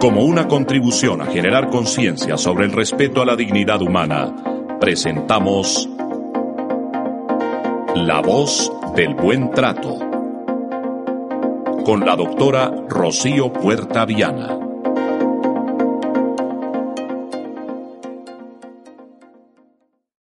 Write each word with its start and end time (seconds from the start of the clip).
Como 0.00 0.22
una 0.22 0.46
contribución 0.46 1.20
a 1.22 1.26
generar 1.26 1.70
conciencia 1.70 2.36
sobre 2.36 2.66
el 2.66 2.72
respeto 2.72 3.20
a 3.20 3.26
la 3.26 3.34
dignidad 3.34 3.82
humana, 3.82 4.32
presentamos 4.78 5.88
La 7.96 8.20
voz 8.20 8.70
del 8.94 9.14
buen 9.14 9.50
trato 9.50 9.98
con 11.84 12.06
la 12.06 12.14
doctora 12.14 12.70
Rocío 12.88 13.52
Puerta 13.52 14.04
Viana. 14.04 14.67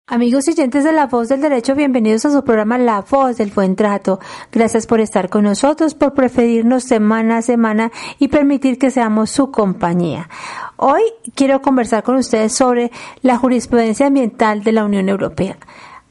Amigos 0.10 0.48
y 0.48 0.52
oyentes 0.52 0.86
de 0.86 0.94
La 0.94 1.08
Voz 1.08 1.28
del 1.28 1.42
Derecho, 1.42 1.76
bienvenidos 1.76 2.24
a 2.26 2.32
su 2.32 2.42
programa 2.46 2.78
La 2.78 3.02
Voz 3.02 3.36
del 3.36 3.52
Buen 3.52 3.76
Trato. 3.76 4.22
Gracias 4.54 4.88
por 4.88 5.02
estar 5.02 5.28
con 5.28 5.44
nosotros, 5.44 5.96
por 5.96 6.14
preferirnos 6.14 6.86
semana 6.86 7.40
a 7.40 7.42
semana 7.42 7.92
y 8.18 8.30
permitir 8.30 8.80
que 8.80 8.90
seamos 8.90 9.32
su 9.32 9.52
compañía. 9.52 10.30
Hoy 10.78 11.02
quiero 11.36 11.62
conversar 11.62 12.04
con 12.04 12.16
ustedes 12.16 12.56
sobre 12.56 12.90
la 13.22 13.36
jurisprudencia 13.38 14.08
ambiental 14.08 14.64
de 14.64 14.72
la 14.72 14.86
Unión 14.86 15.10
Europea. 15.10 15.58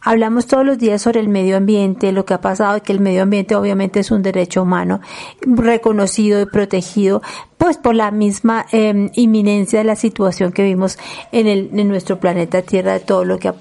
Hablamos 0.06 0.46
todos 0.46 0.64
los 0.64 0.78
días 0.78 1.02
sobre 1.02 1.18
el 1.18 1.26
medio 1.26 1.56
ambiente, 1.56 2.12
lo 2.12 2.24
que 2.24 2.32
ha 2.32 2.40
pasado, 2.40 2.80
que 2.80 2.92
el 2.92 3.00
medio 3.00 3.24
ambiente 3.24 3.56
obviamente 3.56 3.98
es 3.98 4.12
un 4.12 4.22
derecho 4.22 4.62
humano 4.62 5.00
reconocido 5.42 6.40
y 6.40 6.46
protegido, 6.46 7.22
pues 7.58 7.76
por 7.76 7.96
la 7.96 8.12
misma 8.12 8.66
eh, 8.70 9.10
inminencia 9.14 9.80
de 9.80 9.84
la 9.84 9.96
situación 9.96 10.52
que 10.52 10.62
vimos 10.62 10.96
en, 11.32 11.48
el, 11.48 11.70
en 11.76 11.88
nuestro 11.88 12.20
planeta 12.20 12.62
Tierra, 12.62 12.92
de 12.92 13.00
todo 13.00 13.24
lo 13.24 13.40
que 13.40 13.52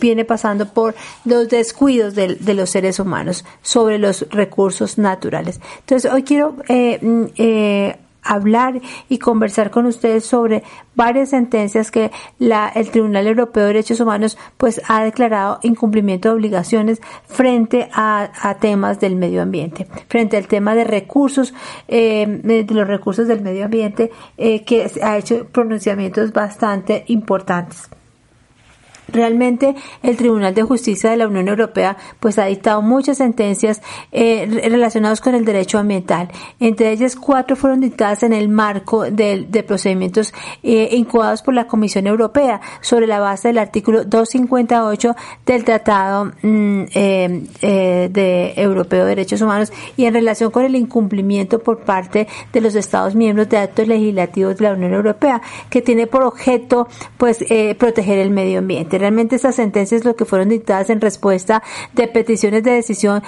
viene 0.00 0.24
pasando 0.24 0.66
por 0.66 0.94
los 1.26 1.50
descuidos 1.50 2.14
de, 2.14 2.36
de, 2.36 2.54
los 2.54 2.70
seres 2.70 2.98
humanos 2.98 3.44
sobre 3.60 3.98
los 3.98 4.26
recursos 4.30 4.96
naturales. 4.96 5.60
Entonces, 5.80 6.10
hoy 6.10 6.22
quiero 6.22 6.56
eh, 6.70 7.00
mm, 7.02 7.24
eh, 7.36 7.96
hablar 8.22 8.80
y 9.08 9.18
conversar 9.18 9.70
con 9.70 9.86
ustedes 9.86 10.24
sobre 10.24 10.62
varias 10.94 11.30
sentencias 11.30 11.90
que 11.90 12.10
la, 12.38 12.68
el 12.68 12.90
Tribunal 12.90 13.26
Europeo 13.26 13.62
de 13.62 13.68
Derechos 13.68 14.00
Humanos 14.00 14.38
pues 14.56 14.80
ha 14.88 15.02
declarado 15.02 15.58
incumplimiento 15.62 16.28
de 16.28 16.34
obligaciones 16.34 17.00
frente 17.26 17.88
a, 17.92 18.30
a 18.40 18.58
temas 18.58 19.00
del 19.00 19.16
medio 19.16 19.42
ambiente, 19.42 19.86
frente 20.08 20.36
al 20.36 20.46
tema 20.46 20.74
de 20.74 20.84
recursos, 20.84 21.54
eh, 21.88 22.40
de 22.42 22.66
los 22.74 22.86
recursos 22.86 23.26
del 23.26 23.42
medio 23.42 23.64
ambiente, 23.64 24.10
eh, 24.36 24.64
que 24.64 24.90
ha 25.02 25.18
hecho 25.18 25.46
pronunciamientos 25.46 26.32
bastante 26.32 27.04
importantes. 27.08 27.88
Realmente 29.08 29.74
el 30.02 30.16
Tribunal 30.16 30.54
de 30.54 30.62
Justicia 30.62 31.10
de 31.10 31.16
la 31.16 31.26
Unión 31.26 31.48
Europea 31.48 31.96
pues 32.20 32.38
ha 32.38 32.46
dictado 32.46 32.82
muchas 32.82 33.18
sentencias 33.18 33.82
eh, 34.10 34.46
relacionadas 34.68 35.20
con 35.20 35.34
el 35.34 35.44
derecho 35.44 35.78
ambiental. 35.78 36.28
Entre 36.60 36.92
ellas 36.92 37.16
cuatro 37.16 37.56
fueron 37.56 37.80
dictadas 37.80 38.22
en 38.22 38.32
el 38.32 38.48
marco 38.48 39.10
de, 39.10 39.46
de 39.48 39.62
procedimientos 39.62 40.32
eh, 40.62 40.88
incoados 40.92 41.42
por 41.42 41.54
la 41.54 41.66
Comisión 41.66 42.06
Europea 42.06 42.60
sobre 42.80 43.06
la 43.06 43.20
base 43.20 43.48
del 43.48 43.58
artículo 43.58 44.04
258 44.04 45.16
del 45.46 45.64
Tratado 45.64 46.32
mm, 46.42 46.82
eh, 46.94 47.44
eh, 47.62 48.08
de 48.10 48.54
Europeo 48.56 49.04
de 49.04 49.10
Derechos 49.10 49.40
Humanos 49.40 49.72
y 49.96 50.04
en 50.04 50.14
relación 50.14 50.50
con 50.50 50.64
el 50.64 50.76
incumplimiento 50.76 51.58
por 51.58 51.80
parte 51.80 52.28
de 52.52 52.60
los 52.60 52.74
Estados 52.74 53.14
miembros 53.14 53.48
de 53.48 53.58
actos 53.58 53.88
legislativos 53.88 54.56
de 54.56 54.64
la 54.64 54.72
Unión 54.72 54.92
Europea 54.94 55.40
que 55.70 55.82
tiene 55.82 56.06
por 56.06 56.22
objeto 56.22 56.88
pues 57.18 57.44
eh, 57.48 57.74
proteger 57.74 58.18
el 58.18 58.30
medio 58.30 58.58
ambiente. 58.58 58.91
Realmente 58.98 59.36
estas 59.36 59.56
sentencias 59.56 60.04
lo 60.04 60.16
que 60.16 60.24
fueron 60.24 60.48
dictadas 60.48 60.90
en 60.90 61.00
respuesta 61.00 61.62
de 61.94 62.08
peticiones 62.08 62.62
de 62.62 62.72
decisión 62.72 63.22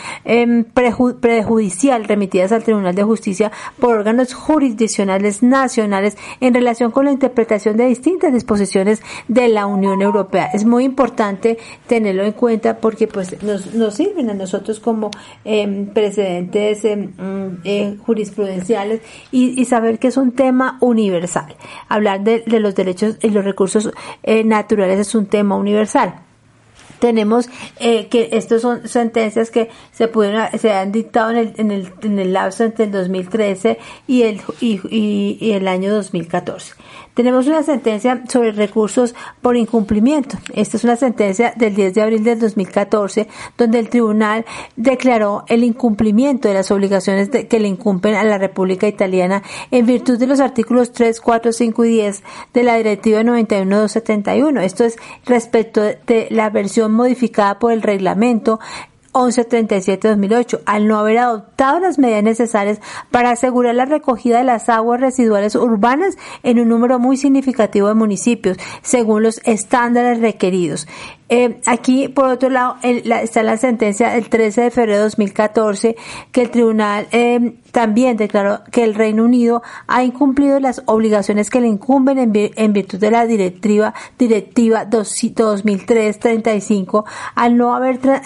preju 0.75 1.17
prejudicial 1.21 2.05
remitidas 2.05 2.53
al 2.53 2.65
Tribunal 2.65 2.95
de 2.95 3.03
Justicia 3.03 3.53
por 3.79 3.97
órganos 3.97 4.35
jurisdiccionales 4.35 5.43
nacionales 5.43 6.17
en 6.41 6.55
relación 6.55 6.91
con 6.91 7.07
la 7.07 7.13
interpretación 7.13 7.77
de 7.77 7.87
distintas 7.87 8.33
disposiciones 8.33 9.03
de 9.29 9.49
la 9.49 9.67
Unión 9.67 10.03
Europea. 10.03 10.51
Es 10.53 10.65
muy 10.65 10.85
importante 10.85 11.59
tenerlo 11.87 12.25
en 12.25 12.33
cuenta 12.33 12.79
porque 12.79 13.07
pues 13.07 13.43
nos, 13.43 13.75
nos 13.75 13.95
sirven 13.95 14.31
a 14.31 14.35
nosotros 14.35 14.81
como 14.81 15.11
eh, 15.45 15.89
precedentes 15.93 16.85
eh, 16.85 17.97
jurisprudenciales 18.05 19.01
y, 19.31 19.61
y, 19.61 19.65
saber 19.65 19.99
que 19.99 20.09
es 20.09 20.17
un 20.17 20.33
tema 20.33 20.79
universal. 20.81 21.55
Hablar 21.89 22.23
de, 22.23 22.45
de 22.47 22.61
los 22.61 22.75
derechos 22.75 23.17
y 23.23 23.31
los 23.31 23.45
recursos 23.45 23.91
eh, 24.23 24.45
naturales 24.45 25.01
es 25.01 25.15
un 25.15 25.27
tema 25.27 25.54
universal. 25.57 26.15
Tenemos 26.99 27.49
eh, 27.81 28.09
que 28.09 28.31
estas 28.33 28.63
son 28.63 28.89
sentencias 28.89 29.51
que 29.51 29.69
se 29.93 30.09
pudieron 30.09 30.47
se 30.59 30.73
han 30.73 30.93
dictado 30.93 31.31
en 31.33 31.37
el, 31.37 31.55
en 31.57 31.71
el, 31.71 31.93
en 32.03 32.19
el 32.19 32.33
lapso 32.33 32.65
entre 32.65 32.87
el 32.87 32.93
2013 32.93 33.79
y 34.07 34.23
el 34.23 34.41
y, 34.61 35.51
el 35.53 35.69
año 35.69 35.93
2014 35.93 36.75
tenemos 37.15 37.47
una 37.47 37.63
sentencia 37.63 38.23
sobre 38.29 38.53
recursos 38.53 39.15
por 39.41 39.57
incumplimiento. 39.57 40.37
Esta 40.53 40.77
es 40.77 40.85
una 40.85 40.97
sentencia 40.97 41.55
del 41.57 41.75
10 41.75 41.95
de 41.95 42.03
abril 42.03 42.25
del 42.25 42.41
2014, 42.41 43.29
donde 43.57 43.79
el 43.79 43.89
tribunal 43.89 44.45
declaró 44.77 45.45
el 45.49 45.65
incumplimiento 45.65 46.49
de 46.49 46.55
las 46.55 46.71
obligaciones 46.71 47.31
que 47.31 47.61
le 47.61 47.69
incumben 47.69 48.15
a 48.15 48.25
la 48.25 48.39
República 48.39 48.89
Italiana 48.89 49.43
en 49.71 49.87
virtud 49.87 50.19
de 50.19 50.27
los 50.27 50.41
artículos 50.41 50.93
3, 50.93 51.21
4, 51.21 51.53
5 51.53 51.85
y 51.85 51.89
10 51.89 52.23
de 52.53 52.63
la 52.63 52.77
Directiva 52.77 53.23
91-271. 53.23 54.61
Esto 54.63 54.85
es 54.85 54.97
respecto 55.25 55.83
de 55.83 56.29
la 56.31 56.51
versión 56.51 56.93
modificada 56.93 57.59
por 57.59 57.73
el 57.73 57.83
reglamento 57.83 58.61
1137-2008, 59.15 60.61
al 60.67 60.87
no 60.87 60.99
haber 60.99 61.19
adoptado 61.19 61.81
las 61.81 61.99
medidas 61.99 62.23
necesarias 62.23 62.81
para 63.11 63.31
asegurar 63.31 63.75
la 63.75 63.87
recogida 63.87 64.39
de 64.39 64.45
las 64.45 64.69
aguas 64.69 65.01
residuales 65.01 65.55
urbanas 65.55 66.19
en 66.43 66.61
un 66.61 66.69
número 66.69 66.99
muy 66.99 67.17
significativo 67.17 67.89
de 67.89 67.95
municipios, 67.95 68.59
según 68.83 69.23
los 69.23 69.41
estándares 69.45 70.21
requeridos. 70.21 70.87
Eh, 71.31 71.61
aquí, 71.65 72.09
por 72.09 72.27
otro 72.27 72.51
lado, 72.51 72.77
la, 73.05 73.23
está 73.23 73.43
la 73.43 73.57
sentencia 73.57 74.11
del 74.11 74.29
13 74.29 74.63
de 74.63 74.71
febrero 74.71 74.99
de 74.99 75.05
2014 75.05 75.97
que 76.33 76.43
el 76.43 76.51
tribunal 76.51 77.07
eh, 77.13 77.55
también 77.75 78.17
declaró 78.19 78.61
que 78.71 78.85
el 78.85 78.95
Reino 78.95 79.25
Unido 79.25 79.63
ha 79.87 80.05
incumplido 80.05 80.61
las 80.61 80.83
obligaciones 80.87 81.51
que 81.51 81.61
le 81.61 81.67
incumben 81.67 82.19
en, 82.19 82.33
virtud 82.73 82.99
de 82.99 83.11
la 83.11 83.27
directiva 83.27 83.93
directiva 84.19 84.89
2003-35 84.89 87.05
al 87.35 87.57
no 87.57 87.75
haber 87.75 87.99
tra 87.99 88.23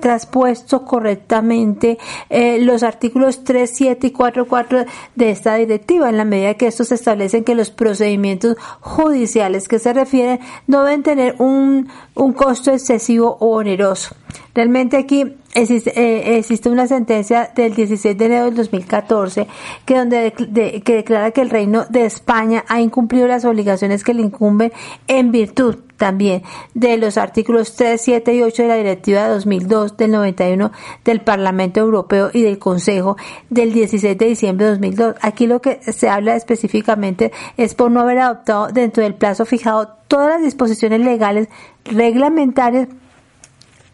traspuesto 0.00 0.84
correctamente 0.84 1.98
eh, 2.30 2.58
los 2.60 2.82
artículos 2.82 3.44
3, 3.44 3.70
7 3.72 4.06
y 4.06 4.10
4, 4.10 4.46
4 4.46 4.84
de 5.14 5.30
esta 5.30 5.54
directiva 5.56 6.08
en 6.08 6.16
la 6.16 6.24
medida 6.24 6.54
que 6.54 6.66
estos 6.66 6.90
establecen 6.92 7.44
que 7.44 7.54
los 7.54 7.70
procedimientos 7.70 8.56
judiciales 8.80 9.68
que 9.68 9.78
se 9.78 9.92
refieren 9.92 10.40
no 10.66 10.84
deben 10.84 11.02
tener 11.02 11.34
un, 11.38 11.88
un 12.18 12.32
costo 12.32 12.70
excesivo 12.72 13.36
o 13.40 13.56
oneroso. 13.56 14.14
Realmente 14.54 14.96
aquí 14.96 15.36
existe, 15.54 15.92
eh, 15.98 16.38
existe, 16.38 16.68
una 16.68 16.86
sentencia 16.86 17.50
del 17.54 17.74
16 17.74 18.16
de 18.16 18.24
enero 18.24 18.44
del 18.46 18.54
2014 18.54 19.46
que 19.84 19.96
donde 19.96 20.34
de, 20.38 20.46
de, 20.48 20.80
que 20.82 20.96
declara 20.96 21.30
que 21.30 21.40
el 21.40 21.50
Reino 21.50 21.86
de 21.88 22.04
España 22.04 22.64
ha 22.68 22.80
incumplido 22.80 23.26
las 23.26 23.44
obligaciones 23.44 24.04
que 24.04 24.14
le 24.14 24.22
incumben 24.22 24.72
en 25.06 25.32
virtud 25.32 25.76
también 25.98 26.42
de 26.72 26.96
los 26.96 27.18
artículos 27.18 27.74
3, 27.76 28.00
7 28.00 28.34
y 28.34 28.42
8 28.42 28.62
de 28.62 28.68
la 28.68 28.76
Directiva 28.76 29.28
2002 29.28 29.96
del 29.98 30.12
91 30.12 30.72
del 31.04 31.20
Parlamento 31.20 31.80
Europeo 31.80 32.30
y 32.32 32.42
del 32.42 32.58
Consejo 32.58 33.16
del 33.50 33.72
16 33.74 34.16
de 34.16 34.26
diciembre 34.26 34.64
de 34.64 34.72
2002. 34.72 35.16
Aquí 35.20 35.46
lo 35.46 35.60
que 35.60 35.80
se 35.82 36.08
habla 36.08 36.36
específicamente 36.36 37.32
es 37.58 37.74
por 37.74 37.90
no 37.90 38.00
haber 38.00 38.20
adoptado 38.20 38.68
dentro 38.68 39.02
del 39.02 39.14
plazo 39.14 39.44
fijado 39.44 39.98
todas 40.06 40.30
las 40.30 40.42
disposiciones 40.42 41.00
legales 41.00 41.48
reglamentarias 41.84 42.88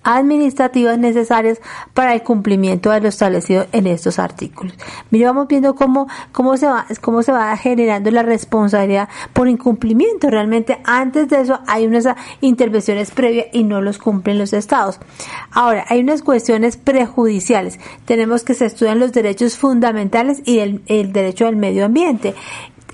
administrativas 0.04 0.98
necesarias 0.98 1.60
para 1.94 2.14
el 2.14 2.22
cumplimiento 2.22 2.90
de 2.90 3.00
lo 3.00 3.08
establecido 3.08 3.66
en 3.72 3.86
estos 3.86 4.18
artículos. 4.18 4.74
Mire, 5.10 5.26
vamos 5.26 5.48
viendo 5.48 5.74
cómo, 5.74 6.06
cómo 6.32 6.56
se 6.56 6.66
va, 6.66 6.86
cómo 7.00 7.22
se 7.22 7.32
va 7.32 7.56
generando 7.56 8.10
la 8.10 8.22
responsabilidad 8.22 9.08
por 9.32 9.48
incumplimiento. 9.48 10.30
Realmente 10.30 10.78
antes 10.84 11.28
de 11.28 11.40
eso 11.40 11.60
hay 11.66 11.86
unas 11.86 12.06
intervenciones 12.40 13.10
previas 13.10 13.46
y 13.52 13.64
no 13.64 13.80
los 13.80 13.98
cumplen 13.98 14.38
los 14.38 14.52
estados. 14.52 15.00
Ahora, 15.50 15.84
hay 15.88 16.00
unas 16.00 16.22
cuestiones 16.22 16.76
prejudiciales. 16.76 17.78
Tenemos 18.04 18.44
que 18.44 18.54
se 18.54 18.66
estudian 18.66 18.98
los 18.98 19.12
derechos 19.12 19.56
fundamentales 19.56 20.42
y 20.44 20.58
el, 20.58 21.12
derecho 21.12 21.46
al 21.46 21.56
medio 21.56 21.84
ambiente 21.84 22.34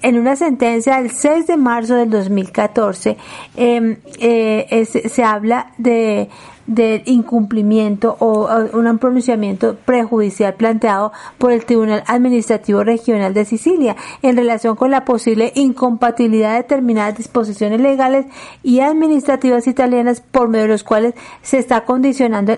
en 0.02 0.18
una 0.18 0.34
sentencia 0.34 0.96
del 0.96 1.10
6 1.10 1.46
de 1.46 1.56
marzo 1.58 1.94
del 1.94 2.08
2014 2.08 3.18
em, 3.56 3.98
eh, 4.18 4.86
se 4.86 5.24
habla 5.24 5.72
de 5.76 6.30
del 6.70 7.02
incumplimiento 7.06 8.16
o, 8.20 8.48
un 8.72 8.98
pronunciamiento 8.98 9.74
prejudicial 9.84 10.54
planteado 10.54 11.12
por 11.36 11.50
el 11.50 11.64
Tribunal 11.64 12.04
Administrativo 12.06 12.84
Regional 12.84 13.34
de 13.34 13.44
Sicilia 13.44 13.96
en 14.22 14.36
relación 14.36 14.76
con 14.76 14.92
la 14.92 15.04
posible 15.04 15.52
incompatibilidad 15.56 16.52
de 16.52 16.58
determinadas 16.58 17.18
disposiciones 17.18 17.80
legales 17.80 18.26
y 18.62 18.80
administrativas 18.80 19.66
italianas 19.66 20.20
por 20.20 20.48
medio 20.48 20.66
de 20.66 20.68
los 20.68 20.84
cuales 20.84 21.14
se 21.42 21.58
está 21.58 21.84
condicionando 21.84 22.56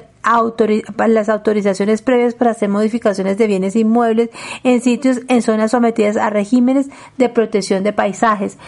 las 1.09 1.29
autorizaciones 1.29 2.03
previas 2.03 2.35
para 2.35 2.53
hacer 2.53 2.69
modificaciones 2.69 3.39
de 3.39 3.47
bienes 3.47 3.77
inmuebles 3.77 4.31
en 4.65 4.81
sitios 4.81 5.21
en 5.29 5.43
zonas 5.43 5.73
sometidas 5.73 6.17
a 6.17 6.31
regímenes 6.31 6.89
de 7.19 7.29
protección 7.29 7.83
de 7.83 7.93
paisajes. 7.93 8.59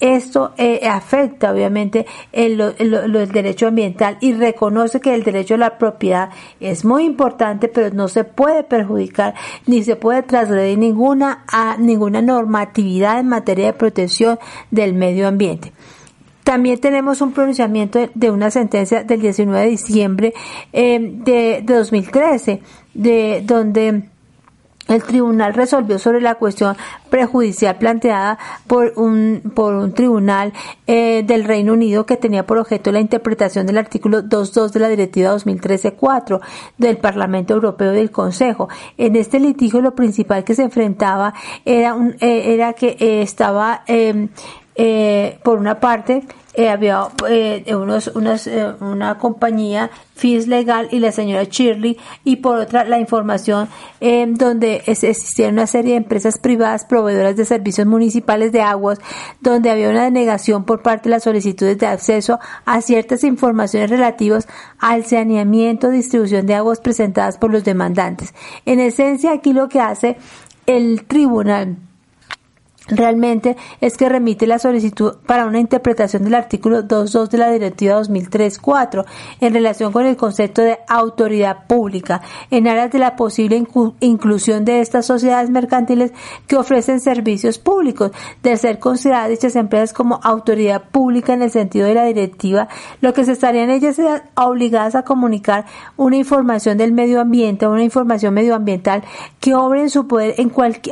Esto 0.00 0.52
eh, 0.58 0.86
afecta 0.88 1.52
obviamente 1.52 2.04
el, 2.32 2.60
el, 2.60 3.32
derecho 3.32 3.68
ambiental 3.68 4.18
y 4.20 4.32
reconoce 4.32 5.00
que 5.00 5.14
el 5.14 5.22
derecho 5.22 5.54
a 5.54 5.58
la 5.58 5.78
propiedad 5.78 6.30
es 6.58 6.84
muy 6.84 7.04
importante, 7.04 7.68
pero 7.68 7.94
no 7.94 8.08
se 8.08 8.24
puede 8.24 8.64
perjudicar 8.64 9.34
ni 9.66 9.84
se 9.84 9.94
puede 9.94 10.22
trasgredir 10.24 10.78
ninguna, 10.78 11.44
a, 11.50 11.76
ninguna 11.78 12.20
normatividad 12.20 13.20
en 13.20 13.28
materia 13.28 13.66
de 13.66 13.72
protección 13.72 14.38
del 14.70 14.94
medio 14.94 15.28
ambiente. 15.28 15.72
También 16.44 16.78
tenemos 16.78 17.20
un 17.20 17.32
pronunciamiento 17.32 17.98
de 18.14 18.30
una 18.30 18.50
sentencia 18.50 19.02
del 19.02 19.20
19 19.20 19.60
de 19.60 19.70
diciembre 19.70 20.34
eh, 20.72 20.98
de, 21.00 21.62
de 21.64 21.74
2013, 21.74 22.60
de 22.94 23.42
donde 23.44 24.04
el 24.88 25.02
tribunal 25.02 25.54
resolvió 25.54 25.98
sobre 25.98 26.20
la 26.20 26.34
cuestión 26.34 26.76
prejudicial 27.08 27.76
planteada 27.76 28.38
por 28.66 28.92
un, 28.96 29.52
por 29.54 29.74
un 29.74 29.94
tribunal 29.94 30.52
eh, 30.86 31.22
del 31.26 31.44
Reino 31.44 31.72
Unido 31.72 32.04
que 32.04 32.16
tenía 32.16 32.44
por 32.44 32.58
objeto 32.58 32.92
la 32.92 33.00
interpretación 33.00 33.66
del 33.66 33.78
artículo 33.78 34.22
2.2 34.22 34.70
de 34.72 34.80
la 34.80 34.88
Directiva 34.88 35.34
2013-4 35.34 36.40
del 36.76 36.98
Parlamento 36.98 37.54
Europeo 37.54 37.92
y 37.92 37.96
del 37.96 38.10
Consejo. 38.10 38.68
En 38.98 39.16
este 39.16 39.40
litigio 39.40 39.80
lo 39.80 39.94
principal 39.94 40.44
que 40.44 40.54
se 40.54 40.62
enfrentaba 40.62 41.32
era, 41.64 41.94
un, 41.94 42.16
eh, 42.20 42.52
era 42.52 42.74
que 42.74 42.96
eh, 43.00 43.22
estaba 43.22 43.84
em, 44.74 45.38
por 45.42 45.58
una 45.58 45.80
parte 45.80 46.22
eh, 46.54 46.68
había 46.68 47.08
eh, 47.28 47.64
unos, 47.74 48.08
unas, 48.08 48.46
eh, 48.46 48.74
una 48.80 49.18
compañía 49.18 49.90
FIS 50.14 50.46
Legal 50.46 50.88
y 50.92 51.00
la 51.00 51.10
señora 51.10 51.44
Shirley 51.44 51.98
y 52.22 52.36
por 52.36 52.58
otra 52.58 52.84
la 52.84 53.00
información 53.00 53.68
eh, 54.00 54.24
donde 54.28 54.82
existían 54.86 55.54
una 55.54 55.66
serie 55.66 55.92
de 55.92 55.96
empresas 55.98 56.38
privadas 56.38 56.84
proveedoras 56.84 57.36
de 57.36 57.44
servicios 57.44 57.86
municipales 57.86 58.52
de 58.52 58.62
aguas 58.62 59.00
donde 59.40 59.70
había 59.70 59.90
una 59.90 60.04
denegación 60.04 60.64
por 60.64 60.82
parte 60.82 61.08
de 61.08 61.16
las 61.16 61.24
solicitudes 61.24 61.76
de 61.78 61.86
acceso 61.86 62.38
a 62.64 62.80
ciertas 62.80 63.24
informaciones 63.24 63.90
relativas 63.90 64.46
al 64.78 65.04
saneamiento 65.04 65.90
distribución 65.90 66.46
de 66.46 66.54
aguas 66.54 66.80
presentadas 66.80 67.36
por 67.36 67.50
los 67.50 67.64
demandantes. 67.64 68.32
En 68.64 68.78
esencia 68.78 69.32
aquí 69.32 69.52
lo 69.52 69.68
que 69.68 69.80
hace 69.80 70.16
el 70.66 71.04
tribunal 71.04 71.76
realmente 72.88 73.56
es 73.80 73.96
que 73.96 74.08
remite 74.08 74.46
la 74.46 74.58
solicitud 74.58 75.14
para 75.26 75.46
una 75.46 75.58
interpretación 75.58 76.24
del 76.24 76.34
artículo 76.34 76.82
2.2 76.82 77.28
de 77.28 77.38
la 77.38 77.50
Directiva 77.50 78.00
2003-4 78.02 79.04
en 79.40 79.54
relación 79.54 79.92
con 79.92 80.06
el 80.06 80.16
concepto 80.16 80.62
de 80.62 80.78
autoridad 80.88 81.66
pública 81.66 82.20
en 82.50 82.68
aras 82.68 82.90
de 82.90 82.98
la 82.98 83.16
posible 83.16 83.64
inclusión 84.00 84.64
de 84.64 84.80
estas 84.80 85.06
sociedades 85.06 85.50
mercantiles 85.50 86.12
que 86.46 86.56
ofrecen 86.56 87.00
servicios 87.00 87.58
públicos. 87.58 88.10
De 88.42 88.56
ser 88.56 88.78
consideradas 88.78 89.30
dichas 89.30 89.56
empresas 89.56 89.92
como 89.92 90.20
autoridad 90.22 90.84
pública 90.90 91.32
en 91.32 91.42
el 91.42 91.50
sentido 91.50 91.86
de 91.86 91.94
la 91.94 92.04
directiva, 92.04 92.68
lo 93.00 93.14
que 93.14 93.24
se 93.24 93.32
estarían 93.32 93.70
ellas 93.70 94.00
obligadas 94.34 94.94
a 94.94 95.02
comunicar 95.02 95.64
una 95.96 96.16
información 96.16 96.76
del 96.78 96.92
medio 96.92 97.20
ambiente, 97.20 97.66
una 97.66 97.82
información 97.82 98.34
medioambiental 98.34 99.02
que 99.40 99.54
obre 99.54 99.82
en 99.82 99.90
su 99.90 100.06
poder 100.06 100.34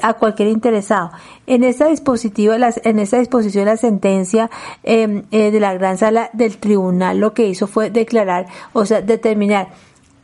a 0.03 0.15
cualquier 0.15 0.49
interesado. 0.49 1.11
En 1.47 1.65
esta 1.65 1.89
dispositiva, 1.89 2.57
en 2.85 2.99
disposición 3.19 3.67
la 3.67 3.77
sentencia 3.77 4.51
em, 4.85 5.25
eh, 5.33 5.51
de 5.51 5.61
la 5.61 5.75
gran 5.75 5.99
sala 5.99 6.31
del 6.33 6.57
tribunal 6.59 7.19
lo 7.19 7.35
que 7.35 7.47
hizo 7.47 7.67
fue 7.67 7.91
declarar, 7.91 8.47
o 8.73 8.87
sea, 8.87 9.03
determinar 9.03 9.69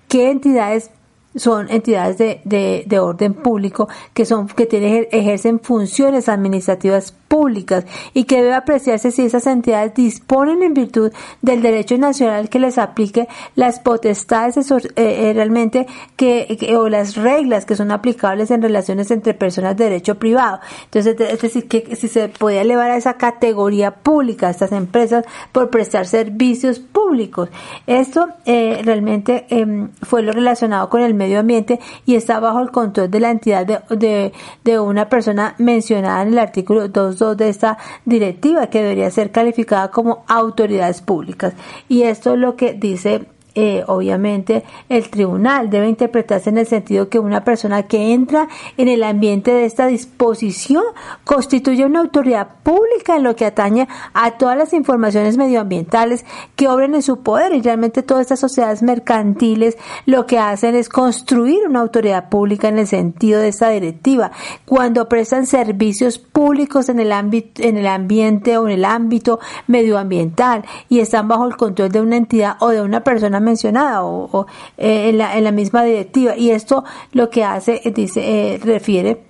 qué 0.08 0.30
entidades 0.30 0.90
son 1.38 1.70
entidades 1.70 2.18
de, 2.18 2.40
de, 2.44 2.84
de, 2.86 2.98
orden 2.98 3.34
público 3.34 3.88
que 4.14 4.24
son 4.24 4.48
que 4.48 4.66
tienen 4.66 5.08
ejercen 5.10 5.60
funciones 5.60 6.28
administrativas 6.28 7.12
públicas 7.28 7.84
y 8.14 8.24
que 8.24 8.36
debe 8.42 8.54
apreciarse 8.54 9.10
si 9.10 9.22
esas 9.22 9.46
entidades 9.46 9.94
disponen 9.94 10.62
en 10.62 10.74
virtud 10.74 11.12
del 11.42 11.62
derecho 11.62 11.96
nacional 11.98 12.48
que 12.48 12.58
les 12.58 12.78
aplique 12.78 13.28
las 13.54 13.80
potestades 13.80 14.70
eh, 14.70 14.80
eh, 14.96 15.32
realmente 15.34 15.86
que, 16.16 16.58
o 16.76 16.88
las 16.88 17.16
reglas 17.16 17.66
que 17.66 17.76
son 17.76 17.90
aplicables 17.90 18.50
en 18.50 18.62
relaciones 18.62 19.10
entre 19.10 19.34
personas 19.34 19.76
de 19.76 19.84
derecho 19.84 20.18
privado. 20.18 20.60
Entonces, 20.84 21.20
es 21.20 21.40
decir, 21.40 21.68
que 21.68 21.96
si 21.96 22.08
se 22.08 22.28
podía 22.28 22.62
elevar 22.62 22.90
a 22.90 22.96
esa 22.96 23.14
categoría 23.14 23.90
pública 23.90 24.48
a 24.48 24.50
estas 24.50 24.72
empresas 24.72 25.24
por 25.52 25.70
prestar 25.70 26.06
servicios 26.06 26.78
públicos. 26.78 27.50
Esto 27.86 28.28
eh, 28.46 28.80
realmente 28.84 29.46
em, 29.50 29.90
fue 30.02 30.22
lo 30.22 30.32
relacionado 30.32 30.88
con 30.88 31.02
el 31.02 31.14
medio 31.14 31.27
ambiente 31.36 31.80
y 32.06 32.14
está 32.14 32.40
bajo 32.40 32.60
el 32.60 32.70
control 32.70 33.10
de 33.10 33.20
la 33.20 33.30
entidad 33.30 33.66
de, 33.66 33.96
de, 33.96 34.32
de 34.64 34.80
una 34.80 35.08
persona 35.08 35.54
mencionada 35.58 36.22
en 36.22 36.28
el 36.28 36.38
artículo 36.38 36.88
2 36.88 37.36
de 37.36 37.48
esta 37.48 37.78
directiva 38.04 38.68
que 38.68 38.82
debería 38.82 39.10
ser 39.10 39.30
calificada 39.30 39.90
como 39.90 40.24
autoridades 40.26 41.02
públicas. 41.02 41.54
Y 41.88 42.02
esto 42.02 42.34
es 42.34 42.38
lo 42.38 42.56
que 42.56 42.72
dice 42.72 43.26
eh, 43.60 43.82
obviamente 43.88 44.62
el 44.88 45.10
tribunal. 45.10 45.68
Debe 45.68 45.88
interpretarse 45.88 46.48
en 46.48 46.58
el 46.58 46.66
sentido 46.68 47.08
que 47.08 47.18
una 47.18 47.42
persona 47.42 47.82
que 47.82 48.12
entra 48.14 48.46
en 48.76 48.86
el 48.86 49.02
ambiente 49.02 49.50
de 49.50 49.64
esta 49.64 49.88
disposición 49.88 50.84
constituye 51.24 51.84
una 51.84 51.98
autoridad 51.98 52.50
pública 52.62 53.16
en 53.16 53.24
lo 53.24 53.34
que 53.34 53.46
atañe 53.46 53.88
a 54.14 54.38
todas 54.38 54.56
las 54.56 54.72
informaciones 54.74 55.36
medioambientales 55.36 56.24
que 56.54 56.68
obren 56.68 56.94
en 56.94 57.02
su 57.02 57.24
poder. 57.24 57.52
Y 57.52 57.60
realmente 57.60 58.04
todas 58.04 58.20
estas 58.20 58.38
sociedades 58.38 58.84
mercantiles 58.84 59.76
lo 60.06 60.24
que 60.26 60.38
hacen 60.38 60.76
es 60.76 60.88
construir 60.88 61.66
una 61.66 61.80
autoridad 61.80 62.28
pública 62.28 62.68
en 62.68 62.78
el 62.78 62.86
sentido 62.86 63.40
de 63.40 63.48
esta 63.48 63.70
directiva. 63.70 64.30
Cuando 64.66 65.08
prestan 65.08 65.46
servicios 65.46 66.20
públicos 66.20 66.88
en 66.88 67.00
el 67.00 67.10
ámbito 67.10 67.60
en 67.60 67.76
el 67.76 67.88
ambiente 67.88 68.56
o 68.56 68.68
en 68.68 68.74
el 68.74 68.84
ámbito 68.84 69.40
medioambiental 69.66 70.64
y 70.88 71.00
están 71.00 71.26
bajo 71.26 71.44
el 71.44 71.56
control 71.56 71.90
de 71.90 72.00
una 72.00 72.16
entidad 72.16 72.56
o 72.60 72.68
de 72.68 72.82
una 72.82 73.02
persona 73.02 73.40
mencionada 73.48 74.04
o, 74.04 74.46
eh, 74.76 75.08
en, 75.08 75.18
la, 75.18 75.36
en, 75.36 75.44
la, 75.44 75.52
misma 75.52 75.82
directiva. 75.84 76.36
Y 76.36 76.50
esto 76.50 76.84
lo 77.12 77.30
que 77.30 77.44
hace, 77.44 77.80
eh, 77.84 77.90
dice, 77.90 78.20
eh, 78.54 78.58
refiere 78.58 79.24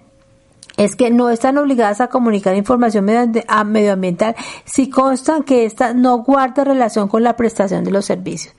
es 0.77 0.95
que 0.95 1.11
no 1.11 1.29
están 1.29 1.59
obligadas 1.59 2.01
a 2.01 2.07
comunicar 2.09 2.55
información 2.55 3.05
medioambiental 3.05 4.37
si 4.65 4.89
constan 4.89 5.43
que 5.43 5.65
ésta 5.65 5.93
no 5.93 6.19
guarda 6.19 6.63
relación 6.63 7.09
con 7.09 7.25
la 7.25 7.37
prestación 7.37 7.83
de 7.85 7.91
los 7.91 8.05
servicios 8.05 8.55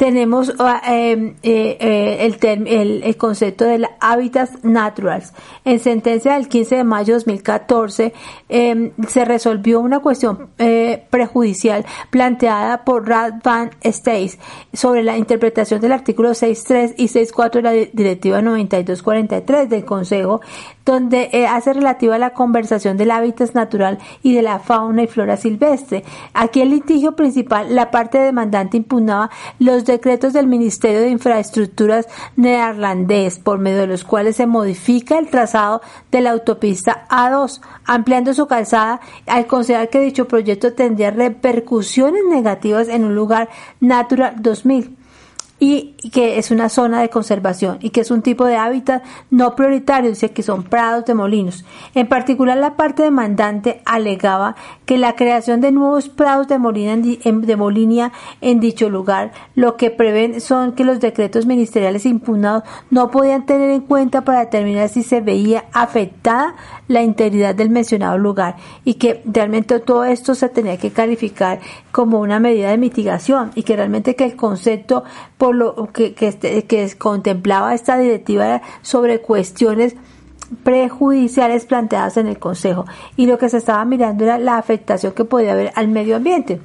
tenemos 0.00 0.48
em, 0.86 1.34
eh, 1.42 1.76
eh, 1.78 2.30
el, 2.42 3.02
el, 3.02 3.16
concepto 3.18 3.66
de 3.66 3.80
la 3.80 3.90
hábitats 4.00 4.64
naturals. 4.64 5.34
En 5.66 5.78
sentencia 5.78 6.32
del 6.32 6.48
15 6.48 6.76
de 6.76 6.84
mayo 6.84 7.08
de 7.08 7.18
2014 7.18 8.14
em, 8.48 8.92
se 9.06 9.26
resolvió 9.26 9.78
una 9.78 10.00
cuestión 10.00 10.48
eh, 10.56 11.04
prejudicial 11.10 11.84
planteada 12.08 12.82
por 12.82 13.06
Rad 13.06 13.42
Van 13.44 13.72
Stace 13.84 14.38
sobre 14.72 15.02
la 15.02 15.18
interpretación 15.18 15.82
del 15.82 15.92
artículo 15.92 16.30
6.3 16.30 16.94
y 16.96 17.08
6.4 17.08 17.52
de 17.52 17.62
la 17.62 17.72
Directiva 17.72 18.40
9243 18.40 19.68
del 19.68 19.84
Consejo 19.84 20.40
donde 20.90 21.30
eh, 21.32 21.46
hace 21.46 21.72
relativa 21.72 22.16
a 22.16 22.18
la 22.18 22.30
conversación 22.30 22.96
del 22.96 23.12
hábitat 23.12 23.54
natural 23.54 23.98
y 24.22 24.34
de 24.34 24.42
la 24.42 24.58
fauna 24.58 25.04
y 25.04 25.06
flora 25.06 25.36
silvestre. 25.36 26.04
Aquí 26.34 26.60
el 26.60 26.70
litigio 26.70 27.14
principal, 27.14 27.74
la 27.74 27.90
parte 27.90 28.18
demandante 28.18 28.76
impugnaba 28.76 29.30
los 29.58 29.84
decretos 29.84 30.32
del 30.32 30.48
Ministerio 30.48 31.00
de 31.00 31.10
Infraestructuras 31.10 32.08
neerlandés, 32.36 33.38
por 33.38 33.58
medio 33.58 33.78
de 33.78 33.86
los 33.86 34.04
cuales 34.04 34.36
se 34.36 34.46
modifica 34.46 35.18
el 35.18 35.28
trazado 35.30 35.80
de 36.10 36.22
la 36.22 36.32
autopista 36.32 37.06
A2, 37.08 37.60
ampliando 37.84 38.34
su 38.34 38.46
calzada 38.46 39.00
al 39.26 39.46
considerar 39.46 39.90
que 39.90 40.00
dicho 40.00 40.26
proyecto 40.26 40.72
tendría 40.72 41.12
repercusiones 41.12 42.22
negativas 42.28 42.88
en 42.88 43.04
un 43.04 43.14
lugar 43.14 43.48
Natural 43.80 44.34
2000 44.38 44.99
y 45.60 45.94
que 46.12 46.38
es 46.38 46.50
una 46.50 46.70
zona 46.70 47.02
de 47.02 47.10
conservación 47.10 47.78
y 47.80 47.90
que 47.90 48.00
es 48.00 48.10
un 48.10 48.22
tipo 48.22 48.46
de 48.46 48.56
hábitat 48.56 49.04
no 49.30 49.54
prioritario, 49.54 50.10
dice 50.10 50.32
que 50.32 50.42
son 50.42 50.64
prados 50.64 51.04
de 51.04 51.14
molinos. 51.14 51.64
En 51.94 52.08
particular, 52.08 52.56
la 52.56 52.76
parte 52.76 53.02
demandante 53.02 53.82
alegaba 53.84 54.56
que 54.90 54.98
la 54.98 55.14
creación 55.14 55.60
de 55.60 55.70
nuevos 55.70 56.08
prados 56.08 56.48
de 56.48 56.58
molina 56.58 56.94
en, 56.94 57.56
molinia 57.56 58.10
en 58.40 58.58
dicho 58.58 58.90
lugar, 58.90 59.30
lo 59.54 59.76
que 59.76 59.88
prevén 59.88 60.40
son 60.40 60.72
que 60.72 60.82
los 60.82 60.98
decretos 60.98 61.46
ministeriales 61.46 62.06
impugnados 62.06 62.64
no 62.90 63.08
podían 63.08 63.46
tener 63.46 63.70
en 63.70 63.82
cuenta 63.82 64.22
para 64.22 64.40
determinar 64.40 64.88
si 64.88 65.04
se 65.04 65.20
veía 65.20 65.66
afectada 65.72 66.56
la 66.88 67.04
integridad 67.04 67.54
del 67.54 67.70
mencionado 67.70 68.18
lugar 68.18 68.56
y 68.84 68.94
que 68.94 69.22
realmente 69.26 69.78
todo 69.78 70.02
esto 70.02 70.34
se 70.34 70.48
tenía 70.48 70.76
que 70.76 70.90
calificar 70.90 71.60
como 71.92 72.18
una 72.18 72.40
medida 72.40 72.70
de 72.70 72.78
mitigación 72.78 73.52
y 73.54 73.62
que 73.62 73.76
realmente 73.76 74.16
que 74.16 74.24
el 74.24 74.34
concepto 74.34 75.04
por 75.38 75.54
lo 75.54 75.92
que, 75.92 76.14
que, 76.14 76.26
este, 76.26 76.64
que 76.64 76.98
contemplaba 76.98 77.76
esta 77.76 77.96
directiva 77.96 78.60
sobre 78.82 79.20
cuestiones 79.20 79.94
prejudiciales 80.62 81.64
planteadas 81.66 82.16
en 82.16 82.26
el 82.26 82.38
Consejo 82.38 82.84
y 83.16 83.26
lo 83.26 83.38
que 83.38 83.48
se 83.48 83.58
estaba 83.58 83.84
mirando 83.84 84.24
era 84.24 84.38
la 84.38 84.56
afectación 84.56 85.12
que 85.12 85.24
podía 85.24 85.52
haber 85.52 85.72
al 85.74 85.88
medio 85.88 86.16
ambiente. 86.16 86.60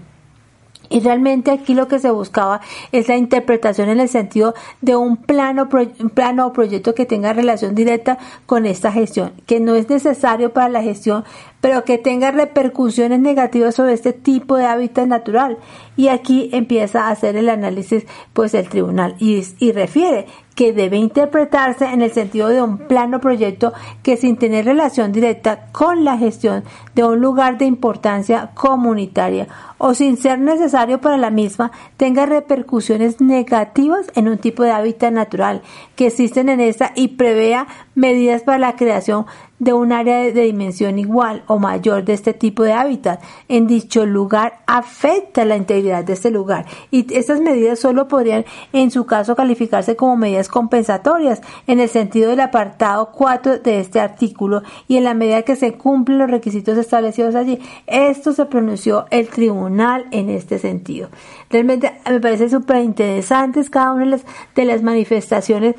Y 0.90 1.00
realmente 1.00 1.52
aquí 1.52 1.74
lo 1.74 1.88
que 1.88 2.00
se 2.00 2.12
buscaba 2.12 2.62
es 2.92 3.08
la 3.08 3.18
interpretación 3.18 3.90
en 3.90 4.00
el 4.00 4.10
sentido 4.10 4.54
de 4.82 4.96
un 4.96 5.18
plano, 5.18 5.68
plano 6.14 6.48
o 6.48 6.54
proyecto 6.54 6.94
que 6.94 7.06
tenga 7.06 7.34
relación 7.34 7.76
directa 7.76 8.18
con 8.46 8.66
esta 8.66 8.92
gestión, 8.92 9.34
que 9.46 9.60
no 9.60 9.76
es 9.76 9.90
necesario 9.90 10.54
para 10.54 10.70
la 10.70 10.84
gestión, 10.84 11.24
pero 11.66 11.84
que 11.84 11.98
tenga 11.98 12.30
repercusiones 12.30 13.20
negativas 13.20 13.74
sobre 13.74 13.94
este 13.94 14.14
tipo 14.14 14.56
de 14.56 14.68
hábitat 14.68 15.08
natural. 15.08 15.58
Y 15.98 16.10
aquí 16.10 16.52
empieza 16.54 17.08
a 17.08 17.10
hacer 17.10 17.36
el 17.38 17.50
análisis 17.50 18.06
pues 18.34 18.54
el 18.54 18.70
tribunal 18.70 19.16
y, 19.18 19.44
y 19.58 19.72
refiere 19.72 20.28
que 20.54 20.74
debe 20.74 20.98
interpretarse 20.98 21.86
en 21.86 22.02
el 22.02 22.12
sentido 22.12 22.48
de 22.50 22.62
un 22.62 22.78
plano 22.78 23.20
proyecto 23.20 23.74
que 24.04 24.16
sin 24.16 24.38
tener 24.38 24.66
relación 24.66 25.12
directa 25.12 25.68
con 25.72 26.06
la 26.06 26.18
gestión 26.18 26.64
de 26.94 27.04
un 27.04 27.20
lugar 27.20 27.58
de 27.58 27.66
importancia 27.66 28.52
comunitaria 28.54 29.48
o 29.78 29.94
sin 29.94 30.18
ser 30.18 30.40
necesario 30.40 31.02
para 31.02 31.18
la 31.18 31.30
misma 31.30 31.72
tenga 31.98 32.26
repercusiones 32.26 33.20
negativas 33.20 34.08
en 34.16 34.30
un 34.30 34.38
tipo 34.38 34.64
de 34.64 34.72
hábitat 34.72 35.12
natural 35.12 35.62
que 35.96 36.08
existen 36.08 36.50
en 36.50 36.60
esta 36.60 36.92
y 36.96 37.10
prevea 37.10 37.68
medidas 37.96 38.44
para 38.44 38.58
la 38.58 38.76
creación 38.76 39.26
de 39.58 39.72
un 39.72 39.94
área 39.94 40.18
de 40.20 40.42
dimensión 40.42 41.00
igual 41.00 41.44
o 41.48 41.60
mayor 41.60 42.04
de 42.04 42.14
este 42.14 42.34
tipo 42.34 42.64
de 42.64 42.74
hábitat 42.74 43.22
en 43.48 43.68
dicho 43.68 44.06
lugar 44.06 44.60
afecta 44.68 45.46
la 45.46 45.56
integridad 45.56 46.04
de 46.04 46.12
este 46.12 46.30
lugar 46.30 46.66
y 46.92 47.14
estas 47.16 47.40
medidas 47.40 47.80
solo 47.80 48.10
podrían 48.10 48.44
en 48.74 48.92
su 48.92 49.06
caso 49.06 49.34
calificarse 49.36 49.96
como 49.96 50.18
medidas 50.18 50.50
compensatorias 50.50 51.42
en 51.68 51.80
el 51.80 51.88
sentido 51.88 52.32
del 52.32 52.42
apartado 52.42 53.12
4 53.14 53.60
de 53.60 53.80
este 53.80 54.02
artículo 54.02 54.62
y 54.88 54.98
en 54.98 55.06
la 55.06 55.14
medida 55.14 55.44
que 55.44 55.56
se 55.56 55.74
cumplen 55.74 56.18
los 56.18 56.30
requisitos 56.30 56.78
establecidos 56.78 57.36
allí. 57.36 57.60
Esto 57.88 58.34
se 58.34 58.46
pronunció 58.46 59.06
el 59.10 59.30
tribunal 59.30 60.06
en 60.12 60.30
este 60.30 60.60
sentido. 60.60 61.10
Realmente 61.56 61.94
me 62.10 62.20
parece 62.20 62.50
súper 62.50 62.84
interesantes 62.84 63.70
cada 63.70 63.94
una 63.94 64.04
de 64.04 64.10
las, 64.12 64.26
de 64.56 64.66
las 64.66 64.84
manifestaciones 64.84 65.76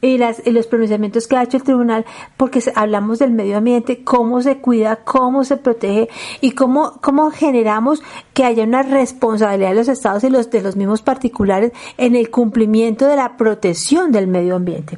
y, 0.00 0.16
las, 0.16 0.40
y 0.46 0.52
los 0.52 0.66
pronunciamientos 0.66 1.26
que 1.26 1.36
ha 1.36 1.42
hecho 1.42 1.58
el 1.58 1.64
tribunal, 1.64 2.06
porque 2.38 2.62
hablamos 2.74 3.18
del 3.18 3.32
medio 3.32 3.58
ambiente, 3.58 4.02
cómo 4.04 4.40
se 4.40 4.56
cuida, 4.56 4.96
cómo 5.04 5.44
se 5.44 5.58
protege 5.58 6.08
y 6.40 6.52
cómo, 6.52 6.98
cómo 7.02 7.30
generamos 7.30 8.02
que 8.32 8.44
haya 8.44 8.64
una 8.64 8.82
responsabilidad 8.82 9.68
de 9.68 9.74
los 9.74 9.88
estados 9.88 10.24
y 10.24 10.30
los 10.30 10.50
de 10.50 10.62
los 10.62 10.76
mismos 10.76 11.02
particulares 11.02 11.72
en 11.98 12.16
el 12.16 12.30
cumplimiento 12.30 13.06
de 13.06 13.16
la 13.16 13.36
protección 13.36 14.12
del 14.12 14.28
medio 14.28 14.56
ambiente. 14.56 14.96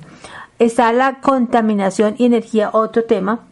Está 0.60 0.92
la 0.92 1.20
contaminación 1.20 2.14
y 2.18 2.26
energía, 2.26 2.70
otro 2.72 3.02
tema 3.02 3.49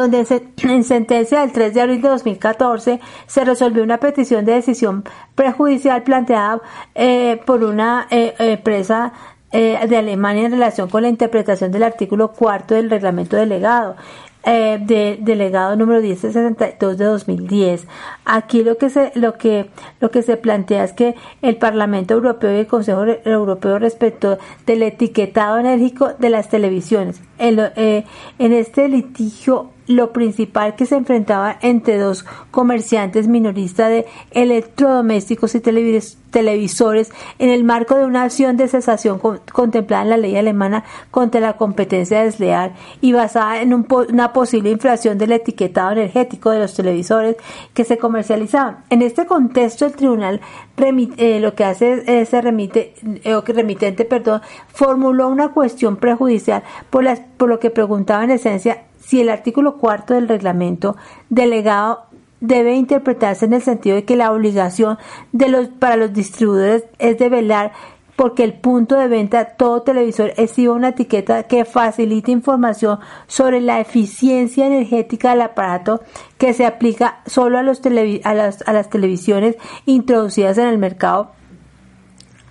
donde 0.00 0.24
en 0.62 0.84
sentencia 0.84 1.40
del 1.40 1.52
3 1.52 1.74
de 1.74 1.80
abril 1.80 2.00
de 2.00 2.08
2014 2.08 3.00
se 3.26 3.44
resolvió 3.44 3.82
una 3.82 3.98
petición 3.98 4.44
de 4.44 4.52
decisión 4.52 5.04
prejudicial 5.34 6.02
planteada 6.04 6.60
eh, 6.94 7.40
por 7.44 7.64
una 7.64 8.06
eh, 8.10 8.34
empresa 8.38 9.12
eh, 9.50 9.78
de 9.88 9.96
Alemania 9.96 10.46
en 10.46 10.52
relación 10.52 10.88
con 10.88 11.02
la 11.02 11.08
interpretación 11.08 11.72
del 11.72 11.82
artículo 11.82 12.32
cuarto 12.32 12.74
del 12.74 12.90
reglamento 12.90 13.36
delegado. 13.36 13.96
Eh, 14.44 14.78
de, 14.80 15.18
delegado 15.20 15.76
número 15.76 16.00
1062 16.00 16.96
de 16.96 17.04
2010. 17.04 17.86
Aquí 18.24 18.62
lo 18.62 18.78
que 18.78 18.88
se 18.88 19.10
lo 19.14 19.34
que 19.34 19.68
lo 20.00 20.10
que 20.10 20.22
se 20.22 20.36
plantea 20.36 20.84
es 20.84 20.92
que 20.92 21.16
el 21.42 21.56
Parlamento 21.56 22.14
Europeo 22.14 22.54
y 22.54 22.60
el 22.60 22.66
Consejo 22.66 23.04
Europeo 23.24 23.78
respecto 23.78 24.38
del 24.64 24.84
etiquetado 24.84 25.58
enérgico 25.58 26.14
de 26.18 26.30
las 26.30 26.48
televisiones. 26.48 27.20
Eh, 27.38 28.04
en 28.38 28.52
este 28.52 28.88
litigio 28.88 29.70
lo 29.88 30.12
principal 30.12 30.76
que 30.76 30.86
se 30.86 30.96
enfrentaba 30.96 31.58
entre 31.62 31.98
dos 31.98 32.24
comerciantes 32.50 33.26
minoristas 33.26 33.88
de 33.88 34.06
electrodomésticos 34.30 35.54
y 35.54 35.60
televisores 35.60 37.10
en 37.38 37.48
el 37.48 37.64
marco 37.64 37.96
de 37.96 38.04
una 38.04 38.22
acción 38.22 38.56
de 38.56 38.68
cesación 38.68 39.18
contemplada 39.18 40.04
en 40.04 40.10
la 40.10 40.16
ley 40.18 40.36
alemana 40.36 40.84
contra 41.10 41.40
la 41.40 41.56
competencia 41.56 42.22
desleal 42.22 42.74
y 43.00 43.12
basada 43.12 43.62
en 43.62 43.72
una 43.72 44.32
posible 44.32 44.70
inflación 44.70 45.16
del 45.16 45.32
etiquetado 45.32 45.92
energético 45.92 46.50
de 46.50 46.60
los 46.60 46.74
televisores 46.74 47.36
que 47.72 47.84
se 47.84 47.98
comercializaban. 47.98 48.84
En 48.90 49.00
este 49.00 49.26
contexto, 49.26 49.86
el 49.86 49.92
tribunal 49.92 50.40
eh, 50.80 51.40
lo 51.40 51.54
que 51.54 51.64
hace 51.64 52.20
es, 52.20 52.30
remite, 52.30 52.94
eh, 53.24 53.34
o 53.34 53.42
que 53.42 53.52
remitente, 53.52 54.04
perdón, 54.04 54.42
formuló 54.68 55.28
una 55.28 55.48
cuestión 55.48 55.96
prejudicial 55.96 56.62
por, 56.90 57.04
las, 57.04 57.20
por 57.20 57.48
lo 57.48 57.58
que 57.58 57.70
preguntaba 57.70 58.22
en 58.24 58.30
esencia 58.30 58.84
si 59.08 59.22
el 59.22 59.30
artículo 59.30 59.78
cuarto 59.78 60.12
del 60.12 60.28
reglamento 60.28 60.94
delegado 61.30 62.02
debe 62.40 62.74
interpretarse 62.74 63.46
en 63.46 63.54
el 63.54 63.62
sentido 63.62 63.96
de 63.96 64.04
que 64.04 64.16
la 64.16 64.32
obligación 64.32 64.98
de 65.32 65.48
los, 65.48 65.68
para 65.68 65.96
los 65.96 66.12
distribuidores 66.12 66.84
es 66.98 67.16
de 67.16 67.30
velar 67.30 67.72
porque 68.16 68.44
el 68.44 68.52
punto 68.52 68.96
de 68.96 69.08
venta 69.08 69.56
todo 69.56 69.80
televisor 69.80 70.34
exhiba 70.36 70.74
una 70.74 70.88
etiqueta 70.88 71.44
que 71.44 71.64
facilite 71.64 72.32
información 72.32 72.98
sobre 73.28 73.62
la 73.62 73.80
eficiencia 73.80 74.66
energética 74.66 75.30
del 75.30 75.40
aparato 75.40 76.02
que 76.36 76.52
se 76.52 76.66
aplica 76.66 77.20
solo 77.24 77.56
a, 77.56 77.62
los 77.62 77.80
a, 78.24 78.34
las, 78.34 78.62
a 78.68 78.72
las 78.74 78.90
televisiones 78.90 79.56
introducidas 79.86 80.58
en 80.58 80.66
el 80.66 80.76
mercado 80.76 81.30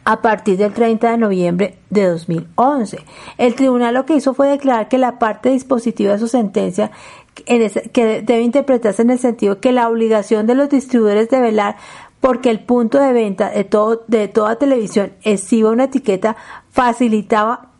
a 0.07 0.21
partir 0.21 0.55
del 0.55 0.71
30 0.71 1.11
de 1.11 1.17
noviembre 1.17 1.79
de 1.89 2.05
2011. 2.05 2.99
El 3.37 3.55
tribunal 3.55 3.93
lo 3.93 4.05
que 4.05 4.15
hizo 4.15 4.33
fue 4.33 4.47
declarar 4.47 4.87
que 4.87 4.97
la 4.97 5.19
parte 5.19 5.49
dispositiva 5.49 6.13
de 6.13 6.19
su 6.19 6.29
sentencia 6.29 6.91
que 7.35 8.23
debe 8.25 8.41
interpretarse 8.41 9.01
en 9.01 9.09
el 9.09 9.19
sentido 9.19 9.59
que 9.59 9.73
la 9.73 9.89
obligación 9.89 10.47
de 10.47 10.55
los 10.55 10.69
distribuidores 10.69 11.29
de 11.29 11.41
velar 11.41 11.75
porque 12.21 12.49
el 12.49 12.61
punto 12.61 12.99
de 12.99 13.11
venta 13.11 13.49
de, 13.49 13.65
todo, 13.65 14.05
de 14.07 14.29
toda 14.29 14.55
televisión 14.55 15.11
exhiba 15.23 15.71
una 15.71 15.83
etiqueta 15.83 16.37
facilitaba 16.69 17.71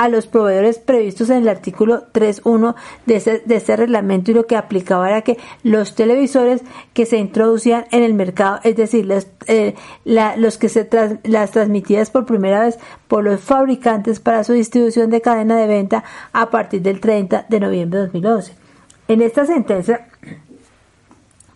a 0.00 0.08
los 0.08 0.26
proveedores 0.26 0.78
previstos 0.78 1.28
en 1.28 1.42
el 1.42 1.48
artículo 1.50 2.10
3.1 2.14 2.74
de 3.04 3.16
ese, 3.16 3.42
de 3.44 3.56
ese 3.56 3.76
reglamento 3.76 4.30
y 4.30 4.34
lo 4.34 4.46
que 4.46 4.56
aplicaba 4.56 5.10
era 5.10 5.20
que 5.20 5.36
los 5.62 5.94
televisores 5.94 6.62
que 6.94 7.04
se 7.04 7.18
introducían 7.18 7.84
en 7.90 8.02
el 8.02 8.14
mercado, 8.14 8.60
es 8.64 8.76
decir, 8.76 9.04
los, 9.04 9.26
eh, 9.46 9.74
los 10.06 10.56
que 10.56 10.70
se 10.70 10.88
las 11.24 11.50
transmitidas 11.50 12.08
por 12.08 12.24
primera 12.24 12.60
vez 12.64 12.78
por 13.08 13.24
los 13.24 13.42
fabricantes 13.42 14.20
para 14.20 14.42
su 14.42 14.54
distribución 14.54 15.10
de 15.10 15.20
cadena 15.20 15.58
de 15.58 15.66
venta 15.66 16.02
a 16.32 16.48
partir 16.48 16.80
del 16.80 16.98
30 16.98 17.44
de 17.50 17.60
noviembre 17.60 17.98
de 17.98 18.06
2011. 18.06 18.54
En 19.08 19.20
esta 19.20 19.44
sentencia 19.44 20.08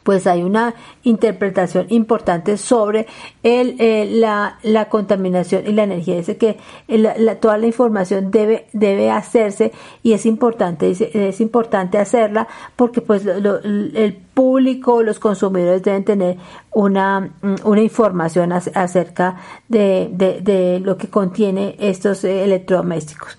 pues 0.05 0.27
hay 0.29 0.43
una 0.43 0.75
interpretación 1.03 1.87
importante 1.89 2.57
sobre 2.57 3.07
el, 3.43 3.75
eh, 3.81 4.07
la, 4.09 4.59
la, 4.63 4.89
contaminación 4.89 5.67
y 5.67 5.73
la 5.73 5.83
energía. 5.83 6.17
Dice 6.17 6.37
que 6.37 6.59
la, 6.87 7.41
toda 7.41 7.59
la 7.59 7.67
información 7.67 8.31
debe, 8.31 8.67
debe 8.73 9.11
hacerse 9.11 9.73
y 10.03 10.13
es 10.13 10.27
importante, 10.27 10.91
es 10.91 11.41
importante 11.41 11.99
hacerla 11.99 12.47
porque 12.77 13.01
pues 13.01 13.27
el 13.27 14.17
público, 14.35 15.03
los 15.03 15.19
consumidores 15.19 15.83
deben 15.83 16.05
tener 16.05 16.37
una, 16.73 17.33
una 17.65 17.81
información 17.81 18.53
acerca 18.53 19.37
de, 19.69 20.11
de, 20.13 20.41
de 20.41 20.81
lo 20.81 20.97
que 20.97 21.09
contiene 21.09 21.77
estos 21.79 22.25
eh, 22.25 22.45
electrodomésticos. 22.45 23.39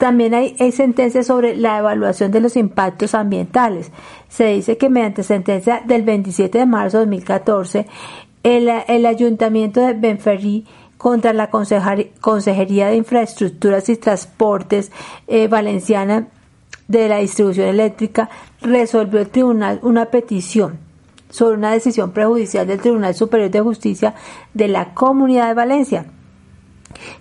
También 0.00 0.32
hay, 0.32 0.72
sentencias 0.72 1.26
sobre 1.26 1.54
la 1.54 1.76
evaluación 1.76 2.32
de 2.32 2.40
los 2.40 2.56
impactos 2.56 3.14
ambientales. 3.14 3.92
Se 4.30 4.46
dice 4.46 4.78
que 4.78 4.88
mediante 4.88 5.22
sentencia 5.22 5.82
del 5.84 6.02
27 6.02 6.56
de 6.56 6.66
marzo 6.66 6.98
de 6.98 7.04
2014, 7.04 7.86
el, 8.42 8.68
el 8.88 9.04
Ayuntamiento 9.04 9.84
de 9.84 9.92
Benferri 9.92 10.64
contra 10.96 11.32
la 11.32 11.50
Consejería 11.50 12.88
de 12.88 12.96
Infraestructuras 12.96 13.88
y 13.88 13.96
Transportes 13.96 14.92
eh, 15.26 15.48
Valenciana 15.48 16.28
de 16.88 17.08
la 17.08 17.18
Distribución 17.18 17.68
Eléctrica 17.68 18.28
resolvió 18.60 19.20
el 19.20 19.28
tribunal 19.28 19.80
una 19.82 20.06
petición 20.06 20.78
sobre 21.30 21.56
una 21.56 21.72
decisión 21.72 22.12
prejudicial 22.12 22.66
del 22.66 22.80
Tribunal 22.80 23.14
Superior 23.14 23.50
de 23.50 23.60
Justicia 23.60 24.14
de 24.54 24.68
la 24.68 24.92
Comunidad 24.94 25.48
de 25.48 25.54
Valencia 25.54 26.06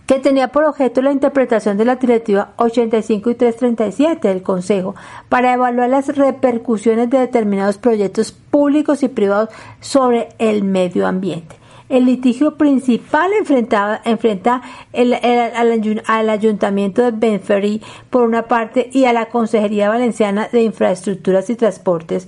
que 0.05 0.19
tenía 0.19 0.49
por 0.49 0.63
objeto 0.63 1.01
la 1.01 1.11
interpretación 1.11 1.77
de 1.77 1.85
la 1.85 1.95
Directiva 1.95 2.53
85 2.57 3.29
y 3.29 3.35
337 3.35 4.27
del 4.27 4.41
Consejo 4.41 4.95
para 5.29 5.53
evaluar 5.53 5.89
las 5.89 6.15
repercusiones 6.15 7.09
de 7.09 7.19
determinados 7.19 7.77
proyectos 7.77 8.31
públicos 8.31 9.03
y 9.03 9.07
privados 9.07 9.49
sobre 9.79 10.29
el 10.39 10.63
medio 10.63 11.07
ambiente. 11.07 11.55
El 11.89 12.05
litigio 12.05 12.55
principal 12.55 13.31
enfrentaba, 13.33 13.99
enfrenta 14.05 14.61
el, 14.93 15.15
al, 15.15 16.29
Ayuntamiento 16.29 17.01
de 17.01 17.11
Benferri 17.11 17.81
por 18.11 18.21
una 18.21 18.43
parte 18.43 18.91
y 18.93 19.05
a 19.05 19.13
la 19.13 19.25
Consejería 19.29 19.89
Valenciana 19.89 20.47
de 20.51 20.61
Infraestructuras 20.61 21.49
y 21.49 21.55
Transportes 21.55 22.27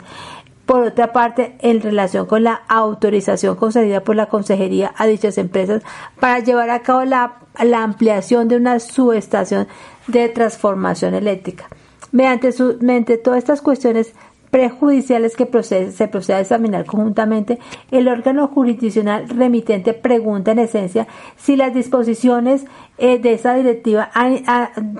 por 0.72 0.84
otra 0.84 1.12
parte, 1.12 1.58
en 1.60 1.82
relación 1.82 2.28
con 2.28 2.46
la 2.46 2.62
autorización 2.70 3.58
concedida 3.58 4.06
por 4.06 4.16
la 4.16 4.28
Consejería 4.28 4.94
a 4.96 5.06
dichas 5.06 5.38
empresas 5.38 5.84
para 6.18 6.40
llevar 6.40 6.70
a 6.70 6.82
cabo 6.82 7.04
la, 7.04 7.40
ampliación 7.76 8.48
de 8.48 8.56
una 8.56 8.80
subestación 8.80 9.68
de 10.08 10.30
transformación 10.30 11.14
eléctrica. 11.14 11.68
Mediante, 12.14 12.54
su, 12.54 12.78
mediante 12.80 13.18
todas 13.18 13.40
estas 13.40 13.62
cuestiones 13.62 14.14
prejudiciales 14.52 15.38
que 15.38 15.46
se 15.92 16.08
procede 16.10 16.38
a 16.38 16.42
examinar 16.42 16.86
conjuntamente, 16.86 17.58
el 17.90 18.10
órgano 18.10 18.50
jurisdiccional 18.50 19.28
remitente 19.30 19.94
pregunta 19.94 20.52
en 20.52 20.60
esencia 20.60 21.08
si 21.38 21.56
las 21.56 21.74
disposiciones 21.74 22.66
eh, 22.98 23.18
de 23.18 23.34
esa 23.34 23.56
directiva 23.56 24.12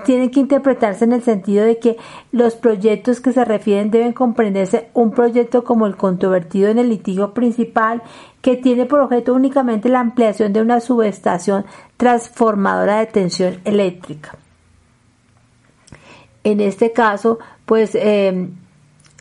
tienen 0.04 0.30
que 0.30 0.40
interpretarse 0.40 1.04
en 1.04 1.12
el 1.12 1.22
sentido 1.22 1.64
de 1.64 1.78
que 1.78 1.98
los 2.32 2.54
proyectos 2.54 3.20
que 3.20 3.32
se 3.32 3.44
refieren 3.44 3.90
deben 3.90 4.14
comprenderse 4.14 4.88
un 4.94 5.12
proyecto 5.12 5.62
como 5.64 5.86
el 5.86 5.96
controvertido 5.96 6.70
en 6.70 6.78
el 6.78 6.88
litigio 6.88 7.34
principal 7.34 8.02
que 8.40 8.56
tiene 8.56 8.86
por 8.86 9.00
objeto 9.00 9.34
únicamente 9.34 9.90
la 9.90 10.00
ampliación 10.00 10.52
de 10.54 10.62
una 10.62 10.80
subestación 10.80 11.66
transformadora 11.98 12.98
de 13.00 13.06
tensión 13.06 13.60
eléctrica. 13.64 14.36
En 16.42 16.60
este 16.60 16.92
caso, 16.92 17.38
pues 17.66 17.94
eh, 17.94 18.48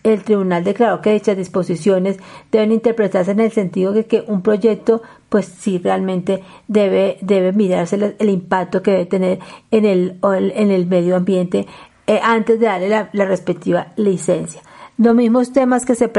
el 0.04 0.24
tribunal 0.24 0.64
declaró 0.64 1.02
que 1.02 1.14
dichas 1.14 1.38
disposiciones 1.38 2.18
deben 2.52 2.72
interpretarse 2.72 3.32
en 3.32 3.40
el 3.40 3.52
sentido 3.52 3.94
de 3.94 4.06
que 4.06 4.24
un 4.28 4.42
proyecto, 4.42 5.02
pues 5.30 5.46
sí, 5.46 5.78
realmente 5.78 6.44
debe, 6.68 7.18
debe 7.22 7.52
mirarse 7.52 8.16
el, 8.18 8.30
impacto 8.30 8.82
que 8.82 8.92
debe 8.92 9.06
tener 9.06 9.40
en 9.70 9.86
el, 9.86 10.18
en 10.24 10.72
el 10.72 10.88
medio 10.88 11.16
ambiente 11.16 11.68
eh, 12.08 12.20
antes 12.24 12.60
de 12.60 12.66
darle 12.66 12.90
la, 12.90 13.26
respectiva 13.26 13.94
licencia. 13.96 14.62
Los 14.98 15.16
mismos 15.16 15.54
temas 15.54 15.86
que 15.86 15.96
se, 15.96 16.10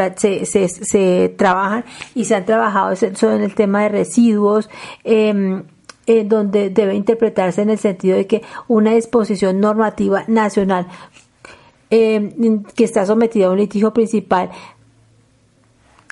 se, 0.46 0.68
se, 0.68 1.34
trabajan 1.36 1.84
y 2.14 2.24
se 2.24 2.34
han 2.34 2.44
trabajado 2.44 2.94
son 3.14 3.42
el 3.42 3.54
tema 3.54 3.82
de 3.82 3.88
residuos, 3.90 4.70
en 5.04 5.64
donde 6.28 6.70
debe 6.70 6.94
interpretarse 6.94 7.62
en 7.62 7.70
el 7.70 7.78
sentido 7.78 8.16
de 8.16 8.26
que 8.26 8.42
una 8.66 8.92
disposición 8.92 9.60
normativa 9.60 10.24
nacional 10.26 10.88
eh, 11.92 12.30
que 12.74 12.84
está 12.84 13.04
sometida 13.04 13.46
a 13.46 13.50
un 13.50 13.58
litigio 13.58 13.92
principal 13.92 14.50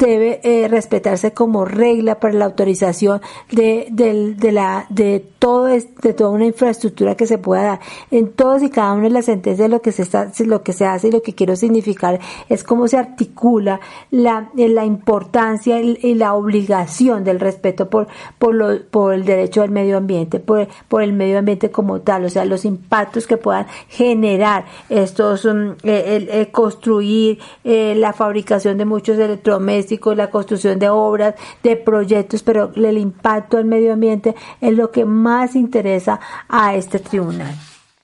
debe 0.07 0.41
eh, 0.43 0.69
respetarse 0.69 1.33
como 1.33 1.65
regla 1.65 2.21
para 2.21 2.35
la 2.35 2.47
autorización 2.47 3.21
de, 3.51 3.87
de, 3.91 4.53
la, 4.53 4.87
de, 4.89 5.25
todo 5.39 5.67
de 5.67 6.15
toda 6.15 6.31
una 6.31 6.47
infraestructura 6.47 7.15
que 7.15 7.27
se 7.27 7.39
pueda 7.39 7.63
dar. 7.63 7.81
En 8.11 8.33
todos 8.33 8.63
y 8.63 8.71
cada 8.71 8.93
una 8.93 9.05
de 9.05 9.11
las 9.11 9.27
sentencias 9.27 9.69
lo 9.71 9.83
que 9.83 9.93
se 9.93 10.03
está, 10.03 10.31
lo 10.45 10.63
que 10.63 10.73
se 10.73 10.87
hace 10.87 11.09
y 11.09 11.11
lo 11.11 11.23
que 11.23 11.35
quiero 11.35 11.57
significar 11.57 12.21
es 12.49 12.65
cómo 12.65 12.89
se 12.89 12.97
articula 12.97 13.81
la, 14.11 14.51
la 14.55 14.85
importancia 14.85 15.81
y 15.81 16.15
la 16.15 16.35
obligación 16.35 17.25
del 17.25 17.41
respeto 17.41 17.89
por, 17.89 18.09
por, 18.39 18.55
lo, 18.55 18.83
por 18.91 19.15
el 19.15 19.25
derecho 19.25 19.63
al 19.63 19.71
medio 19.71 19.97
ambiente, 19.97 20.41
por, 20.41 20.69
por 20.89 21.03
el 21.03 21.13
medio 21.13 21.39
ambiente 21.39 21.71
como 21.71 22.01
tal, 22.01 22.25
o 22.25 22.31
sea, 22.31 22.45
los 22.45 22.65
impactos 22.65 23.27
que 23.27 23.37
puedan 23.37 23.67
generar 23.89 24.65
estos, 24.89 25.45
mm, 25.45 25.73
eh, 25.85 26.49
construir 26.53 27.39
eh, 27.65 27.95
la 27.97 28.13
fabricación 28.13 28.79
de 28.79 28.85
muchos 28.85 29.19
electrodomésticos, 29.19 29.90
la 30.17 30.31
construcción 30.31 30.79
de 30.79 30.89
obras, 30.89 31.35
de 31.63 31.77
proyectos, 31.77 32.43
pero 32.43 32.71
el 32.75 32.99
impacto 32.99 33.57
al 33.57 33.65
medio 33.65 33.93
ambiente 33.93 34.35
es 34.61 34.77
lo 34.77 34.91
que 34.91 35.05
más 35.05 35.57
interesa 35.57 36.21
a 36.49 36.75
este 36.75 36.99
tribunal. 36.99 37.55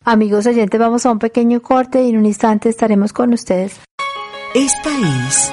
Amigos 0.05 0.47
oyentes, 0.47 0.79
vamos 0.79 1.05
a 1.05 1.11
un 1.11 1.19
pequeño 1.19 1.61
corte 1.61 2.03
y 2.03 2.11
en 2.11 2.19
un 2.19 2.27
instante 2.27 2.69
estaremos 2.69 3.13
con 3.13 3.33
ustedes. 3.33 3.81
Esta 4.55 4.91
es 5.29 5.53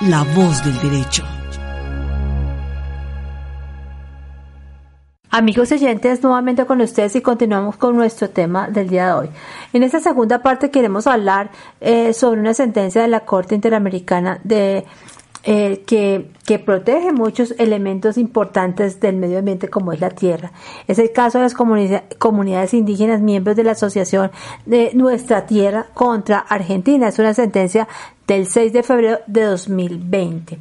la 0.00 0.22
voz 0.34 0.64
del 0.64 0.78
derecho. 0.80 1.24
Amigos 5.36 5.72
oyentes, 5.72 6.22
nuevamente 6.22 6.64
con 6.64 6.80
ustedes 6.80 7.16
y 7.16 7.20
continuamos 7.20 7.76
con 7.76 7.96
nuestro 7.96 8.30
tema 8.30 8.68
del 8.68 8.88
día 8.88 9.06
de 9.06 9.12
hoy. 9.14 9.30
En 9.72 9.82
esta 9.82 9.98
segunda 9.98 10.42
parte 10.42 10.70
queremos 10.70 11.08
hablar 11.08 11.50
eh, 11.80 12.12
sobre 12.12 12.38
una 12.38 12.54
sentencia 12.54 13.02
de 13.02 13.08
la 13.08 13.24
Corte 13.24 13.56
Interamericana 13.56 14.38
de 14.44 14.84
eh, 15.46 15.82
que, 15.86 16.30
que, 16.46 16.58
protege 16.58 17.12
muchos 17.12 17.54
elementos 17.58 18.16
importantes 18.16 18.98
del 19.00 19.16
medio 19.16 19.38
ambiente 19.38 19.68
como 19.68 19.92
es 19.92 20.00
la 20.00 20.10
tierra. 20.10 20.52
Es 20.88 20.98
el 20.98 21.12
caso 21.12 21.38
de 21.38 21.44
las 21.44 21.54
comunidades 21.54 22.72
indígenas 22.72 23.20
miembros 23.20 23.54
de 23.54 23.64
la 23.64 23.72
Asociación 23.72 24.30
de 24.64 24.92
Nuestra 24.94 25.46
Tierra 25.46 25.86
contra 25.92 26.38
Argentina. 26.38 27.08
Es 27.08 27.18
una 27.18 27.34
sentencia 27.34 27.86
del 28.26 28.46
6 28.46 28.72
de 28.72 28.82
febrero 28.82 29.18
de 29.26 29.42
2020. 29.42 30.58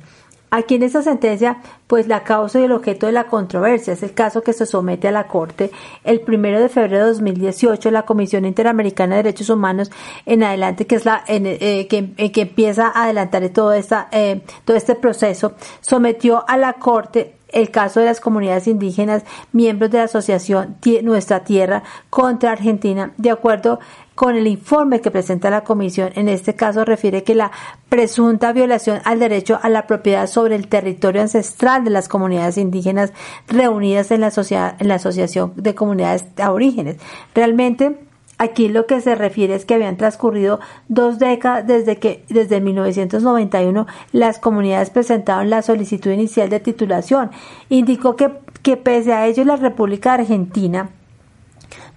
Aquí 0.56 0.76
en 0.76 0.84
esta 0.84 1.02
sentencia, 1.02 1.58
pues 1.88 2.08
la 2.08 2.24
causa 2.24 2.60
y 2.60 2.66
el 2.66 2.74
objeto 2.74 3.08
de 3.08 3.12
la 3.12 3.24
controversia 3.24 3.94
es 3.94 4.04
el 4.04 4.14
caso 4.14 4.44
que 4.44 4.54
se 4.54 4.68
somete 4.68 5.08
a 5.08 5.12
la 5.12 5.26
Corte 5.26 5.72
el 6.04 6.22
primero 6.22 6.62
de 6.62 6.70
febrero 6.70 7.06
de 7.06 7.10
2018, 7.10 7.90
la 7.90 8.04
Comisión 8.04 8.46
Interamericana 8.46 9.16
de 9.16 9.24
Derechos 9.24 9.50
Humanos 9.50 9.90
en 10.28 10.44
adelante, 10.44 10.86
que 10.86 10.94
es 10.94 11.06
la 11.06 11.24
eh, 11.28 11.88
que, 11.88 12.14
eh, 12.18 12.32
que, 12.32 12.42
empieza 12.42 12.90
a 12.90 13.06
adelantar 13.06 13.50
todo, 13.50 13.74
esta, 13.74 14.10
eh, 14.12 14.42
todo 14.64 14.78
este 14.78 14.94
proceso, 14.94 15.54
sometió 15.82 16.48
a 16.48 16.56
la 16.58 16.74
Corte 16.74 17.34
el 17.54 17.72
caso 17.72 18.00
de 18.00 18.08
las 18.08 18.20
comunidades 18.20 18.68
indígenas 18.68 19.24
miembros 19.52 19.92
de 19.92 20.00
la 20.00 20.06
asociación 20.06 20.78
Nuestra 21.04 21.44
Tierra 21.44 21.84
contra 22.10 22.52
Argentina, 22.52 23.14
de 23.18 23.32
acuerdo 23.32 23.80
con 24.16 24.36
el 24.36 24.48
informe 24.48 25.02
que 25.02 25.12
presenta 25.12 25.50
la 25.50 25.64
comisión. 25.64 26.12
En 26.16 26.30
este 26.30 26.56
caso 26.56 26.86
refiere 26.86 27.24
que 27.24 27.36
la 27.36 27.52
presunta 27.90 28.54
violación 28.54 29.00
al 29.06 29.20
derecho 29.20 29.60
a 29.62 29.70
la 29.70 29.88
propiedad 29.88 30.28
sobre 30.28 30.56
el 30.56 30.68
territorio 30.68 31.22
ancestral 31.22 31.84
de 31.84 31.90
las 31.90 32.10
comunidades 32.10 32.58
indígenas 32.58 33.14
reunidas 33.48 34.12
en 34.12 34.22
la, 34.22 34.32
en 34.80 34.88
la 34.88 34.96
Asociación 34.96 35.54
de 35.56 35.76
Comunidades 35.76 36.26
Aborígenes. 36.38 36.98
Realmente 37.34 37.98
Aquí 38.44 38.68
lo 38.68 38.88
que 38.88 39.00
se 39.00 39.16
refiere 39.16 39.56
es 39.56 39.64
que 39.64 39.74
habían 39.74 39.96
transcurrido 39.96 40.60
dos 40.90 41.18
décadas 41.18 41.66
desde 41.66 41.96
que, 41.96 42.26
desde 42.28 42.60
1991, 42.60 43.88
las 44.12 44.38
comunidades 44.38 44.90
presentaron 44.90 45.50
la 45.50 45.62
solicitud 45.62 46.12
inicial 46.12 46.50
de 46.50 46.60
titulación. 46.60 47.32
Indicó 47.70 48.18
que, 48.18 48.34
que 48.62 48.76
pese 48.76 49.14
a 49.14 49.28
ello 49.28 49.46
la 49.46 49.56
República 49.56 50.16
Argentina 50.16 50.90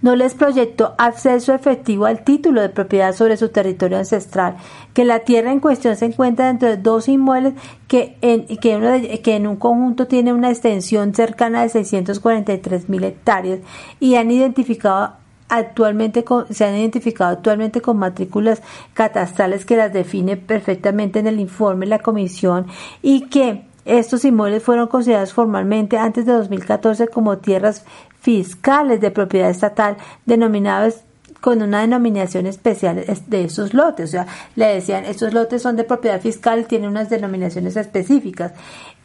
no 0.01 0.15
les 0.15 0.35
proyectó 0.35 0.95
acceso 0.97 1.53
efectivo 1.53 2.05
al 2.05 2.23
título 2.23 2.61
de 2.61 2.69
propiedad 2.69 3.13
sobre 3.13 3.35
su 3.35 3.49
territorio 3.49 3.97
ancestral, 3.97 4.55
que 4.93 5.03
la 5.03 5.19
tierra 5.19 5.51
en 5.51 5.59
cuestión 5.59 5.97
se 5.97 6.05
encuentra 6.05 6.47
dentro 6.47 6.69
de 6.69 6.77
dos 6.77 7.09
inmuebles 7.09 7.55
que 7.89 8.17
en, 8.21 8.45
que, 8.45 9.35
en 9.35 9.47
un 9.47 9.57
conjunto 9.57 10.07
tiene 10.07 10.31
una 10.31 10.49
extensión 10.49 11.13
cercana 11.13 11.63
de 11.63 11.69
643 11.69 12.87
mil 12.87 13.03
hectáreas 13.03 13.59
y 13.99 14.15
han 14.15 14.31
identificado 14.31 15.13
actualmente 15.49 16.25
se 16.49 16.65
han 16.65 16.75
identificado 16.75 17.31
actualmente 17.31 17.81
con 17.81 17.97
matrículas 17.97 18.61
catastrales 18.93 19.65
que 19.65 19.77
las 19.77 19.93
define 19.93 20.37
perfectamente 20.37 21.19
en 21.19 21.27
el 21.27 21.39
informe 21.39 21.85
la 21.85 21.99
comisión 21.99 22.67
y 23.01 23.27
que 23.27 23.63
estos 23.85 24.25
inmuebles 24.25 24.63
fueron 24.63 24.87
considerados 24.87 25.33
formalmente 25.33 25.97
antes 25.97 26.25
de 26.25 26.33
2014 26.33 27.07
como 27.07 27.37
tierras 27.37 27.85
fiscales 28.19 28.99
de 28.99 29.11
propiedad 29.11 29.49
estatal 29.49 29.95
denominadas 30.25 31.05
con 31.39 31.61
una 31.61 31.81
denominación 31.81 32.47
especial 32.47 33.05
de 33.27 33.43
esos 33.43 33.73
lotes. 33.73 34.09
O 34.09 34.11
sea, 34.11 34.27
le 34.55 34.65
decían, 34.65 35.05
estos 35.05 35.33
lotes 35.33 35.61
son 35.61 35.75
de 35.75 35.83
propiedad 35.83 36.19
fiscal 36.19 36.65
tienen 36.65 36.89
unas 36.89 37.09
denominaciones 37.09 37.77
específicas 37.77 38.51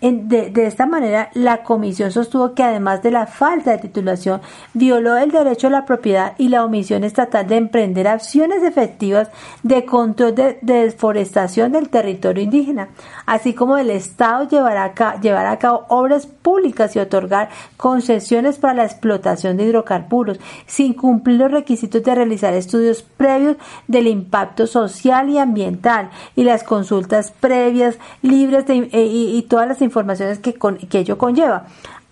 de, 0.02 0.66
esta 0.66 0.84
manera, 0.84 1.30
la 1.32 1.62
comisión 1.62 2.10
sostuvo 2.10 2.54
que 2.54 2.64
además 2.64 3.04
de 3.04 3.12
la 3.12 3.26
falta 3.26 3.70
de 3.70 3.78
titulación, 3.78 4.40
violó 4.74 5.16
el 5.16 5.30
derecho 5.30 5.68
a 5.68 5.70
la 5.70 5.84
propiedad 5.84 6.34
y 6.38 6.48
la 6.48 6.64
omisión 6.64 7.04
estatal 7.04 7.46
de 7.46 7.56
emprender 7.56 8.08
acciones 8.08 8.64
efectivas 8.64 9.28
de 9.62 9.84
control 9.84 10.34
de, 10.34 10.58
deforestación 10.60 11.70
del 11.70 11.88
territorio 11.88 12.42
indígena, 12.42 12.88
así 13.26 13.54
como 13.54 13.78
el 13.78 13.90
Estado 13.90 14.48
llevará 14.48 14.92
a, 14.98 15.20
llevar 15.20 15.46
a 15.46 15.58
cabo 15.60 15.86
obras 15.88 16.26
públicas 16.26 16.96
y 16.96 16.98
otorgar 16.98 17.50
concesiones 17.76 18.58
para 18.58 18.74
la 18.74 18.84
explotación 18.84 19.56
de 19.56 19.66
hidrocarburos, 19.66 20.40
sin 20.66 20.94
cumplir 20.94 21.38
los 21.38 21.52
requisitos 21.52 22.02
de 22.02 22.14
realizar 22.14 22.54
estudios 22.54 23.02
previos 23.02 23.56
del 23.86 24.08
impacto 24.08 24.66
social 24.66 25.28
y 25.28 25.38
ambiental 25.38 26.10
y 26.34 26.42
las 26.42 26.64
consultas 26.64 27.30
previas 27.30 27.98
libres 28.22 28.66
de, 28.66 28.88
eh, 28.92 29.06
y, 29.06 29.36
y 29.36 29.42
todas 29.42 29.68
las 29.68 29.80
informaciones 29.92 30.38
que, 30.38 30.54
que 30.54 30.98
ello 30.98 31.18
conlleva. 31.18 31.66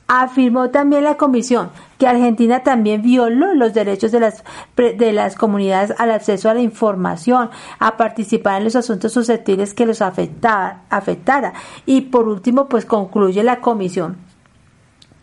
Afirmó 0.06 0.70
también 0.70 1.04
la 1.04 1.16
comisión 1.16 1.70
que 1.98 2.06
Argentina 2.06 2.62
también 2.62 3.00
violó 3.00 3.54
los 3.54 3.74
derechos 3.74 4.10
de 4.10 4.20
las, 4.20 4.42
de 4.76 5.12
las 5.12 5.36
comunidades 5.36 5.94
al 5.98 6.10
acceso 6.10 6.50
a 6.50 6.54
la 6.54 6.60
información, 6.60 7.50
a 7.78 7.96
participar 7.96 8.58
en 8.58 8.64
los 8.64 8.76
asuntos 8.76 9.12
susceptibles 9.12 9.72
que 9.72 9.86
los 9.86 10.02
afectara. 10.02 10.82
afectara. 10.90 11.52
Y 11.86 12.02
por 12.02 12.26
último, 12.26 12.68
pues 12.68 12.84
concluye 12.84 13.42
la 13.44 13.60
comisión 13.60 14.29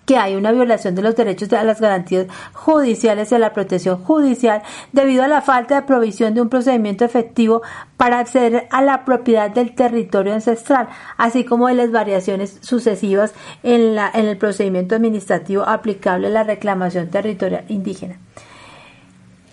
que 0.07 0.17
hay 0.17 0.37
una 0.37 0.53
violación 0.53 0.95
de 0.95 1.01
los 1.01 1.17
derechos 1.17 1.51
a 1.51 1.65
las 1.65 1.81
garantías 1.81 2.27
judiciales 2.53 3.29
y 3.29 3.35
a 3.35 3.39
la 3.39 3.51
protección 3.51 4.01
judicial 4.01 4.63
debido 4.93 5.21
a 5.21 5.27
la 5.27 5.41
falta 5.41 5.75
de 5.75 5.81
provisión 5.85 6.33
de 6.33 6.41
un 6.41 6.47
procedimiento 6.47 7.03
efectivo 7.03 7.61
para 7.97 8.19
acceder 8.19 8.69
a 8.71 8.81
la 8.81 9.03
propiedad 9.03 9.51
del 9.51 9.75
territorio 9.75 10.33
ancestral, 10.33 10.87
así 11.17 11.43
como 11.43 11.67
de 11.67 11.73
las 11.73 11.91
variaciones 11.91 12.57
sucesivas 12.61 13.33
en, 13.63 13.95
la, 13.95 14.09
en 14.13 14.27
el 14.27 14.37
procedimiento 14.37 14.95
administrativo 14.95 15.63
aplicable 15.67 16.27
a 16.27 16.31
la 16.31 16.43
reclamación 16.43 17.09
territorial 17.09 17.65
indígena. 17.67 18.17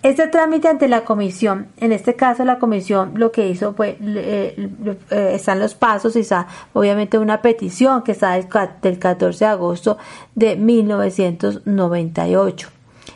Este 0.04 0.28
trámite 0.28 0.68
ante 0.68 0.86
la 0.86 1.02
comisión, 1.02 1.68
en 1.78 1.90
este 1.90 2.14
caso 2.14 2.44
la 2.44 2.58
comisión 2.58 3.12
lo 3.14 3.32
que 3.32 3.48
hizo 3.48 3.72
fue, 3.72 3.96
eh, 4.02 4.68
eh, 5.10 5.30
están 5.32 5.60
los 5.60 5.74
pasos 5.74 6.14
y 6.16 6.18
está 6.18 6.46
obviamente 6.74 7.16
una 7.16 7.40
petición 7.40 8.02
que 8.02 8.12
está 8.12 8.32
del, 8.32 8.98
14 8.98 9.44
de 9.46 9.50
agosto 9.50 9.96
de 10.34 10.56
1998 10.56 12.68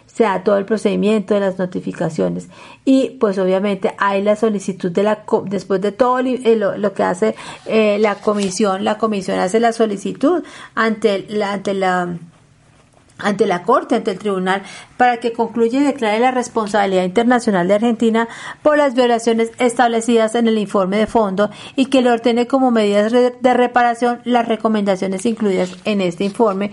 se 0.06 0.24
da 0.24 0.42
todo 0.42 0.56
el 0.56 0.64
procedimiento 0.64 1.34
de 1.34 1.40
las 1.40 1.58
notificaciones. 1.58 2.48
Y 2.86 3.18
pues 3.20 3.38
obviamente 3.38 3.94
hay 3.98 4.22
la 4.22 4.34
solicitud 4.34 4.90
de 4.90 5.02
la 5.02 5.24
después 5.44 5.82
de 5.82 5.92
todo 5.92 6.20
eh, 6.20 6.56
lo, 6.56 6.94
que 6.94 7.02
hace 7.02 7.34
la 7.66 8.14
comisión 8.14 8.82
la 8.82 8.96
comisión 8.96 9.38
hace 9.38 9.60
la 9.60 9.74
solicitud 9.74 10.42
ante 10.74 11.26
la 11.28 11.52
ante 11.52 11.74
la 11.74 12.16
ante 13.18 13.46
la 13.46 13.62
Corte, 13.62 13.96
ante 13.96 14.12
el 14.12 14.18
Tribunal, 14.18 14.62
para 14.96 15.18
que 15.18 15.32
concluya 15.32 15.80
y 15.80 15.82
declare 15.82 16.20
la 16.20 16.30
responsabilidad 16.30 17.04
internacional 17.04 17.68
de 17.68 17.74
Argentina 17.74 18.28
por 18.62 18.78
las 18.78 18.94
violaciones 18.94 19.52
establecidas 19.58 20.34
en 20.34 20.48
el 20.48 20.58
informe 20.58 20.98
de 20.98 21.06
fondo 21.06 21.50
y 21.76 21.86
que 21.86 22.02
le 22.02 22.10
ordene 22.10 22.46
como 22.46 22.70
medidas 22.70 23.12
de 23.12 23.54
reparación 23.54 24.20
las 24.24 24.46
recomendaciones 24.48 25.26
incluidas 25.26 25.76
en 25.84 26.00
este 26.00 26.24
informe 26.24 26.70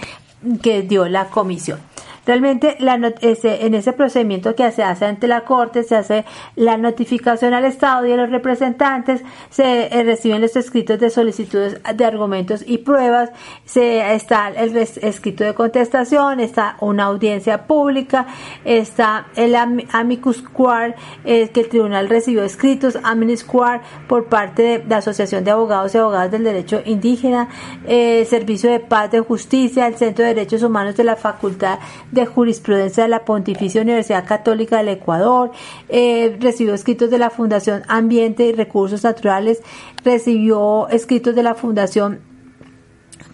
que 0.62 0.81
dio 0.81 1.08
la 1.08 1.29
Comisión. 1.29 1.79
Realmente 2.25 2.75
la 2.79 2.95
ese, 3.21 3.65
en 3.65 3.75
ese 3.75 3.93
procedimiento 3.93 4.55
que 4.55 4.71
se 4.71 4.83
hace 4.83 5.05
ante 5.05 5.27
la 5.27 5.41
Corte 5.41 5.83
se 5.83 5.95
hace 5.95 6.25
la 6.55 6.77
notificación 6.77 7.53
al 7.53 7.65
Estado 7.65 8.05
y 8.05 8.11
a 8.11 8.17
los 8.17 8.29
representantes, 8.29 9.21
se 9.49 9.88
eh, 9.88 10.03
reciben 10.03 10.41
los 10.41 10.55
escritos 10.55 10.99
de 10.99 11.09
solicitudes 11.09 11.79
de 11.95 12.05
argumentos 12.05 12.63
y 12.65 12.79
pruebas, 12.79 13.31
se 13.65 14.13
está 14.13 14.49
el 14.49 14.75
escrito 14.75 15.43
de 15.43 15.53
contestación, 15.53 16.39
está 16.39 16.77
una 16.79 17.05
audiencia 17.05 17.65
pública, 17.67 18.27
está 18.63 19.27
el 19.35 19.55
amicus 19.55 20.41
quar 20.41 20.95
eh, 21.23 21.49
que 21.49 21.61
el 21.61 21.69
tribunal 21.69 22.09
recibió 22.09 22.43
escritos, 22.43 22.97
amicus 23.03 23.43
quar 23.43 23.81
por 24.07 24.25
parte 24.25 24.63
de 24.63 24.83
la 24.88 24.97
Asociación 24.97 25.43
de 25.43 25.51
Abogados 25.51 25.93
y 25.93 25.97
Abogadas 25.97 26.31
del 26.31 26.43
Derecho 26.43 26.81
Indígena, 26.85 27.49
eh, 27.88 28.25
Servicio 28.29 28.71
de 28.71 28.79
Paz 28.79 29.11
de 29.11 29.19
Justicia, 29.19 29.88
el 29.88 29.95
Centro 29.95 30.25
de 30.25 30.33
Derechos 30.33 30.63
Humanos 30.63 30.95
de 30.95 31.03
la 31.03 31.15
Facultad 31.15 31.79
de 32.15 32.25
Jurisprudencia 32.25 33.04
de 33.04 33.10
la 33.10 33.25
Pontificia 33.25 33.82
Universidad 33.82 34.25
Católica 34.25 34.78
del 34.78 34.88
Ecuador, 34.88 35.51
eh, 35.89 36.36
recibió 36.39 36.73
escritos 36.73 37.12
de 37.12 37.19
la 37.19 37.30
Fundación 37.30 37.84
Ambiente 37.88 38.45
y 38.45 38.54
Recursos 38.54 39.04
Naturales, 39.04 39.62
recibió 40.04 40.88
escritos 40.89 41.36
de 41.36 41.43
la 41.43 41.54
Fundación 41.54 42.21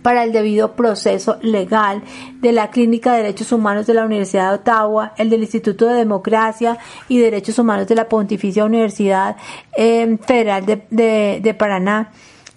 para 0.01 0.23
el 0.23 0.31
debido 0.31 0.75
proceso 0.75 1.37
legal 1.41 2.01
de 2.39 2.51
la 2.51 2.71
Clínica 2.71 3.13
de 3.13 3.21
Derechos 3.21 3.51
Humanos 3.51 3.85
de 3.85 3.93
la 3.93 4.03
Universidad 4.03 4.49
de 4.49 4.55
Ottawa, 4.55 5.13
el 5.17 5.29
del 5.29 5.41
Instituto 5.41 5.85
de 5.85 5.93
Democracia 5.93 6.77
y 7.07 7.19
Derechos 7.19 7.59
Humanos 7.59 7.87
de 7.87 7.95
la 7.95 8.09
Pontificia 8.09 8.65
Universidad 8.65 9.37
eh, 9.77 10.17
Federal 10.25 10.65
de, 10.65 11.55
Paraná. 11.57 12.11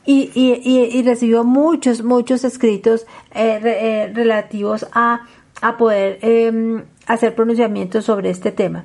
Y, 0.07 1.03
recibió 1.03 1.45
muchos, 1.45 2.03
muchos 2.03 2.45
escritos 2.45 3.07
eh, 3.35 4.11
relativos 4.15 4.87
a 4.93 5.23
a 5.65 5.79
poder 5.79 6.19
em, 6.21 6.85
hacer 7.07 7.35
pronunciamientos 7.35 8.05
sobre 8.05 8.29
este 8.29 8.53
tema. 8.53 8.85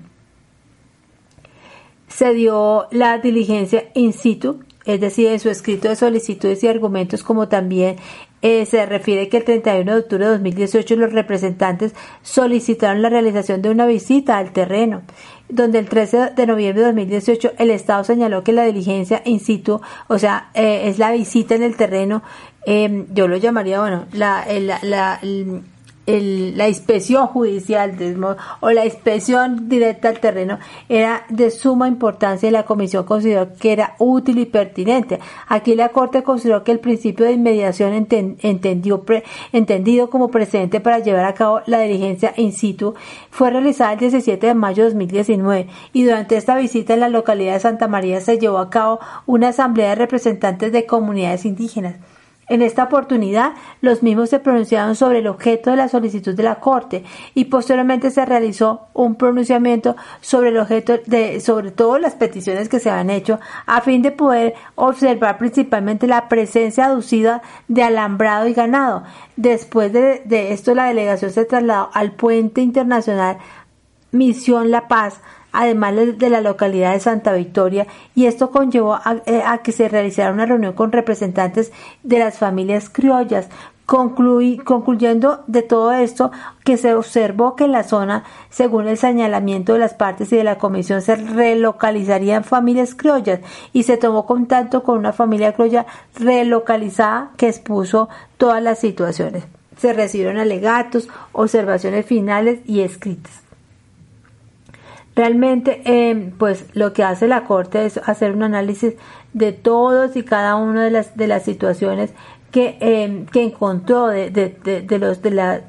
Se 2.07 2.33
dio 2.33 2.87
la 2.91 3.17
diligencia 3.17 3.91
in 3.95 4.13
situ, 4.13 4.61
es 4.85 5.01
decir, 5.01 5.27
en 5.27 5.41
su 5.41 5.49
escrito 5.49 5.89
de 5.89 5.97
solicitudes 5.97 6.63
y 6.63 6.69
argumentos, 6.69 7.21
como 7.21 7.49
también 7.49 7.97
eh, 8.41 8.65
se 8.65 8.85
refiere 8.85 9.27
que 9.27 9.35
el 9.35 9.43
31 9.43 9.91
de 9.91 9.99
octubre 9.99 10.23
de 10.23 10.31
2018 10.31 10.95
los 10.95 11.11
representantes 11.11 11.93
solicitaron 12.21 13.01
la 13.01 13.09
realización 13.09 13.61
de 13.61 13.71
una 13.71 13.85
visita 13.85 14.37
al 14.37 14.53
terreno, 14.53 15.01
donde 15.49 15.79
el 15.79 15.89
13 15.89 16.31
de 16.33 16.47
noviembre 16.47 16.79
de 16.79 16.87
2018 16.87 17.51
el 17.57 17.71
Estado 17.71 18.05
señaló 18.05 18.45
que 18.45 18.53
la 18.53 18.63
diligencia 18.63 19.21
in 19.25 19.41
situ, 19.41 19.81
o 20.07 20.17
sea, 20.17 20.49
eh, 20.53 20.83
es 20.85 20.97
la 20.97 21.11
visita 21.11 21.55
en 21.55 21.63
el 21.63 21.75
terreno, 21.75 22.23
em, 22.65 23.05
yo 23.13 23.27
lo 23.27 23.35
llamaría, 23.35 23.81
bueno, 23.81 24.05
la, 24.13 24.45
la 24.81 25.19
inspección 26.17 27.27
judicial 27.27 27.95
o 28.59 28.71
la 28.71 28.85
inspección 28.85 29.69
directa 29.69 30.09
al 30.09 30.19
terreno 30.19 30.59
era 30.87 31.25
de 31.29 31.51
suma 31.51 31.87
importancia 31.87 32.49
y 32.49 32.51
la 32.51 32.63
comisión 32.63 33.03
consideró 33.03 33.53
que 33.53 33.71
era 33.71 33.95
útil 33.99 34.39
y 34.39 34.45
pertinente. 34.45 35.19
Aquí 35.47 35.75
la 35.75 35.89
Corte 35.89 36.23
consideró 36.23 36.63
que 36.63 36.71
el 36.71 36.79
principio 36.79 37.25
de 37.25 37.33
inmediación 37.33 37.93
entendió, 37.93 39.03
entendido 39.51 40.09
como 40.09 40.29
precedente 40.29 40.79
para 40.79 40.99
llevar 40.99 41.25
a 41.25 41.33
cabo 41.33 41.61
la 41.65 41.79
diligencia 41.79 42.33
in 42.37 42.53
situ 42.53 42.95
fue 43.29 43.51
realizada 43.51 43.93
el 43.93 43.99
17 43.99 44.47
de 44.47 44.53
mayo 44.53 44.83
de 44.83 44.89
2019 44.89 45.67
y 45.93 46.03
durante 46.03 46.37
esta 46.37 46.55
visita 46.57 46.93
en 46.93 47.01
la 47.01 47.09
localidad 47.09 47.53
de 47.53 47.59
Santa 47.59 47.87
María 47.87 48.21
se 48.21 48.37
llevó 48.37 48.59
a 48.59 48.69
cabo 48.69 48.99
una 49.25 49.49
asamblea 49.49 49.89
de 49.89 49.95
representantes 49.95 50.71
de 50.71 50.85
comunidades 50.85 51.45
indígenas. 51.45 51.95
En 52.49 52.63
esta 52.63 52.83
oportunidad, 52.83 53.53
los 53.81 54.01
mismos 54.01 54.31
se 54.31 54.39
pronunciaron 54.39 54.95
sobre 54.95 55.19
el 55.19 55.27
objeto 55.27 55.69
de 55.69 55.77
la 55.77 55.87
solicitud 55.87 56.33
de 56.33 56.43
la 56.43 56.55
Corte 56.55 57.03
y 57.35 57.45
posteriormente 57.45 58.09
se 58.09 58.25
realizó 58.25 58.87
un 58.93 59.15
pronunciamiento 59.15 59.95
sobre 60.19 60.49
el 60.49 60.57
objeto 60.57 60.97
de, 61.05 61.39
sobre 61.41 61.69
todas 61.69 62.01
las 62.01 62.15
peticiones 62.15 62.67
que 62.67 62.79
se 62.79 62.89
han 62.89 63.11
hecho 63.11 63.39
a 63.67 63.81
fin 63.81 64.01
de 64.01 64.11
poder 64.11 64.55
observar 64.73 65.37
principalmente 65.37 66.07
la 66.07 66.27
presencia 66.27 66.85
aducida 66.85 67.43
de 67.67 67.83
alambrado 67.83 68.47
y 68.47 68.53
ganado. 68.53 69.03
Después 69.35 69.93
de, 69.93 70.23
de 70.25 70.51
esto, 70.51 70.73
la 70.73 70.85
delegación 70.85 71.31
se 71.31 71.45
trasladó 71.45 71.91
al 71.93 72.13
puente 72.13 72.61
internacional 72.61 73.37
Misión 74.11 74.71
La 74.71 74.87
Paz, 74.87 75.21
además 75.51 75.95
de 76.17 76.29
la 76.29 76.41
localidad 76.41 76.93
de 76.93 76.99
Santa 76.99 77.33
Victoria, 77.33 77.87
y 78.15 78.25
esto 78.25 78.51
conllevó 78.51 78.99
eh, 79.25 79.41
a, 79.45 79.59
que 79.59 79.71
se 79.71 79.89
realizara 79.89 80.31
una 80.31 80.45
reunión 80.45 80.73
con 80.73 80.91
representantes 80.91 81.71
de 82.03 82.19
las 82.19 82.37
familias 82.37 82.89
criollas. 82.89 83.49
concluyendo 83.85 85.43
de 85.47 85.63
todo 85.63 85.91
esto 85.91 86.31
que 86.63 86.77
se 86.77 86.93
observó 86.93 87.55
que 87.55 87.63
en 87.63 87.71
la 87.71 87.83
zona, 87.83 88.23
según 88.51 88.87
el 88.87 88.97
señalamiento 88.97 89.73
de 89.73 89.79
las 89.79 89.95
partes 89.95 90.31
y 90.31 90.37
de 90.37 90.43
la 90.43 90.59
comisión, 90.59 91.01
se 91.01 91.15
relocalizarían 91.15 92.43
familias 92.43 92.93
criollas 92.93 93.39
y 93.73 93.83
se 93.83 93.97
tomó 93.97 94.27
contacto 94.27 94.83
con 94.83 94.99
una 94.99 95.11
familia 95.11 95.53
criolla 95.53 95.87
relocalizada 96.19 97.31
que 97.35 97.47
expuso 97.47 98.09
todas 98.37 98.61
las 98.61 98.77
situaciones. 98.77 99.45
Se 99.77 99.93
recibieron 99.93 100.37
alegatos, 100.37 101.07
observaciones 101.31 102.05
finales 102.05 102.59
y 102.65 102.81
escritas. 102.81 103.48
Realmente, 105.15 105.81
eh, 105.85 106.31
pues 106.37 106.65
lo 106.73 106.93
que 106.93 107.03
hace 107.03 107.27
la 107.27 107.43
Corte 107.43 107.85
es 107.85 107.97
hacer 107.97 108.31
un 108.31 108.43
análisis 108.43 108.95
de 109.33 109.51
todos 109.51 110.15
y 110.15 110.23
cada 110.23 110.55
una 110.55 110.83
de 110.83 110.91
las, 110.91 111.17
de 111.17 111.27
las 111.27 111.43
situaciones 111.43 112.13
que, 112.51 112.77
eh, 112.79 113.25
que 113.31 113.43
encontró 113.43 114.07
de, 114.07 114.29
de, 114.29 114.81
de, 114.81 114.99
los 114.99 115.21
de 115.21 115.31
la 115.31 115.61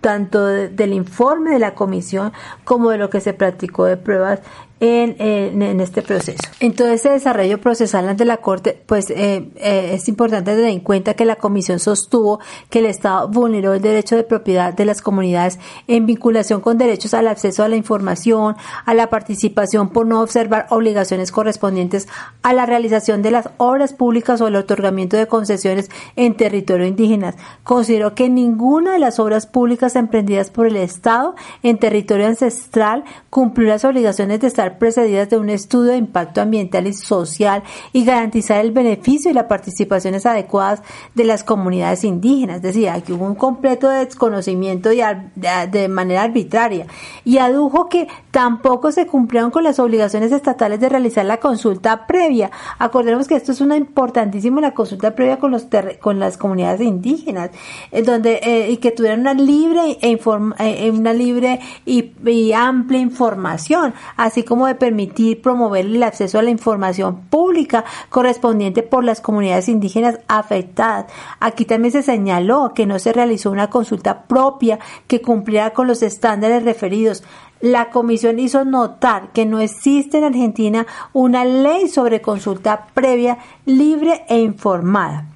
tanto 0.00 0.46
del 0.46 0.92
informe 0.92 1.50
de 1.50 1.58
la 1.58 1.74
comisión 1.74 2.32
como 2.64 2.90
de 2.90 2.98
lo 2.98 3.10
que 3.10 3.20
se 3.20 3.32
practicó 3.34 3.84
de 3.84 3.96
pruebas 3.96 4.40
en, 4.80 5.16
en, 5.62 5.80
este 5.80 6.00
proceso. 6.00 6.42
En 6.58 6.74
todo 6.74 6.88
este 6.88 7.10
desarrollo 7.10 7.60
procesal 7.60 8.08
ante 8.08 8.24
la 8.24 8.38
Corte, 8.38 8.82
pues 8.86 9.10
eh, 9.10 9.50
eh, 9.56 9.90
es 9.92 10.08
importante 10.08 10.52
tener 10.52 10.70
en 10.70 10.80
cuenta 10.80 11.14
que 11.14 11.26
la 11.26 11.36
Comisión 11.36 11.78
sostuvo 11.78 12.40
que 12.70 12.78
el 12.78 12.86
Estado 12.86 13.28
vulneró 13.28 13.74
el 13.74 13.82
derecho 13.82 14.16
de 14.16 14.24
propiedad 14.24 14.72
de 14.72 14.86
las 14.86 15.02
comunidades 15.02 15.58
en 15.86 16.06
vinculación 16.06 16.62
con 16.62 16.78
derechos 16.78 17.12
al 17.12 17.28
acceso 17.28 17.62
a 17.62 17.68
la 17.68 17.76
información, 17.76 18.56
a 18.86 18.94
la 18.94 19.10
participación 19.10 19.90
por 19.90 20.06
no 20.06 20.22
observar 20.22 20.66
obligaciones 20.70 21.30
correspondientes 21.30 22.08
a 22.42 22.54
la 22.54 22.64
realización 22.64 23.20
de 23.20 23.32
las 23.32 23.50
obras 23.58 23.92
públicas 23.92 24.40
o 24.40 24.48
el 24.48 24.56
otorgamiento 24.56 25.18
de 25.18 25.26
concesiones 25.26 25.90
en 26.16 26.36
territorio 26.36 26.86
indígenas. 26.86 27.34
Consideró 27.64 28.14
que 28.14 28.30
ninguna 28.30 28.94
de 28.94 28.98
las 28.98 29.18
obras 29.18 29.46
públicas 29.46 29.94
emprendidas 29.94 30.50
por 30.50 30.66
el 30.66 30.76
Estado 30.76 31.34
en 31.62 31.78
territorio 31.78 32.26
ancestral 32.26 33.04
cumplió 33.28 33.68
las 33.68 33.84
obligaciones 33.84 34.40
de 34.40 34.46
estar 34.46 34.69
estar 34.70 34.78
precedidas 34.78 35.30
de 35.30 35.38
un 35.38 35.50
estudio 35.50 35.92
de 35.92 35.98
impacto 35.98 36.40
ambiental 36.40 36.86
y 36.86 36.92
social 36.92 37.62
y 37.92 38.04
garantizar 38.04 38.60
el 38.60 38.72
beneficio 38.72 39.30
y 39.30 39.34
las 39.34 39.44
participaciones 39.44 40.26
adecuadas 40.26 40.82
de 41.14 41.24
las 41.24 41.44
comunidades 41.44 42.04
indígenas. 42.04 42.56
Es 42.56 42.62
decir, 42.62 42.88
aquí 42.88 43.12
hubo 43.12 43.26
un 43.26 43.34
completo 43.34 43.88
desconocimiento 43.88 44.90
de 44.90 45.88
manera 45.88 46.22
arbitraria 46.22 46.86
y 47.24 47.38
adujo 47.38 47.88
que 47.88 48.08
tampoco 48.30 48.92
se 48.92 49.06
cumplieron 49.06 49.50
con 49.50 49.64
las 49.64 49.78
obligaciones 49.78 50.32
estatales 50.32 50.80
de 50.80 50.88
realizar 50.88 51.24
la 51.24 51.38
consulta 51.38 52.06
previa. 52.06 52.50
Acordemos 52.78 53.26
que 53.26 53.36
esto 53.36 53.52
es 53.52 53.60
una 53.60 53.76
importantísima 53.76 54.60
la 54.60 54.74
consulta 54.74 55.14
previa 55.14 55.38
con 55.38 55.50
los 55.50 55.66
con 56.00 56.18
las 56.18 56.36
comunidades 56.36 56.80
indígenas, 56.80 57.50
donde 58.04 58.40
eh, 58.42 58.70
y 58.70 58.76
que 58.78 58.90
tuvieran 58.90 59.20
una 59.20 59.34
libre 59.34 59.98
e 60.00 60.18
eh, 60.58 60.90
una 60.90 61.12
libre 61.12 61.60
y, 61.86 62.12
y, 62.24 62.52
amplia 62.52 63.00
información, 63.00 63.94
así 64.16 64.42
como 64.42 64.59
de 64.66 64.74
permitir 64.74 65.42
promover 65.42 65.86
el 65.86 66.02
acceso 66.02 66.38
a 66.38 66.42
la 66.42 66.50
información 66.50 67.22
pública 67.30 67.84
correspondiente 68.08 68.82
por 68.82 69.04
las 69.04 69.20
comunidades 69.20 69.68
indígenas 69.68 70.20
afectadas. 70.28 71.06
Aquí 71.40 71.64
también 71.64 71.92
se 71.92 72.02
señaló 72.02 72.72
que 72.74 72.86
no 72.86 72.98
se 72.98 73.12
realizó 73.12 73.50
una 73.50 73.70
consulta 73.70 74.22
propia 74.22 74.78
que 75.06 75.20
cumpliera 75.20 75.70
con 75.70 75.86
los 75.86 76.02
estándares 76.02 76.64
referidos 76.64 77.22
la 77.60 77.90
comisión 77.90 78.38
hizo 78.38 78.64
notar 78.64 79.32
que 79.32 79.44
no 79.44 79.60
existe 79.60 80.18
en 80.18 80.24
Argentina 80.24 80.86
una 81.12 81.44
ley 81.44 81.88
sobre 81.88 82.22
consulta 82.22 82.86
previa, 82.94 83.38
libre 83.66 84.24
e 84.28 84.38
informada. 84.38 85.26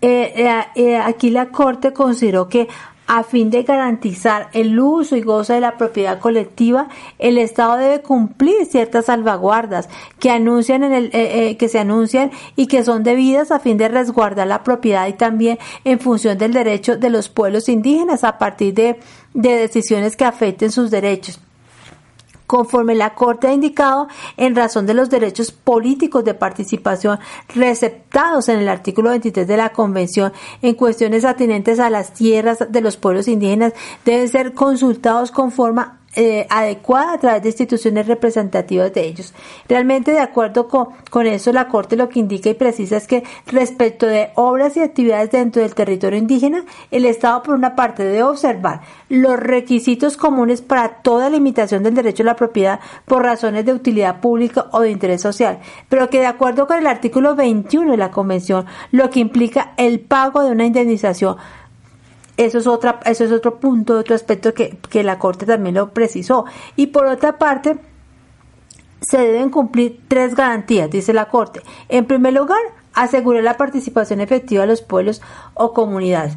Eh, 0.00 0.32
eh, 0.36 0.64
eh, 0.76 0.96
aquí 0.96 1.30
la 1.30 1.46
Corte 1.48 1.92
consideró 1.92 2.48
que 2.48 2.68
a 3.08 3.24
fin 3.24 3.50
de 3.50 3.64
garantizar 3.64 4.48
el 4.52 4.78
uso 4.78 5.16
y 5.16 5.22
gozo 5.22 5.54
de 5.54 5.60
la 5.60 5.76
propiedad 5.76 6.20
colectiva, 6.20 6.88
el 7.18 7.38
Estado 7.38 7.76
debe 7.76 8.02
cumplir 8.02 8.66
ciertas 8.66 9.06
salvaguardas 9.06 9.88
que 10.20 10.30
anuncian 10.30 10.84
en 10.84 10.92
el, 10.92 11.56
que 11.56 11.68
se 11.68 11.78
anuncian 11.78 12.30
y 12.54 12.66
que 12.66 12.84
son 12.84 13.02
debidas 13.02 13.50
a 13.50 13.58
fin 13.58 13.78
de 13.78 13.88
resguardar 13.88 14.46
la 14.46 14.62
propiedad 14.62 15.08
y 15.08 15.14
también 15.14 15.58
en 15.84 15.98
función 15.98 16.38
del 16.38 16.52
derecho 16.52 16.96
de 16.96 17.10
los 17.10 17.28
pueblos 17.28 17.68
indígenas 17.68 18.22
a 18.24 18.38
partir 18.38 18.74
de 18.74 19.00
de 19.34 19.56
decisiones 19.56 20.16
que 20.16 20.24
afecten 20.24 20.72
sus 20.72 20.90
derechos 20.90 21.40
conforme 22.48 22.96
la 22.96 23.14
Corte 23.14 23.46
ha 23.46 23.52
indicado 23.52 24.08
en 24.36 24.56
razón 24.56 24.86
de 24.86 24.94
los 24.94 25.10
derechos 25.10 25.52
políticos 25.52 26.24
de 26.24 26.34
participación 26.34 27.20
receptados 27.54 28.48
en 28.48 28.58
el 28.58 28.68
artículo 28.68 29.10
23 29.10 29.46
de 29.46 29.56
la 29.56 29.68
Convención 29.70 30.32
en 30.62 30.74
cuestiones 30.74 31.24
atinentes 31.24 31.78
a 31.78 31.90
las 31.90 32.14
tierras 32.14 32.66
de 32.68 32.80
los 32.80 32.96
pueblos 32.96 33.28
indígenas 33.28 33.74
deben 34.04 34.28
ser 34.28 34.54
consultados 34.54 35.30
con 35.30 35.52
forma 35.52 36.00
eh, 36.20 36.48
adecuada 36.50 37.12
a 37.12 37.18
través 37.18 37.44
de 37.44 37.50
instituciones 37.50 38.08
representativas 38.08 38.92
de 38.92 39.06
ellos. 39.06 39.32
Realmente, 39.68 40.10
de 40.10 40.18
acuerdo 40.18 40.66
con, 40.66 40.88
con 41.10 41.28
eso, 41.28 41.52
la 41.52 41.68
Corte 41.68 41.94
lo 41.94 42.08
que 42.08 42.18
indica 42.18 42.50
y 42.50 42.54
precisa 42.54 42.96
es 42.96 43.06
que 43.06 43.22
respecto 43.46 44.04
de 44.04 44.30
obras 44.34 44.76
y 44.76 44.80
actividades 44.80 45.30
dentro 45.30 45.62
del 45.62 45.76
territorio 45.76 46.18
indígena, 46.18 46.64
el 46.90 47.04
Estado, 47.04 47.44
por 47.44 47.54
una 47.54 47.76
parte, 47.76 48.02
debe 48.02 48.24
observar 48.24 48.80
los 49.08 49.38
requisitos 49.38 50.16
comunes 50.16 50.60
para 50.60 50.88
toda 51.02 51.30
limitación 51.30 51.84
del 51.84 51.94
derecho 51.94 52.24
a 52.24 52.26
la 52.26 52.34
propiedad 52.34 52.80
por 53.04 53.22
razones 53.22 53.64
de 53.64 53.72
utilidad 53.72 54.20
pública 54.20 54.66
o 54.72 54.80
de 54.80 54.90
interés 54.90 55.20
social, 55.20 55.60
pero 55.88 56.10
que 56.10 56.18
de 56.18 56.26
acuerdo 56.26 56.66
con 56.66 56.78
el 56.78 56.88
artículo 56.88 57.36
21 57.36 57.92
de 57.92 57.96
la 57.96 58.10
Convención, 58.10 58.66
lo 58.90 59.08
que 59.10 59.20
implica 59.20 59.72
el 59.76 60.00
pago 60.00 60.42
de 60.42 60.50
una 60.50 60.66
indemnización 60.66 61.36
eso 62.38 62.58
es, 62.58 62.66
otra, 62.66 63.00
eso 63.04 63.24
es 63.24 63.32
otro 63.32 63.60
punto, 63.60 63.98
otro 63.98 64.14
aspecto 64.14 64.54
que, 64.54 64.78
que 64.88 65.02
la 65.02 65.18
Corte 65.18 65.44
también 65.44 65.74
lo 65.74 65.90
precisó. 65.90 66.46
Y 66.76 66.86
por 66.86 67.06
otra 67.06 67.36
parte, 67.36 67.78
se 69.00 69.18
deben 69.18 69.50
cumplir 69.50 70.00
tres 70.08 70.34
garantías, 70.34 70.90
dice 70.90 71.12
la 71.12 71.28
Corte. 71.28 71.60
En 71.88 72.06
primer 72.06 72.32
lugar, 72.32 72.60
asegurar 72.94 73.42
la 73.42 73.56
participación 73.56 74.20
efectiva 74.20 74.62
de 74.62 74.68
los 74.68 74.82
pueblos 74.82 75.20
o 75.54 75.72
comunidades 75.72 76.36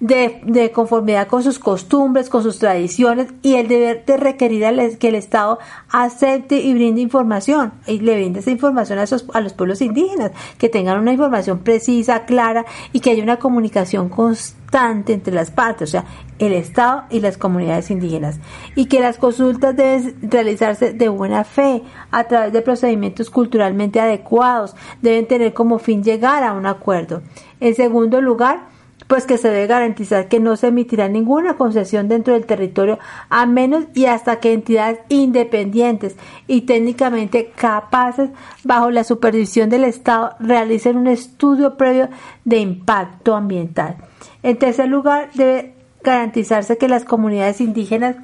de, 0.00 0.70
conformidad 0.74 1.28
con 1.28 1.42
sus 1.42 1.58
costumbres, 1.58 2.28
con 2.28 2.42
sus 2.42 2.58
tradiciones 2.58 3.28
y 3.42 3.54
el 3.54 3.68
deber 3.68 4.04
de 4.04 4.16
requerir 4.16 4.64
que 4.98 5.08
el 5.08 5.14
Estado 5.14 5.58
acepte 5.90 6.56
y 6.56 6.74
brinde 6.74 7.00
información 7.00 7.72
y 7.86 7.98
le 8.00 8.14
brinde 8.14 8.40
esa 8.40 8.50
información 8.50 8.98
a, 8.98 9.04
a 9.04 9.40
los 9.40 9.52
pueblos 9.52 9.80
indígenas, 9.80 10.32
que 10.58 10.68
tengan 10.68 11.00
una 11.00 11.12
información 11.12 11.60
precisa, 11.60 12.24
clara 12.24 12.64
y 12.92 13.00
que 13.00 13.10
haya 13.10 13.22
una 13.22 13.38
comunicación 13.38 14.08
constante 14.08 15.12
entre 15.12 15.32
las 15.32 15.50
partes, 15.50 15.90
o 15.90 15.92
sea, 15.92 16.04
el 16.38 16.52
Estado 16.52 17.04
y 17.10 17.20
las 17.20 17.38
comunidades 17.38 17.90
indígenas, 17.90 18.40
y 18.74 18.86
que 18.86 19.00
las 19.00 19.18
consultas 19.18 19.76
deben 19.76 20.16
realizarse 20.22 20.92
de 20.92 21.08
buena 21.08 21.44
fe, 21.44 21.82
a 22.10 22.24
través 22.24 22.52
de 22.52 22.62
procedimientos 22.62 23.30
culturalmente 23.30 24.00
adecuados, 24.00 24.74
deben 25.00 25.26
tener 25.26 25.54
como 25.54 25.78
fin 25.78 26.02
llegar 26.02 26.42
a 26.42 26.52
un 26.52 26.66
acuerdo. 26.66 27.22
En 27.60 27.74
segundo 27.74 28.20
lugar, 28.20 28.73
pues 29.14 29.26
que 29.26 29.38
se 29.38 29.48
debe 29.48 29.68
garantizar 29.68 30.26
que 30.26 30.40
no 30.40 30.56
se 30.56 30.66
emitirá 30.66 31.08
ninguna 31.08 31.54
concesión 31.54 32.08
dentro 32.08 32.34
del 32.34 32.46
territorio 32.46 32.98
a 33.28 33.46
menos 33.46 33.84
y 33.94 34.06
hasta 34.06 34.40
que 34.40 34.52
entidades 34.52 34.98
independientes 35.08 36.16
y 36.48 36.62
técnicamente 36.62 37.52
capaces 37.54 38.30
bajo 38.64 38.90
la 38.90 39.04
supervisión 39.04 39.70
del 39.70 39.84
Estado 39.84 40.34
realicen 40.40 40.96
un 40.96 41.06
estudio 41.06 41.76
previo 41.76 42.08
de 42.44 42.58
impacto 42.58 43.36
ambiental. 43.36 43.98
En 44.42 44.58
tercer 44.58 44.88
lugar, 44.88 45.30
debe 45.34 45.74
garantizarse 46.02 46.76
que 46.76 46.88
las 46.88 47.04
comunidades 47.04 47.60
indígenas 47.60 48.16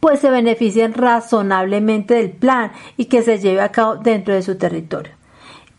pues 0.00 0.18
se 0.18 0.28
beneficien 0.28 0.92
razonablemente 0.92 2.14
del 2.14 2.30
plan 2.30 2.72
y 2.96 3.04
que 3.04 3.22
se 3.22 3.38
lleve 3.38 3.60
a 3.60 3.70
cabo 3.70 3.94
dentro 3.94 4.34
de 4.34 4.42
su 4.42 4.58
territorio. 4.58 5.15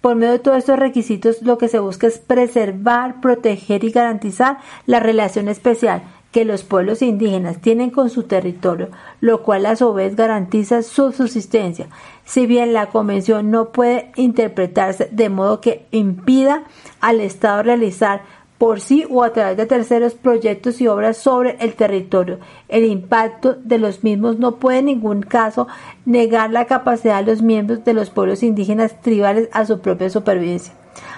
Por 0.08 0.16
medio 0.16 0.32
de 0.32 0.40
todos 0.40 0.60
estos 0.60 0.80
requisitos, 0.80 1.42
lo 1.42 1.58
que 1.58 1.68
se 1.68 1.80
busca 1.80 2.08
es 2.08 2.18
preservar, 2.18 3.20
proteger 3.20 3.84
y 3.84 3.92
garantizar 3.92 4.60
la 4.86 5.02
relación 5.02 5.50
especial 5.50 6.02
que 6.32 6.46
los 6.46 6.64
pueblos 6.64 7.02
indígenas 7.02 7.60
tienen 7.60 7.90
con 7.90 8.10
su 8.10 8.24
territorio, 8.24 8.88
lo 9.20 9.44
cual 9.44 9.66
a 9.66 9.76
su 9.76 9.94
vez 9.94 10.16
garantiza 10.16 10.82
su 10.82 11.12
subsistencia. 11.12 11.90
Si 12.24 12.46
bien 12.46 12.72
la 12.72 12.86
convención 12.86 13.52
no 13.52 13.74
puede 13.74 14.14
interpretarse 14.16 15.10
de 15.12 15.28
modo 15.28 15.60
que 15.60 15.88
impida 15.92 16.64
al 17.02 17.20
Estado 17.20 17.64
realizar 17.64 18.22
por 18.58 18.80
sí 18.82 19.06
o 19.10 19.24
a 19.24 19.34
través 19.34 19.58
de 19.58 19.66
terceros 19.66 20.14
proyectos 20.14 20.82
y 20.82 20.88
obras 20.88 21.18
sobre 21.18 21.58
el 21.60 21.76
territorio. 21.76 22.40
El 22.68 22.86
impacto 22.86 23.54
de 23.54 23.78
los 23.78 24.04
mismos 24.04 24.40
no 24.40 24.56
puede 24.56 24.80
en 24.80 24.86
ningún 24.86 25.22
caso 25.22 25.68
negar 26.06 26.52
la 26.52 26.66
capacidad 26.66 27.24
de 27.24 27.32
los 27.32 27.42
miembros 27.42 27.84
de 27.84 27.94
los 27.94 28.10
pueblos 28.10 28.44
indígenas 28.44 29.00
tribales 29.02 29.50
a 29.54 29.66
su 29.66 29.80
propia 29.80 30.10
supervivencia. 30.10 30.74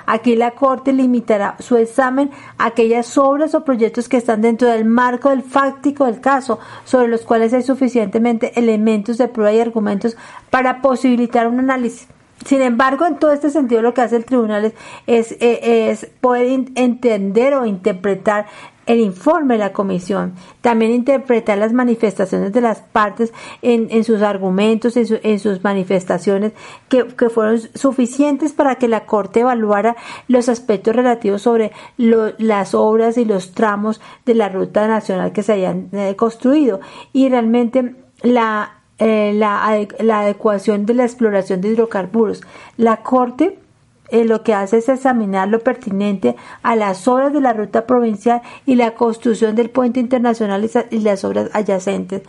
Aquí 0.06 0.36
la 0.36 0.52
Corte 0.52 0.92
limitará 0.92 1.56
su 1.60 1.78
examen 1.78 2.32
a 2.58 2.66
aquellas 2.66 3.18
obras 3.18 3.56
o 3.56 3.64
proyectos 3.64 4.10
que 4.10 4.18
están 4.18 4.42
dentro 4.42 4.68
del 4.68 4.84
marco 4.84 5.30
del 5.30 5.44
fáctico 5.44 6.06
del 6.06 6.20
caso, 6.20 6.60
sobre 6.84 7.08
los 7.08 7.22
cuales 7.22 7.54
hay 7.54 7.62
suficientemente 7.62 8.60
elementos 8.60 9.18
de 9.18 9.28
prueba 9.28 9.54
y 9.54 9.60
argumentos 9.60 10.18
para 10.50 10.82
posibilitar 10.82 11.48
un 11.48 11.60
análisis. 11.60 12.08
Sin 12.46 12.62
embargo, 12.62 13.06
en 13.06 13.18
todo 13.18 13.32
este 13.32 13.50
sentido, 13.50 13.82
lo 13.82 13.94
que 13.94 14.02
hace 14.02 14.16
el 14.16 14.26
tribunal 14.26 14.74
es, 15.08 15.36
es, 15.40 16.06
poder 16.22 16.66
entender 16.76 17.54
o 17.54 17.66
interpretar 17.66 18.48
el 18.86 19.02
informe 19.02 19.54
de 19.54 19.60
la 19.60 19.72
comisión, 19.72 20.34
también 20.62 20.92
interpretar 20.92 21.60
las 21.60 21.74
manifestaciones 21.74 22.52
de 22.54 22.62
las 22.62 22.80
partes 22.80 23.32
en, 23.62 23.88
en 23.92 24.04
sus 24.04 24.24
argumentos, 24.24 24.98
en, 24.98 25.06
en 25.22 25.40
sus 25.40 25.64
manifestaciones, 25.64 26.54
que, 26.88 27.06
que, 27.06 27.30
fueron 27.30 27.60
suficientes 27.76 28.52
para 28.52 28.76
que 28.76 28.88
la 28.88 29.06
Corte 29.06 29.42
evaluara 29.42 29.96
los 30.28 30.50
aspectos 30.50 30.96
relativos 30.96 31.44
sobre 31.44 31.72
las 31.98 32.74
obras 32.74 33.18
y 33.18 33.26
los 33.26 33.52
tramos 33.52 34.02
de 34.26 34.34
la 34.34 34.50
ruta 34.50 34.88
nacional 34.88 35.34
que 35.34 35.44
se 35.44 35.54
hayan 35.54 35.90
eh, 35.92 36.16
construido. 36.16 36.80
Y 37.14 37.30
realmente 37.30 37.96
la 38.24 38.79
eh, 39.00 39.32
la, 39.34 39.88
la, 40.00 40.20
adecuación 40.20 40.86
de 40.86 40.94
la 40.94 41.04
exploración 41.04 41.62
de 41.62 41.70
hidrocarburos. 41.70 42.42
La 42.78 42.98
Corte 42.98 43.58
eh, 44.12 44.26
lo 44.26 44.44
que 44.44 44.54
hace 44.54 44.78
es 44.78 44.90
examinar 44.90 45.48
lo 45.48 45.60
pertinente 45.60 46.36
a 46.64 46.76
las 46.76 47.08
obras 47.08 47.32
de 47.32 47.42
la 47.42 47.54
ruta 47.54 47.86
provincial 47.86 48.42
y 48.66 48.76
la 48.76 48.96
construcción 48.96 49.56
del 49.56 49.70
puente 49.70 50.00
internacional 50.00 50.70
y 50.90 51.00
las 51.00 51.24
obras 51.24 51.50
adyacentes. 51.54 52.24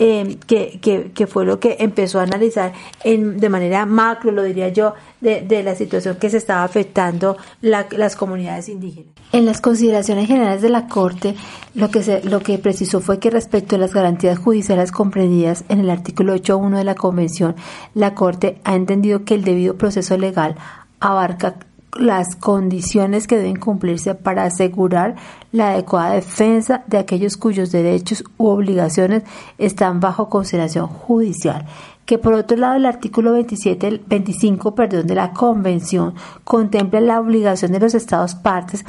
Eh, 0.00 0.38
que, 0.48 0.80
que, 0.82 1.12
que, 1.12 1.26
fue 1.28 1.44
lo 1.44 1.60
que 1.60 1.76
empezó 1.78 2.18
a 2.18 2.24
analizar 2.24 2.72
en, 3.04 3.38
de 3.38 3.48
manera 3.48 3.86
macro, 3.86 4.32
lo 4.32 4.42
diría 4.42 4.68
yo, 4.68 4.94
de, 5.20 5.42
de 5.42 5.62
la 5.62 5.76
situación 5.76 6.16
que 6.16 6.30
se 6.30 6.36
estaba 6.36 6.64
afectando 6.64 7.36
las 7.60 8.16
comunidades 8.16 8.68
indígenas. 8.68 9.12
En 9.30 9.46
las 9.46 9.60
consideraciones 9.60 10.26
generales 10.26 10.62
de 10.62 10.68
la 10.68 10.88
Corte, 10.88 11.36
lo 11.74 11.90
que, 11.90 12.02
se, 12.02 12.24
lo 12.24 12.40
que 12.40 12.58
precisó 12.58 13.00
fue 13.00 13.20
que 13.20 13.30
respecto 13.30 13.76
a 13.76 13.78
las 13.78 13.94
garantías 13.94 14.38
judiciales 14.38 14.90
comprendidas 14.90 15.64
en 15.68 15.78
el 15.78 15.90
artículo 15.90 16.34
8.1 16.34 16.76
de 16.76 16.84
la 16.84 16.96
Convención, 16.96 17.54
la 17.94 18.14
Corte 18.14 18.60
ha 18.64 18.74
entendido 18.74 19.24
que 19.24 19.34
el 19.34 19.44
debido 19.44 19.78
proceso 19.78 20.18
legal 20.18 20.56
abarca 20.98 21.54
las 21.96 22.36
condiciones 22.36 23.26
que 23.26 23.36
deben 23.36 23.56
cumplirse 23.56 24.14
para 24.14 24.44
asegurar 24.44 25.16
la 25.52 25.70
adecuada 25.70 26.14
defensa 26.14 26.82
de 26.86 26.98
aquellos 26.98 27.36
cuyos 27.36 27.72
derechos 27.72 28.24
u 28.36 28.46
obligaciones 28.48 29.22
están 29.58 30.00
bajo 30.00 30.28
consideración 30.28 30.86
judicial. 30.86 31.66
Que 32.06 32.18
por 32.18 32.34
otro 32.34 32.56
lado 32.56 32.74
el 32.74 32.86
artículo 32.86 33.32
27, 33.32 34.02
25 34.06 34.74
perdón, 34.74 35.06
de 35.06 35.14
la 35.14 35.32
Convención 35.32 36.14
contempla 36.44 37.00
la 37.00 37.20
obligación 37.20 37.72
de 37.72 37.80
los 37.80 37.94
Estados 37.94 38.34
partes 38.34 38.84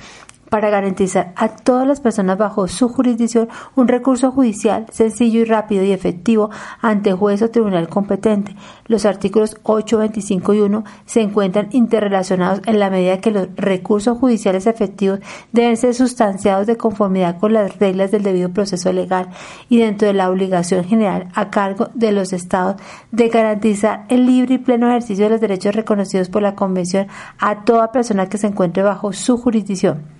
para 0.50 0.70
garantizar 0.70 1.34
a 1.36 1.50
todas 1.50 1.88
las 1.88 2.00
personas 2.00 2.38
bajo 2.38 2.68
su 2.68 2.90
jurisdicción 2.90 3.50
un 3.76 3.88
recurso 3.88 4.32
judicial 4.32 4.86
sencillo 4.92 5.42
y 5.42 5.46
rápido 5.46 5.84
y 5.84 5.92
efectivo 5.92 6.50
ante 6.82 7.14
juez 7.14 7.42
o 7.42 7.50
tribunal 7.50 7.90
competente. 7.90 8.56
Los 8.88 9.06
artículos 9.06 9.58
8, 9.64 9.98
25 9.98 10.54
y 10.54 10.60
1 10.62 10.84
se 11.06 11.22
encuentran 11.22 11.70
interrelacionados 11.72 12.62
en 12.66 12.80
la 12.80 12.90
medida 12.90 13.20
que 13.20 13.32
los 13.32 13.48
recursos 13.56 14.18
judiciales 14.18 14.68
efectivos 14.68 15.20
deben 15.52 15.78
ser 15.78 15.94
sustanciados 15.94 16.68
de 16.68 16.78
conformidad 16.78 17.40
con 17.40 17.54
las 17.54 17.78
reglas 17.80 18.12
del 18.12 18.24
debido 18.24 18.50
proceso 18.50 18.92
legal 18.94 19.30
y 19.70 19.80
dentro 19.80 20.08
de 20.08 20.14
la 20.14 20.30
obligación 20.30 20.86
general 20.86 21.30
a 21.34 21.50
cargo 21.50 21.90
de 21.94 22.12
los 22.12 22.34
estados 22.34 22.76
de 23.12 23.30
garantizar 23.30 24.06
el 24.10 24.26
libre 24.26 24.56
y 24.56 24.60
pleno 24.60 24.90
ejercicio 24.90 25.26
de 25.26 25.32
los 25.32 25.42
derechos 25.42 25.76
reconocidos 25.76 26.30
por 26.30 26.42
la 26.42 26.56
Convención 26.56 27.08
a 27.40 27.64
toda 27.64 27.92
persona 27.92 28.30
que 28.30 28.38
se 28.38 28.48
encuentre 28.48 28.84
bajo 28.84 29.14
su 29.14 29.38
jurisdicción. 29.38 30.15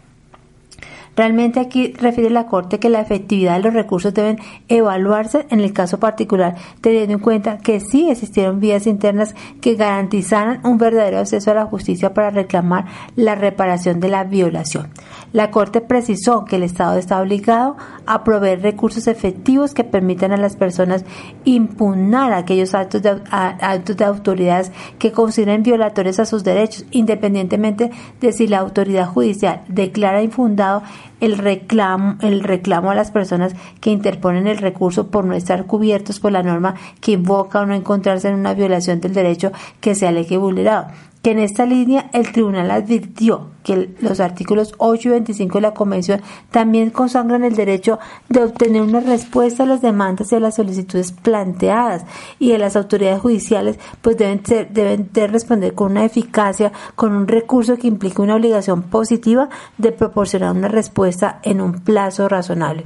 Realmente 1.16 1.60
aquí 1.60 1.94
refiere 1.94 2.30
la 2.30 2.48
Corte 2.48 2.80
que 2.80 2.90
la 2.90 3.00
efectividad 3.00 3.56
de 3.56 3.64
los 3.64 3.74
recursos 3.74 4.14
deben 4.14 4.40
evaluarse 4.68 5.46
en 5.50 5.62
el 5.62 5.74
caso 5.74 6.00
particular, 6.00 6.56
teniendo 6.82 7.14
en 7.14 7.20
cuenta 7.20 7.58
que 7.58 7.80
sí 7.80 8.10
existieron 8.10 8.60
vías 8.60 8.86
internas 8.88 9.36
que 9.62 9.76
garantizaran 9.76 10.60
un 10.66 10.78
verdadero 10.78 11.20
acceso 11.20 11.52
a 11.52 11.56
la 11.56 11.66
justicia 11.66 12.14
para 12.14 12.32
reclamar 12.32 12.86
la 13.16 13.36
reparación 13.36 14.00
de 14.00 14.10
la 14.10 14.24
violación. 14.24 14.90
La 15.32 15.52
Corte 15.52 15.82
precisó 15.82 16.46
que 16.46 16.58
el 16.58 16.64
Estado 16.64 16.98
está 16.98 17.22
obligado 17.22 17.76
a 18.06 18.24
proveer 18.24 18.62
recursos 18.62 19.08
efectivos 19.08 19.74
que 19.74 19.84
permitan 19.84 20.32
a 20.32 20.38
las 20.38 20.56
personas 20.56 21.06
impugnar 21.44 22.34
aquellos 22.34 22.74
actos 22.74 23.02
de, 23.02 23.22
actos 23.32 23.98
de 23.98 24.06
autoridades 24.06 24.72
que 25.00 25.12
consideren 25.12 25.64
violatorios 25.64 26.20
a 26.20 26.26
sus 26.26 26.44
derechos, 26.44 26.86
independientemente 26.92 27.92
de 28.22 28.32
si 28.32 28.48
la 28.48 28.60
autoridad 28.60 29.08
judicial 29.08 29.64
declara 29.68 30.22
infundado 30.22 30.84
el 31.20 31.38
reclamo, 31.38 32.18
el 32.22 32.42
reclamo 32.42 32.92
a 32.92 32.96
las 32.96 33.12
personas 33.12 33.56
que 33.82 33.92
interponen 33.92 34.48
el 34.48 34.58
recurso 34.58 35.08
por 35.08 35.26
no 35.26 35.34
estar 35.34 35.66
cubiertos 35.66 36.20
por 36.20 36.32
la 36.32 36.44
norma 36.44 36.76
que 37.02 37.14
invoca 37.14 37.62
o 37.62 37.66
no 37.66 37.74
encontrarse 37.74 38.28
en 38.28 38.36
una 38.36 38.54
violación 38.54 39.02
del 39.02 39.14
derecho 39.14 39.52
que 39.82 39.96
se 39.96 40.08
alegue 40.08 40.38
vulnerado 40.38 40.88
que 41.26 41.32
en 41.32 41.40
esta 41.40 41.66
línea 41.66 42.12
el 42.14 42.32
tribunal 42.32 42.70
advirtió 42.70 43.50
que 43.64 43.96
los 44.00 44.20
artículos 44.20 44.76
8 44.78 45.08
y 45.08 45.12
25 45.12 45.58
de 45.58 45.62
la 45.64 45.74
Convención 45.74 46.22
también 46.52 46.92
consagran 46.92 47.44
el 47.44 47.56
derecho 47.56 47.98
de 48.30 48.44
obtener 48.44 48.84
una 48.84 49.00
respuesta 49.00 49.64
a 49.64 49.66
las 49.66 49.82
demandas 49.82 50.32
y 50.32 50.36
a 50.36 50.40
las 50.40 50.58
solicitudes 50.58 51.12
planteadas 51.12 52.06
y 52.38 52.52
de 52.52 52.60
las 52.60 52.76
autoridades 52.76 53.22
judiciales 53.22 53.80
pues 54.04 54.18
deben, 54.18 54.44
deben 54.70 55.10
de 55.12 55.26
responder 55.26 55.74
con 55.74 55.94
una 55.94 56.06
eficacia, 56.06 56.72
con 56.94 57.12
un 57.16 57.28
recurso 57.28 57.76
que 57.76 57.88
implique 57.88 58.22
una 58.22 58.36
obligación 58.36 58.84
positiva 58.84 59.50
de 59.80 59.94
proporcionar 59.94 60.56
una 60.56 60.68
respuesta 60.68 61.40
en 61.42 61.60
un 61.60 61.80
plazo 61.80 62.30
razonable. 62.30 62.86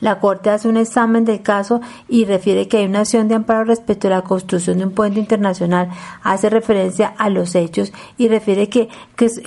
La 0.00 0.18
Corte 0.18 0.50
hace 0.50 0.68
un 0.68 0.76
examen 0.76 1.24
del 1.24 1.42
caso 1.42 1.80
y 2.08 2.24
refiere 2.24 2.68
que 2.68 2.78
hay 2.78 2.86
una 2.86 3.00
acción 3.00 3.28
de 3.28 3.34
amparo 3.34 3.64
respecto 3.64 4.08
a 4.08 4.10
la 4.10 4.22
construcción 4.22 4.78
de 4.78 4.84
un 4.84 4.92
puente 4.92 5.20
internacional. 5.20 5.90
Hace 6.22 6.50
referencia 6.50 7.14
a 7.18 7.28
los 7.28 7.54
hechos 7.54 7.92
y 8.16 8.28
refiere 8.28 8.68
que, 8.68 8.88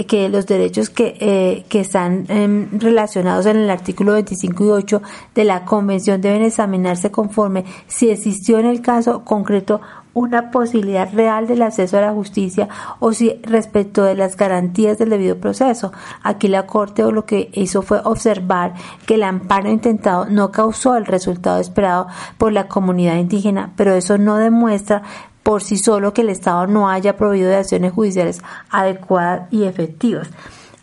que, 0.08 0.30
los 0.30 0.46
derechos 0.46 0.90
que, 0.90 1.18
eh, 1.20 1.66
que 1.70 1.82
están 1.82 2.26
em, 2.30 2.70
relacionados 2.80 3.46
en 3.48 3.58
el 3.58 3.70
artículo 3.70 4.14
25 4.14 4.64
y 4.64 4.70
8 4.70 5.02
de 5.36 5.44
la 5.44 5.66
Convención 5.66 6.22
deben 6.22 6.44
examinarse 6.44 7.12
conforme 7.12 7.66
si 7.88 8.10
existió 8.10 8.60
en 8.60 8.68
el 8.68 8.82
caso 8.82 9.24
concreto 9.24 9.82
una 10.14 10.52
posibilidad 10.52 11.12
real 11.14 11.48
del 11.48 11.62
acceso 11.62 11.98
a 11.98 12.02
la 12.02 12.14
justicia 12.14 12.70
o 13.00 13.14
si 13.14 13.40
respecto 13.44 14.04
de 14.04 14.16
las 14.16 14.38
garantías 14.38 14.98
del 14.98 15.10
debido 15.10 15.38
proceso. 15.38 15.92
Aquí 16.22 16.48
la 16.48 16.66
Corte 16.68 17.04
lo 17.12 17.26
que 17.26 17.50
hizo 17.54 17.82
fue 17.82 18.00
observar 18.04 18.74
que 19.06 19.16
el 19.16 19.24
amparo 19.24 19.70
intentado 19.70 20.26
no 20.26 20.52
causó 20.52 20.96
el 20.96 21.06
resultado 21.06 21.60
esperado 21.60 22.08
por 22.38 22.52
la 22.52 22.68
comunidad 22.68 23.18
indígena, 23.18 23.74
pero 23.76 23.94
eso 23.94 24.18
no 24.18 24.38
demuestra 24.38 25.04
por 25.42 25.62
sí 25.62 25.78
solo 25.78 26.14
que 26.14 26.22
el 26.22 26.30
Estado 26.30 26.68
no 26.68 26.90
haya 26.90 27.18
proveído 27.18 27.50
de 27.50 27.58
acciones 27.58 27.92
judiciales 27.92 28.42
adecuadas 28.70 29.52
y 29.52 29.64
efectivas. 29.64 30.30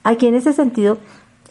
Aquí 0.02 0.26
en 0.26 0.34
ese 0.34 0.52
sentido, 0.52 0.98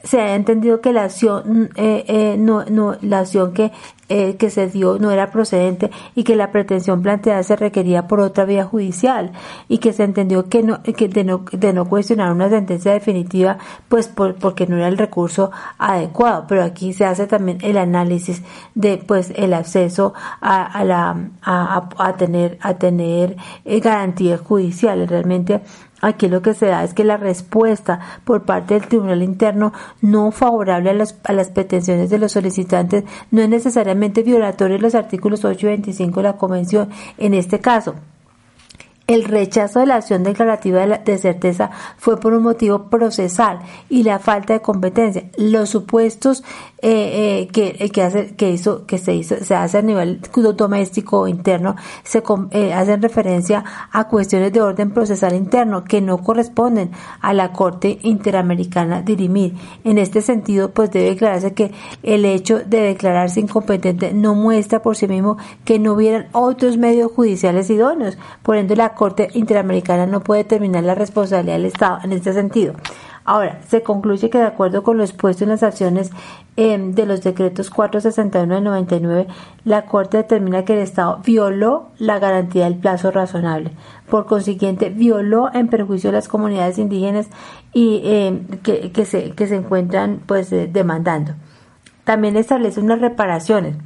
se 0.03 0.19
ha 0.19 0.35
entendido 0.35 0.81
que 0.81 0.93
la 0.93 1.03
acción, 1.03 1.69
eh, 1.75 2.05
eh, 2.07 2.35
no, 2.37 2.63
no, 2.65 2.95
la 3.01 3.19
acción 3.19 3.53
que, 3.53 3.71
eh, 4.07 4.37
que 4.37 4.49
se 4.49 4.67
dio 4.67 4.97
no 4.97 5.11
era 5.11 5.29
procedente 5.29 5.91
y 6.15 6.23
que 6.23 6.35
la 6.35 6.51
pretensión 6.51 7.01
planteada 7.01 7.43
se 7.43 7.55
requería 7.55 8.07
por 8.07 8.19
otra 8.21 8.45
vía 8.45 8.65
judicial 8.65 9.31
y 9.67 9.77
que 9.77 9.93
se 9.93 10.03
entendió 10.03 10.49
que, 10.49 10.63
no, 10.63 10.81
que 10.81 11.07
de, 11.07 11.23
no, 11.23 11.45
de 11.51 11.73
no 11.73 11.85
cuestionar 11.87 12.31
una 12.31 12.49
sentencia 12.49 12.93
definitiva 12.93 13.57
pues 13.87 14.07
por, 14.07 14.35
porque 14.35 14.65
no 14.67 14.77
era 14.77 14.87
el 14.87 14.97
recurso 14.97 15.51
adecuado. 15.77 16.45
Pero 16.47 16.63
aquí 16.63 16.93
se 16.93 17.05
hace 17.05 17.27
también 17.27 17.59
el 17.61 17.77
análisis 17.77 18.41
de 18.73 18.97
pues 18.97 19.31
el 19.35 19.53
acceso 19.53 20.13
a, 20.41 20.65
a 20.65 20.83
la, 20.83 21.29
a, 21.43 21.89
a, 21.97 22.17
tener, 22.17 22.57
a 22.61 22.75
tener 22.75 23.35
garantías 23.65 24.41
judiciales. 24.41 25.09
Realmente 25.09 25.61
Aquí 26.01 26.27
lo 26.27 26.41
que 26.41 26.53
se 26.53 26.67
da 26.67 26.83
es 26.83 26.93
que 26.93 27.03
la 27.03 27.17
respuesta 27.17 27.99
por 28.23 28.43
parte 28.43 28.73
del 28.73 28.87
Tribunal 28.87 29.23
Interno 29.23 29.73
no 30.01 30.31
favorable 30.31 30.89
a, 30.89 30.93
a, 31.23 31.33
las 31.33 31.49
pretensiones 31.49 32.09
de 32.09 32.19
los 32.19 32.31
solicitantes 32.31 33.03
no 33.31 33.41
es 33.41 33.49
necesariamente 33.49 34.23
violatoria 34.23 34.77
de 34.77 34.81
los 34.81 34.95
artículos 34.95 35.45
8 35.45 35.67
y 35.67 35.69
25 35.69 36.19
de 36.19 36.23
la 36.23 36.37
Convención 36.37 36.89
en 37.17 37.33
este 37.33 37.59
caso. 37.59 37.95
El 39.09 39.23
rechazo 39.23 39.79
de 39.79 39.87
la 39.87 39.95
acción 39.95 40.21
declarativa 40.21 40.85
de, 40.85 41.17
certeza 41.17 41.71
fue 41.97 42.19
por 42.19 42.31
un 42.33 42.43
motivo 42.43 42.91
procesal 42.91 43.57
y 43.89 44.03
la 44.03 44.19
falta 44.19 44.53
de 44.53 44.61
competencia. 44.61 45.31
Los 45.35 45.69
supuestos 45.69 46.43
eh, 46.83 47.41
eh, 47.41 47.47
que, 47.51 47.75
eh, 47.79 47.89
que, 47.89 48.03
hace, 48.03 48.35
que, 48.35 48.51
hizo, 48.51 48.85
que 48.85 48.99
se, 48.99 49.15
hizo, 49.15 49.43
se 49.43 49.55
hace 49.55 49.79
a 49.79 49.81
nivel 49.81 50.21
doméstico 50.55 51.21
o 51.21 51.27
interno 51.27 51.75
se 52.03 52.21
hacen 52.71 53.01
referencia 53.01 53.63
a 53.91 54.07
cuestiones 54.07 54.53
de 54.53 54.61
orden 54.61 54.91
procesal 54.91 55.33
interno 55.33 55.83
que 55.85 56.01
no 56.01 56.19
corresponden 56.19 56.91
a 57.19 57.33
la 57.33 57.51
Corte 57.51 57.97
Interamericana 58.03 59.01
dirimir. 59.01 59.55
En 59.83 59.97
este 59.97 60.21
sentido, 60.21 60.69
pues 60.69 60.91
debe 60.91 61.09
declararse 61.09 61.55
que 61.55 61.71
el 62.03 62.25
hecho 62.25 62.59
de 62.59 62.81
declararse 62.81 63.39
incompetente 63.39 64.13
no 64.13 64.35
muestra 64.35 64.83
por 64.83 64.95
sí 64.95 65.07
mismo 65.07 65.37
que 65.65 65.79
no 65.79 65.93
hubieran 65.93 66.27
otros 66.31 66.77
medios 66.77 67.11
judiciales 67.11 67.71
idóneos. 67.71 68.19
Por 68.43 68.55
ende, 68.55 68.75
la 68.75 68.93
Corte 68.99 69.29
Interamericana 69.33 70.07
no 70.07 70.19
puede 70.19 70.43
determinar 70.43 70.83
la 70.83 70.93
responsabilidad 70.93 71.55
del 71.55 71.67
Estado 71.67 71.99
en 72.03 72.11
este 72.11 72.33
sentido. 72.33 72.73
Ahora, 73.23 73.61
se 73.65 73.81
concluye 73.81 74.29
que 74.29 74.39
de 74.39 74.43
acuerdo 74.43 74.83
con 74.83 74.97
lo 74.97 75.05
expuesto 75.05 75.45
en 75.45 75.51
las 75.51 75.63
acciones 75.63 76.11
em, 76.57 76.93
de 76.93 77.05
los 77.05 77.23
decretos 77.23 77.69
461 77.69 78.55
de 78.55 78.59
99, 78.59 79.27
la 79.63 79.85
Corte 79.85 80.17
determina 80.17 80.65
que 80.65 80.73
el 80.73 80.79
Estado 80.79 81.21
violó 81.23 81.91
la 81.97 82.19
garantía 82.19 82.65
del 82.65 82.75
plazo 82.75 83.09
razonable. 83.09 83.71
Por 84.09 84.25
consiguiente, 84.25 84.89
violó 84.89 85.49
en 85.53 85.69
perjuicio 85.69 86.09
de 86.09 86.17
las 86.17 86.27
comunidades 86.27 86.77
indígenas 86.77 87.29
y 87.71 88.01
em, 88.03 88.47
que, 88.63 89.05
se, 89.05 89.31
que 89.31 89.47
se 89.47 89.55
encuentran 89.55 90.19
pues 90.25 90.51
eh, 90.51 90.69
demandando. 90.69 91.35
También 92.03 92.35
establece 92.35 92.81
unas 92.81 92.99
reparaciones 92.99 93.77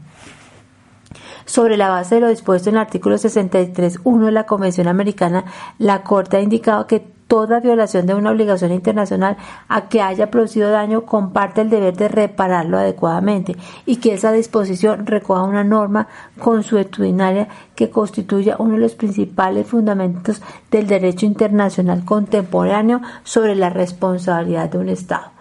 sobre 1.46 1.78
la 1.78 1.90
base 1.90 2.16
de 2.16 2.22
lo 2.22 2.30
dispuesto 2.30 2.70
en 2.70 2.76
el 2.76 2.82
artículo 2.82 3.16
63.1 3.16 4.26
de 4.26 4.32
la 4.32 4.46
Convención 4.46 4.88
Americana, 4.88 5.46
la 5.80 6.04
Corte 6.04 6.38
ha 6.38 6.42
indicado 6.42 6.88
que 6.88 7.14
toda 7.34 7.60
violación 7.60 8.06
de 8.06 8.14
una 8.14 8.30
obligación 8.30 8.72
internacional 8.72 9.38
a 9.68 9.90
que 9.90 10.02
haya 10.02 10.30
producido 10.30 10.70
daño 10.70 11.06
comparte 11.06 11.62
el 11.62 11.72
deber 11.72 11.96
de 11.96 12.08
repararlo 12.08 12.78
adecuadamente 12.78 13.56
y 13.88 13.96
que 13.96 14.14
esa 14.14 14.32
disposición 14.32 15.08
recoja 15.08 15.42
una 15.42 15.64
norma 15.64 16.08
consuetudinaria 16.38 17.48
que 17.76 17.90
constituya 17.90 18.58
uno 18.60 18.76
de 18.76 18.82
los 18.82 18.94
principales 18.94 19.66
fundamentos 19.66 20.44
del 20.70 20.86
derecho 20.86 21.26
internacional 21.26 22.06
contemporáneo 22.06 23.02
sobre 23.24 23.56
la 23.56 23.72
responsabilidad 23.72 24.70
de 24.70 24.78
un 24.78 24.90
Estado. 24.90 25.33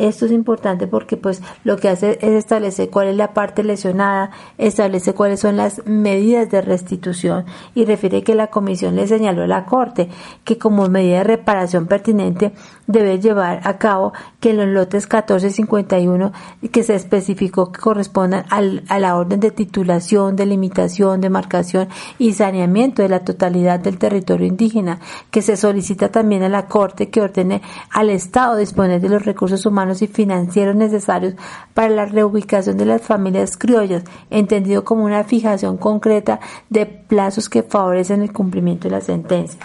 Esto 0.00 0.24
es 0.24 0.32
importante 0.32 0.86
porque 0.86 1.18
pues 1.18 1.42
lo 1.62 1.76
que 1.76 1.90
hace 1.90 2.18
es 2.22 2.30
establecer 2.32 2.88
cuál 2.88 3.08
es 3.08 3.16
la 3.16 3.34
parte 3.34 3.62
lesionada, 3.62 4.30
establece 4.56 5.12
cuáles 5.12 5.40
son 5.40 5.58
las 5.58 5.86
medidas 5.86 6.50
de 6.50 6.62
restitución 6.62 7.44
y 7.74 7.84
refiere 7.84 8.22
que 8.22 8.34
la 8.34 8.46
comisión 8.46 8.96
le 8.96 9.06
señaló 9.06 9.42
a 9.42 9.46
la 9.46 9.66
Corte 9.66 10.08
que 10.42 10.56
como 10.56 10.88
medida 10.88 11.18
de 11.18 11.24
reparación 11.24 11.86
pertinente 11.86 12.52
debe 12.86 13.20
llevar 13.20 13.60
a 13.64 13.76
cabo 13.76 14.14
que 14.40 14.54
los 14.54 14.66
lotes 14.68 15.04
1451 15.04 16.32
que 16.72 16.82
se 16.82 16.94
especificó 16.94 17.70
que 17.70 17.80
correspondan 17.80 18.46
al, 18.48 18.84
a 18.88 18.98
la 19.00 19.16
orden 19.16 19.38
de 19.38 19.50
titulación, 19.50 20.34
delimitación, 20.34 21.20
demarcación 21.20 21.88
y 22.18 22.32
saneamiento 22.32 23.02
de 23.02 23.10
la 23.10 23.20
totalidad 23.20 23.80
del 23.80 23.98
territorio 23.98 24.46
indígena, 24.46 24.98
que 25.30 25.42
se 25.42 25.58
solicita 25.58 26.10
también 26.10 26.42
a 26.42 26.48
la 26.48 26.68
Corte 26.68 27.10
que 27.10 27.20
ordene 27.20 27.60
al 27.90 28.08
Estado 28.08 28.56
disponer 28.56 29.02
de 29.02 29.10
los 29.10 29.26
recursos 29.26 29.66
humanos 29.66 29.89
y 30.02 30.06
financieros 30.06 30.76
necesarios 30.76 31.34
para 31.74 31.90
la 31.90 32.06
reubicación 32.06 32.76
de 32.76 32.86
las 32.86 33.02
familias 33.02 33.56
criollas, 33.56 34.04
entendido 34.30 34.84
como 34.84 35.04
una 35.04 35.24
fijación 35.24 35.76
concreta 35.76 36.40
de 36.68 36.86
plazos 36.86 37.48
que 37.48 37.62
favorecen 37.62 38.22
el 38.22 38.32
cumplimiento 38.32 38.88
de 38.88 38.92
la 38.92 39.00
sentencia. 39.00 39.60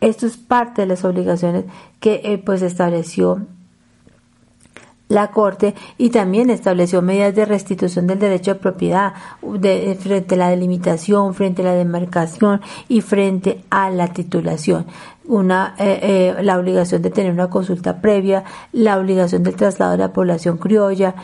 Esto 0.00 0.26
es 0.26 0.36
parte 0.36 0.82
de 0.82 0.88
las 0.88 1.04
obligaciones 1.04 1.64
que 2.00 2.20
eh, 2.24 2.38
pues 2.38 2.62
estableció 2.62 3.46
la 5.12 5.30
Corte 5.30 5.74
y 5.98 6.10
también 6.10 6.50
estableció 6.50 7.02
medidas 7.02 7.34
de 7.34 7.44
restitución 7.44 8.06
del 8.06 8.18
derecho 8.18 8.54
de 8.54 8.60
propiedad 8.60 9.12
de, 9.42 9.96
frente 10.00 10.34
a 10.34 10.38
la 10.38 10.48
delimitación, 10.48 11.34
frente 11.34 11.62
a 11.62 11.66
la 11.66 11.74
demarcación 11.74 12.62
y 12.88 13.02
frente 13.02 13.62
a 13.70 13.90
la 13.90 14.08
titulación 14.08 14.86
una, 15.24 15.74
eh, 15.78 16.34
eh, 16.38 16.42
la 16.42 16.58
obligación 16.58 17.02
de 17.02 17.10
tener 17.10 17.32
una 17.32 17.50
consulta 17.50 18.00
previa, 18.00 18.44
la 18.72 18.98
obligación 18.98 19.42
del 19.42 19.56
traslado 19.56 19.92
de 19.92 19.98
la 19.98 20.12
población 20.12 20.58
criolla, 20.58 21.14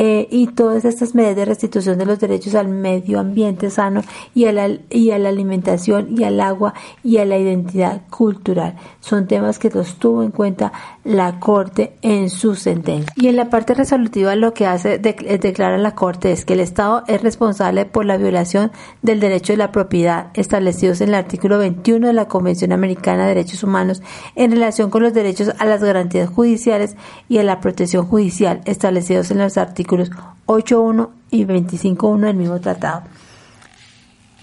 eh, 0.00 0.28
y 0.30 0.46
todas 0.46 0.84
estas 0.84 1.16
medidas 1.16 1.34
de 1.34 1.44
restitución 1.44 1.98
de 1.98 2.06
los 2.06 2.20
derechos 2.20 2.54
al 2.54 2.68
medio 2.68 3.18
ambiente 3.18 3.68
sano 3.68 4.02
y 4.32 4.44
a, 4.44 4.52
la, 4.52 4.70
y 4.90 5.10
a 5.10 5.18
la 5.18 5.28
alimentación 5.28 6.16
y 6.16 6.22
al 6.22 6.40
agua 6.40 6.72
y 7.02 7.16
a 7.16 7.24
la 7.24 7.36
identidad 7.36 8.02
cultural. 8.08 8.76
Son 9.00 9.26
temas 9.26 9.58
que 9.58 9.70
los 9.70 9.96
tuvo 9.96 10.22
en 10.22 10.30
cuenta 10.30 10.72
la 11.02 11.40
Corte 11.40 11.96
en 12.02 12.30
su 12.30 12.54
sentencia. 12.54 13.12
Y 13.16 13.26
en 13.26 13.34
la 13.34 13.50
parte 13.50 13.74
resolutiva 13.74 14.36
lo 14.36 14.54
que 14.54 14.66
hace 14.66 14.98
de, 14.98 15.38
declara 15.42 15.78
la 15.78 15.96
Corte 15.96 16.30
es 16.30 16.44
que 16.44 16.52
el 16.52 16.60
Estado 16.60 17.02
es 17.08 17.20
responsable 17.20 17.84
por 17.84 18.04
la 18.04 18.18
violación 18.18 18.70
del 19.02 19.18
derecho 19.18 19.52
de 19.52 19.56
la 19.56 19.72
propiedad 19.72 20.28
establecidos 20.34 21.00
en 21.00 21.08
el 21.08 21.16
artículo 21.16 21.58
21 21.58 22.06
de 22.06 22.12
la 22.12 22.28
Convención 22.28 22.70
Americana 22.70 23.22
de 23.22 23.30
Derechos 23.30 23.64
Humanos 23.64 24.00
en 24.36 24.52
relación 24.52 24.90
con 24.90 25.02
los 25.02 25.12
derechos 25.12 25.50
a 25.58 25.64
las 25.64 25.82
garantías 25.82 26.30
judiciales 26.30 26.94
y 27.28 27.38
a 27.38 27.42
la 27.42 27.58
protección 27.58 28.06
judicial 28.06 28.60
establecidos 28.64 29.32
en 29.32 29.38
los 29.38 29.58
artículos 29.58 29.87
artículos 29.88 30.10
8.1 30.46 31.08
y 31.30 31.44
25.1 31.44 32.20
del 32.20 32.36
mismo 32.36 32.60
tratado. 32.60 33.02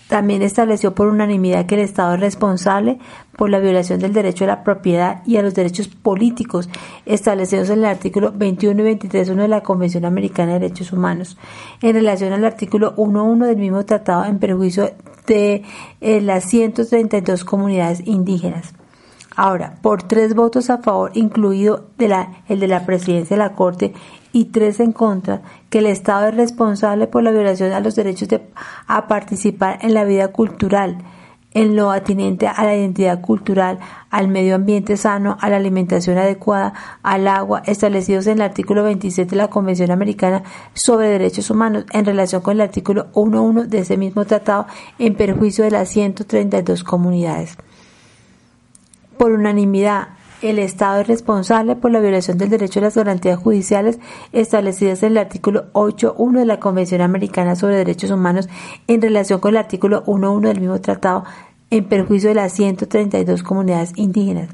También 0.08 0.44
estableció 0.44 0.94
por 0.94 1.08
unanimidad 1.08 1.66
que 1.66 1.74
el 1.76 1.82
Estado 1.82 2.14
es 2.14 2.20
responsable 2.20 3.00
por 3.36 3.50
la 3.50 3.60
violación 3.60 4.00
del 4.00 4.14
derecho 4.14 4.44
a 4.44 4.48
la 4.48 4.64
propiedad 4.64 5.24
y 5.26 5.38
a 5.38 5.42
los 5.42 5.56
derechos 5.56 5.88
políticos 5.88 6.70
establecidos 7.08 7.72
en 7.72 7.80
el 7.80 7.86
artículo 7.86 8.32
21 8.32 8.88
y 8.88 8.96
23.1 8.96 9.36
de 9.36 9.48
la 9.48 9.64
Convención 9.64 10.06
Americana 10.06 10.54
de 10.54 10.60
Derechos 10.60 10.94
Humanos, 10.94 11.38
en 11.82 11.96
relación 11.96 12.34
al 12.34 12.46
artículo 12.46 12.96
1.1 12.98 13.48
del 13.48 13.58
mismo 13.58 13.84
tratado 13.84 14.26
en 14.26 14.38
perjuicio 14.38 14.92
de 15.26 15.64
eh, 16.02 16.22
las 16.22 16.46
132 16.46 17.44
comunidades 17.44 18.06
indígenas. 18.06 18.76
Ahora, 19.36 19.76
por 19.82 20.04
tres 20.04 20.34
votos 20.34 20.70
a 20.70 20.78
favor, 20.78 21.12
incluido 21.14 21.88
el 21.98 22.60
de 22.60 22.68
la 22.68 22.86
presidencia 22.86 23.36
de 23.36 23.44
la 23.44 23.54
Corte, 23.54 23.94
y 24.32 24.46
tres 24.46 24.82
en 24.82 24.92
contra, 24.92 25.42
que 25.70 25.80
el 25.80 25.86
Estado 25.86 26.28
es 26.28 26.36
responsable 26.36 27.08
por 27.08 27.24
la 27.24 27.32
violación 27.32 27.72
a 27.72 27.80
los 27.80 27.96
derechos 27.96 28.28
de, 28.28 28.42
a 28.86 29.08
participar 29.08 29.80
en 29.82 29.94
la 29.94 30.04
vida 30.04 30.28
cultural, 30.28 30.98
en 31.54 31.78
lo 31.78 31.90
atinente 31.90 32.46
a 32.48 32.66
la 32.66 32.76
identidad 32.76 33.22
cultural, 33.22 33.80
al 34.10 34.28
medio 34.28 34.56
ambiente 34.56 34.98
sano, 34.98 35.38
a 35.40 35.50
la 35.50 35.56
alimentación 35.56 36.18
adecuada, 36.18 36.74
al 37.02 37.30
agua, 37.30 37.64
establecidos 37.66 38.28
en 38.28 38.34
el 38.34 38.42
artículo 38.42 38.84
27 38.84 39.30
de 39.30 39.38
la 39.38 39.48
Convención 39.48 39.90
Americana 39.90 40.44
sobre 40.74 41.08
Derechos 41.08 41.50
Humanos, 41.50 41.86
en 41.94 42.06
relación 42.06 42.42
con 42.42 42.56
el 42.56 42.62
artículo 42.62 43.12
1.1 43.14 43.68
de 43.68 43.80
ese 43.80 43.96
mismo 43.96 44.26
tratado, 44.26 44.68
en 45.00 45.16
perjuicio 45.16 45.64
de 45.64 45.72
las 45.72 45.88
132 45.88 46.84
comunidades. 46.84 47.58
Por 49.18 49.32
unanimidad, 49.32 50.10
el 50.42 50.60
Estado 50.60 51.02
es 51.02 51.08
responsable 51.08 51.76
por 51.76 51.92
la 51.92 52.00
violación 52.00 52.38
del 52.38 52.50
derecho 52.50 52.80
a 52.80 52.84
las 52.84 52.96
garantías 52.96 53.40
judiciales 53.40 54.00
establecidas 54.34 55.02
en 55.04 55.14
el 55.14 55.18
artículo 55.18 55.72
8.1 55.74 56.40
de 56.40 56.46
la 56.46 56.60
Convención 56.60 57.02
Americana 57.02 57.56
sobre 57.56 57.78
Derechos 57.78 58.12
Humanos 58.12 58.50
en 58.88 59.02
relación 59.02 59.40
con 59.40 59.52
el 59.52 59.58
artículo 59.58 60.04
1.1 60.06 60.48
del 60.48 60.60
mismo 60.60 60.82
tratado 60.82 61.24
en 61.70 61.86
perjuicio 61.86 62.30
de 62.30 62.36
las 62.36 62.54
132 62.54 63.44
comunidades 63.44 63.94
indígenas 63.96 64.50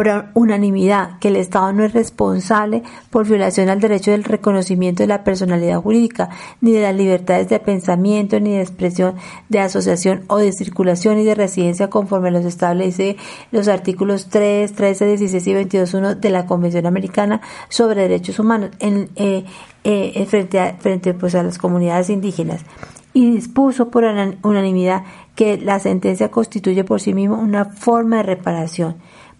por 0.00 0.30
unanimidad 0.32 1.18
que 1.18 1.28
el 1.28 1.36
Estado 1.36 1.74
no 1.74 1.84
es 1.84 1.92
responsable 1.92 2.82
por 3.10 3.28
violación 3.28 3.68
al 3.68 3.80
derecho 3.80 4.12
del 4.12 4.24
reconocimiento 4.24 5.02
de 5.02 5.08
la 5.08 5.24
personalidad 5.24 5.82
jurídica, 5.82 6.30
ni 6.62 6.72
de 6.72 6.80
las 6.80 6.94
libertades 6.94 7.50
de 7.50 7.60
pensamiento, 7.60 8.40
ni 8.40 8.52
de 8.52 8.62
expresión, 8.62 9.16
de 9.50 9.60
asociación 9.60 10.24
o 10.28 10.38
de 10.38 10.52
circulación 10.52 11.18
y 11.18 11.24
de 11.24 11.34
residencia 11.34 11.90
conforme 11.90 12.30
los 12.30 12.46
establece 12.46 13.18
los 13.52 13.68
artículos 13.68 14.30
3, 14.30 14.72
13, 14.72 15.04
16 15.04 15.46
y 15.46 15.52
22.1 15.52 16.14
de 16.14 16.30
la 16.30 16.46
Convención 16.46 16.86
Americana 16.86 17.42
sobre 17.68 18.00
Derechos 18.00 18.38
Humanos 18.38 18.70
en, 18.78 19.10
eh, 19.16 19.44
eh, 19.84 20.24
frente, 20.24 20.60
a, 20.60 20.78
frente 20.78 21.12
pues, 21.12 21.34
a 21.34 21.42
las 21.42 21.58
comunidades 21.58 22.08
indígenas. 22.08 22.62
Y 23.12 23.32
dispuso 23.32 23.90
por 23.90 24.04
unanimidad 24.04 25.04
que 25.34 25.58
la 25.58 25.78
sentencia 25.78 26.30
constituye 26.30 26.84
por 26.84 27.02
sí 27.02 27.12
mismo 27.12 27.38
una 27.38 27.66
forma 27.66 28.18
de 28.18 28.22
reparación 28.22 28.96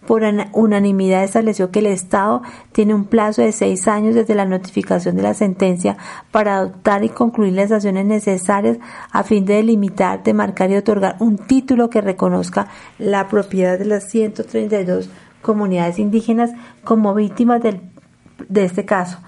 por 0.06 0.22
unanimidad 0.52 1.24
estableció 1.24 1.70
que 1.70 1.80
el 1.80 1.86
Estado 1.86 2.42
tiene 2.72 2.94
un 2.94 3.04
plazo 3.04 3.42
de 3.42 3.52
seis 3.52 3.86
años 3.86 4.14
desde 4.14 4.34
la 4.34 4.44
notificación 4.44 5.16
de 5.16 5.22
la 5.22 5.34
sentencia 5.34 5.96
para 6.30 6.56
adoptar 6.56 7.04
y 7.04 7.10
concluir 7.10 7.52
las 7.52 7.70
acciones 7.70 8.06
necesarias 8.06 8.78
a 9.12 9.22
fin 9.22 9.44
de 9.44 9.54
delimitar, 9.54 10.22
demarcar 10.22 10.70
y 10.70 10.76
otorgar 10.76 11.16
un 11.20 11.38
título 11.38 11.90
que 11.90 12.00
reconozca 12.00 12.68
la 12.98 13.28
propiedad 13.28 13.78
de 13.78 13.84
las 13.84 14.08
132 14.10 15.10
comunidades 15.42 15.98
indígenas 15.98 16.50
como 16.82 17.14
víctimas 17.14 17.62
de 17.62 18.64
este 18.64 18.84
caso. 18.84 19.18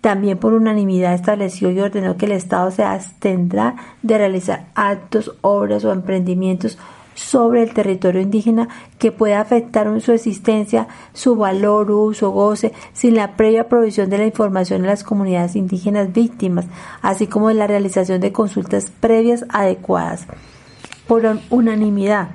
También 0.00 0.38
por 0.38 0.52
unanimidad 0.52 1.14
estableció 1.14 1.70
y 1.70 1.80
ordenó 1.80 2.16
que 2.16 2.26
el 2.26 2.32
Estado 2.32 2.70
se 2.70 2.84
abstendrá 2.84 3.74
de 4.02 4.16
realizar 4.16 4.66
actos, 4.74 5.34
obras 5.40 5.84
o 5.84 5.92
emprendimientos 5.92 6.78
sobre 7.18 7.62
el 7.62 7.74
territorio 7.74 8.20
indígena 8.20 8.68
que 8.98 9.12
pueda 9.12 9.40
afectar 9.40 9.88
su 10.00 10.12
existencia, 10.12 10.88
su 11.12 11.36
valor, 11.36 11.90
uso, 11.90 12.30
goce, 12.30 12.72
sin 12.92 13.16
la 13.16 13.36
previa 13.36 13.68
provisión 13.68 14.08
de 14.08 14.18
la 14.18 14.26
información 14.26 14.84
a 14.84 14.88
las 14.88 15.04
comunidades 15.04 15.56
indígenas 15.56 16.12
víctimas, 16.12 16.66
así 17.02 17.26
como 17.26 17.48
de 17.48 17.54
la 17.54 17.66
realización 17.66 18.20
de 18.20 18.32
consultas 18.32 18.90
previas 19.00 19.44
adecuadas. 19.48 20.26
Por 21.06 21.24
unanimidad, 21.50 22.30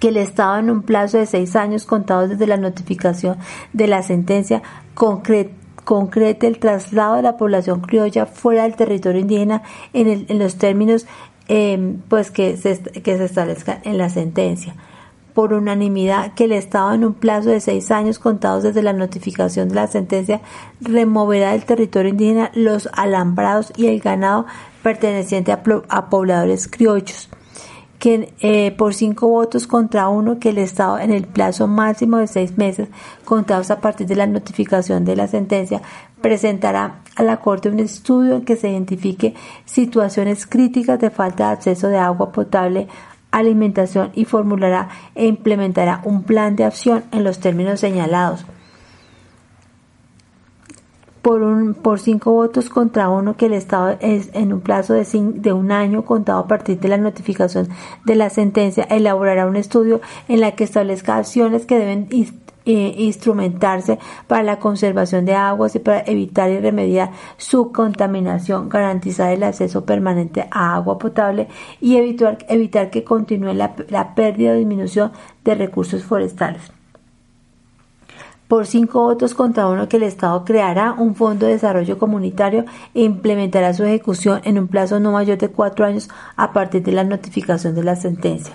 que 0.00 0.08
el 0.08 0.16
Estado 0.16 0.58
en 0.58 0.70
un 0.70 0.82
plazo 0.82 1.18
de 1.18 1.26
seis 1.26 1.56
años 1.56 1.84
contados 1.84 2.28
desde 2.28 2.46
la 2.46 2.56
notificación 2.56 3.38
de 3.72 3.88
la 3.88 4.02
sentencia 4.02 4.62
concrete 4.94 6.46
el 6.46 6.58
traslado 6.58 7.16
de 7.16 7.22
la 7.22 7.36
población 7.36 7.80
criolla 7.80 8.26
fuera 8.26 8.64
del 8.64 8.76
territorio 8.76 9.20
indígena 9.20 9.62
en, 9.92 10.26
en 10.28 10.38
los 10.38 10.56
términos 10.56 11.06
Em, 11.50 12.02
pues 12.10 12.30
que 12.30 12.58
se, 12.58 12.78
que 12.78 13.16
se 13.16 13.24
establezca 13.24 13.80
en 13.82 13.96
la 13.96 14.10
sentencia. 14.10 14.74
Por 15.32 15.54
unanimidad 15.54 16.34
que 16.34 16.44
el 16.44 16.52
Estado 16.52 16.92
en 16.92 17.06
un 17.06 17.14
plazo 17.14 17.48
de 17.48 17.60
seis 17.60 17.90
años 17.90 18.18
contados 18.18 18.64
desde 18.64 18.82
la 18.82 18.92
notificación 18.92 19.70
de 19.70 19.76
la 19.76 19.86
sentencia 19.86 20.42
removerá 20.82 21.52
del 21.52 21.64
territorio 21.64 22.10
indígena 22.10 22.50
los 22.54 22.90
alambrados 22.92 23.72
y 23.78 23.86
el 23.86 24.00
ganado 24.00 24.44
perteneciente 24.82 25.50
a, 25.50 25.62
pobladores 26.10 26.68
criollos 26.68 27.30
que 27.98 28.32
eh, 28.40 28.72
por 28.72 28.94
cinco 28.94 29.28
votos 29.28 29.66
contra 29.66 30.08
uno 30.08 30.38
que 30.38 30.50
el 30.50 30.58
Estado 30.58 30.98
en 30.98 31.12
el 31.12 31.26
plazo 31.26 31.66
máximo 31.66 32.18
de 32.18 32.26
seis 32.26 32.58
meses 32.58 32.88
contados 33.24 33.70
a 33.70 33.80
partir 33.80 34.06
de 34.06 34.16
la 34.16 34.26
notificación 34.26 35.06
de 35.06 35.16
la 35.16 35.28
sentencia 35.28 35.80
presentará 36.20 37.00
a 37.16 37.22
la 37.22 37.38
Corte 37.38 37.68
un 37.68 37.80
estudio 37.80 38.36
en 38.36 38.44
que 38.44 38.56
se 38.56 38.70
identifique 38.70 39.34
situaciones 39.64 40.46
críticas 40.46 41.00
de 41.00 41.10
falta 41.10 41.46
de 41.46 41.52
acceso 41.54 41.88
de 41.88 41.98
agua 41.98 42.32
potable, 42.32 42.88
alimentación 43.30 44.10
y 44.14 44.24
formulará 44.24 44.88
e 45.14 45.26
implementará 45.26 46.00
un 46.04 46.22
plan 46.22 46.56
de 46.56 46.64
acción 46.64 47.04
en 47.12 47.24
los 47.24 47.40
términos 47.40 47.80
señalados. 47.80 48.46
Por, 51.22 51.42
un, 51.42 51.74
por 51.74 52.00
cinco 52.00 52.32
votos 52.32 52.70
contra 52.70 53.10
uno 53.10 53.36
que 53.36 53.46
el 53.46 53.52
Estado 53.52 53.98
es 54.00 54.30
en 54.32 54.52
un 54.52 54.60
plazo 54.60 54.94
de, 54.94 55.04
de 55.12 55.52
un 55.52 55.72
año 55.72 56.04
contado 56.04 56.38
a 56.38 56.46
partir 56.46 56.80
de 56.80 56.88
la 56.88 56.96
notificación 56.96 57.68
de 58.06 58.14
la 58.14 58.30
sentencia 58.30 58.84
elaborará 58.84 59.46
un 59.46 59.56
estudio 59.56 60.00
en 60.28 60.40
la 60.40 60.52
que 60.52 60.64
establezca 60.64 61.16
acciones 61.16 61.66
que 61.66 61.78
deben 61.78 62.06
eh, 62.68 62.94
instrumentarse 62.98 63.98
para 64.26 64.42
la 64.42 64.58
conservación 64.58 65.24
de 65.24 65.34
aguas 65.34 65.74
y 65.74 65.78
para 65.78 66.02
evitar 66.02 66.50
y 66.50 66.60
remediar 66.60 67.12
su 67.38 67.72
contaminación, 67.72 68.68
garantizar 68.68 69.32
el 69.32 69.42
acceso 69.42 69.86
permanente 69.86 70.46
a 70.50 70.74
agua 70.74 70.98
potable 70.98 71.48
y 71.80 71.96
evitar, 71.96 72.36
evitar 72.46 72.90
que 72.90 73.04
continúe 73.04 73.54
la, 73.54 73.74
la 73.88 74.14
pérdida 74.14 74.52
o 74.52 74.56
disminución 74.56 75.12
de 75.44 75.54
recursos 75.54 76.04
forestales 76.04 76.70
por 78.48 78.66
cinco 78.66 79.00
votos 79.02 79.32
contra 79.32 79.66
uno 79.66 79.88
que 79.88 79.96
el 79.96 80.02
Estado 80.02 80.44
creará 80.44 80.92
un 80.92 81.14
fondo 81.14 81.46
de 81.46 81.52
desarrollo 81.52 81.98
comunitario 81.98 82.66
e 82.92 83.02
implementará 83.02 83.72
su 83.72 83.84
ejecución 83.84 84.42
en 84.44 84.58
un 84.58 84.68
plazo 84.68 85.00
no 85.00 85.12
mayor 85.12 85.38
de 85.38 85.48
cuatro 85.48 85.86
años 85.86 86.10
a 86.36 86.52
partir 86.52 86.82
de 86.82 86.92
la 86.92 87.04
notificación 87.04 87.74
de 87.74 87.84
la 87.84 87.96
sentencia. 87.96 88.54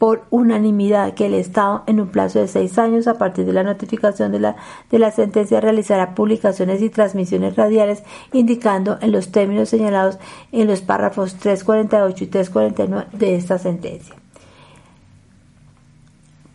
Por 0.00 0.24
unanimidad 0.30 1.12
que 1.12 1.26
el 1.26 1.34
Estado 1.34 1.82
en 1.86 2.00
un 2.00 2.08
plazo 2.08 2.38
de 2.38 2.48
seis 2.48 2.78
años 2.78 3.06
a 3.06 3.18
partir 3.18 3.44
de 3.44 3.52
la 3.52 3.62
notificación 3.62 4.32
de 4.32 4.40
la, 4.40 4.56
de 4.90 4.98
la 4.98 5.10
sentencia 5.10 5.60
realizará 5.60 6.14
publicaciones 6.14 6.80
y 6.80 6.88
transmisiones 6.88 7.54
radiales 7.54 8.02
indicando 8.32 8.96
en 9.02 9.12
los 9.12 9.30
términos 9.30 9.68
señalados 9.68 10.18
en 10.52 10.68
los 10.68 10.80
párrafos 10.80 11.34
348 11.34 12.24
y 12.24 12.26
349 12.28 13.06
de 13.12 13.36
esta 13.36 13.58
sentencia. 13.58 14.14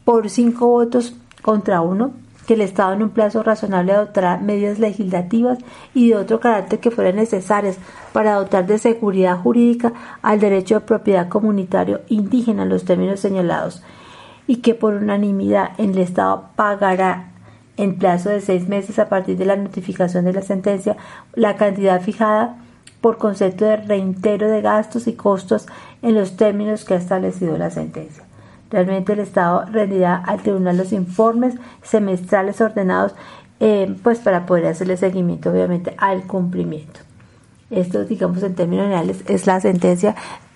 Por 0.05 0.31
cinco 0.31 0.65
votos 0.67 1.15
contra 1.43 1.81
uno, 1.81 2.13
que 2.45 2.53
el 2.53 2.61
Estado 2.61 2.93
en 2.93 3.03
un 3.03 3.09
plazo 3.09 3.43
razonable 3.43 3.93
adoptará 3.93 4.37
medidas 4.37 4.79
legislativas 4.79 5.59
y 5.93 6.09
de 6.09 6.15
otro 6.15 6.39
carácter 6.39 6.79
que 6.79 6.91
fueran 6.91 7.15
necesarias 7.15 7.77
para 8.13 8.35
dotar 8.35 8.65
de 8.65 8.77
seguridad 8.77 9.37
jurídica 9.37 9.93
al 10.21 10.39
derecho 10.39 10.75
de 10.75 10.85
propiedad 10.85 11.29
comunitario 11.29 12.01
indígena 12.07 12.63
en 12.63 12.69
los 12.69 12.85
términos 12.85 13.19
señalados 13.19 13.83
y 14.47 14.57
que 14.57 14.75
por 14.75 14.93
unanimidad 14.93 15.71
el 15.77 15.97
Estado 15.97 16.49
pagará 16.55 17.31
en 17.77 17.97
plazo 17.97 18.29
de 18.29 18.41
seis 18.41 18.67
meses 18.67 18.99
a 18.99 19.09
partir 19.09 19.37
de 19.37 19.45
la 19.45 19.55
notificación 19.55 20.25
de 20.25 20.33
la 20.33 20.41
sentencia 20.41 20.95
la 21.33 21.55
cantidad 21.55 22.01
fijada 22.01 22.57
por 23.01 23.17
concepto 23.17 23.65
de 23.65 23.77
reintero 23.77 24.49
de 24.49 24.61
gastos 24.61 25.07
y 25.07 25.13
costos 25.13 25.67
en 26.01 26.15
los 26.15 26.37
términos 26.37 26.85
que 26.85 26.95
ha 26.95 26.97
establecido 26.97 27.57
la 27.57 27.69
sentencia. 27.69 28.24
Realmente 28.69 29.13
el 29.13 29.19
Estado 29.19 29.65
rendirá 29.65 30.15
al 30.15 30.41
tribunal 30.41 30.77
los 30.77 30.91
informes 30.91 31.55
semestrales 31.83 32.59
ordenados 32.61 33.13
eh, 33.59 33.95
pues 34.03 34.19
para 34.19 34.45
poder 34.45 34.65
hacerle 34.65 34.97
seguimiento 34.97 35.51
obviamente 35.51 35.95
al 35.97 36.23
cumplimiento. 36.23 36.99
Esto 37.69 38.05
digamos 38.05 38.43
en 38.43 38.55
términos 38.55 38.85
generales 38.85 39.23
es 39.27 39.47
la 39.47 39.59
sentencia 39.59 40.15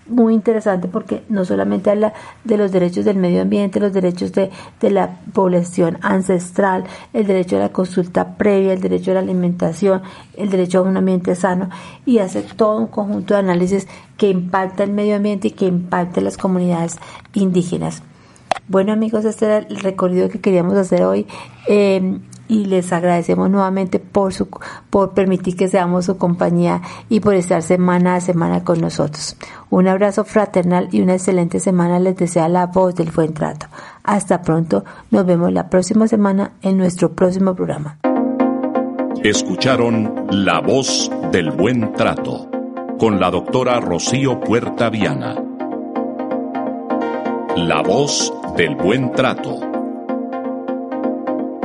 muy 0.10 0.34
interesante 0.34 0.88
porque 0.88 1.24
no 1.30 1.46
solamente 1.46 1.90
habla 1.90 2.14
de 2.44 2.58
los 2.58 2.72
derechos 2.72 3.06
del 3.06 3.18
medio 3.18 3.42
ambiente, 3.42 3.80
los 3.80 3.94
derechos 3.94 4.32
de, 4.34 4.50
de, 4.82 4.92
la 4.92 5.20
población 5.34 5.98
ancestral, 6.02 6.84
el 7.14 7.28
derecho 7.28 7.58
a 7.58 7.60
la 7.60 7.70
consulta 7.70 8.38
previa, 8.38 8.74
el 8.74 8.82
derecho 8.82 9.12
a 9.12 9.16
la 9.16 9.20
alimentación, 9.22 10.02
el 10.36 10.50
derecho 10.50 10.80
a 10.80 10.82
un 10.82 10.98
ambiente 10.98 11.36
sano 11.36 11.70
y 12.06 12.20
hace 12.20 12.42
todo 12.42 12.78
un 12.78 12.88
conjunto 12.88 13.34
de 13.34 13.42
análisis 13.42 13.88
que 14.18 14.30
impacta 14.30 14.84
el 14.84 14.92
medio 14.92 15.16
ambiente 15.16 15.50
y 15.50 15.52
que 15.52 15.66
impacta 15.66 16.22
las 16.22 16.38
comunidades 16.38 16.98
indígenas. 17.34 18.04
Bueno 18.70 18.94
amigos, 18.94 19.26
este 19.26 19.46
era 19.46 19.58
el 19.58 19.80
recorrido 19.80 20.30
que 20.30 20.40
queríamos 20.40 20.78
hacer 20.78 21.02
hoy 21.02 21.26
em, 21.68 22.20
y 22.48 22.66
les 22.66 22.94
agradecemos 22.94 23.50
nuevamente 23.50 23.98
por, 23.98 24.32
su, 24.32 24.48
por 24.92 25.16
permitir 25.16 25.56
que 25.56 25.68
seamos 25.68 26.06
su 26.06 26.20
compañía 26.20 26.84
y 27.10 27.20
por 27.20 27.34
estar 27.34 27.64
semana 27.64 28.14
a 28.14 28.22
semana 28.22 28.64
con 28.64 28.80
nosotros. 28.80 29.38
Un 29.72 29.88
abrazo 29.88 30.24
fraternal 30.24 30.88
y 30.92 31.02
una 31.02 31.16
excelente 31.16 31.60
semana 31.60 31.98
les 31.98 32.16
desea 32.16 32.48
la 32.48 32.68
voz 32.68 32.94
del 32.94 33.10
buen 33.10 33.34
trato. 33.34 33.66
Hasta 34.04 34.44
pronto, 34.44 34.86
nos 35.10 35.26
vemos 35.26 35.52
la 35.52 35.68
próxima 35.68 36.08
semana 36.08 36.52
en 36.62 36.78
nuestro 36.78 37.14
próximo 37.14 37.56
programa. 37.56 37.98
Escucharon 39.24 40.28
La 40.30 40.62
voz 40.62 41.10
del 41.32 41.50
buen 41.50 41.92
trato 41.94 42.48
con 43.00 43.20
la 43.20 43.32
doctora 43.32 43.80
Rocío 43.80 44.40
Puerta 44.40 44.92
Viana. 44.92 45.44
La 47.56 47.82
voz 47.82 48.32
del 48.60 48.76
buen 48.76 49.10
trato. 49.14 49.58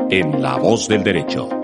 En 0.09 0.41
la 0.41 0.57
voz 0.59 0.87
del 0.87 1.03
derecho. 1.03 1.64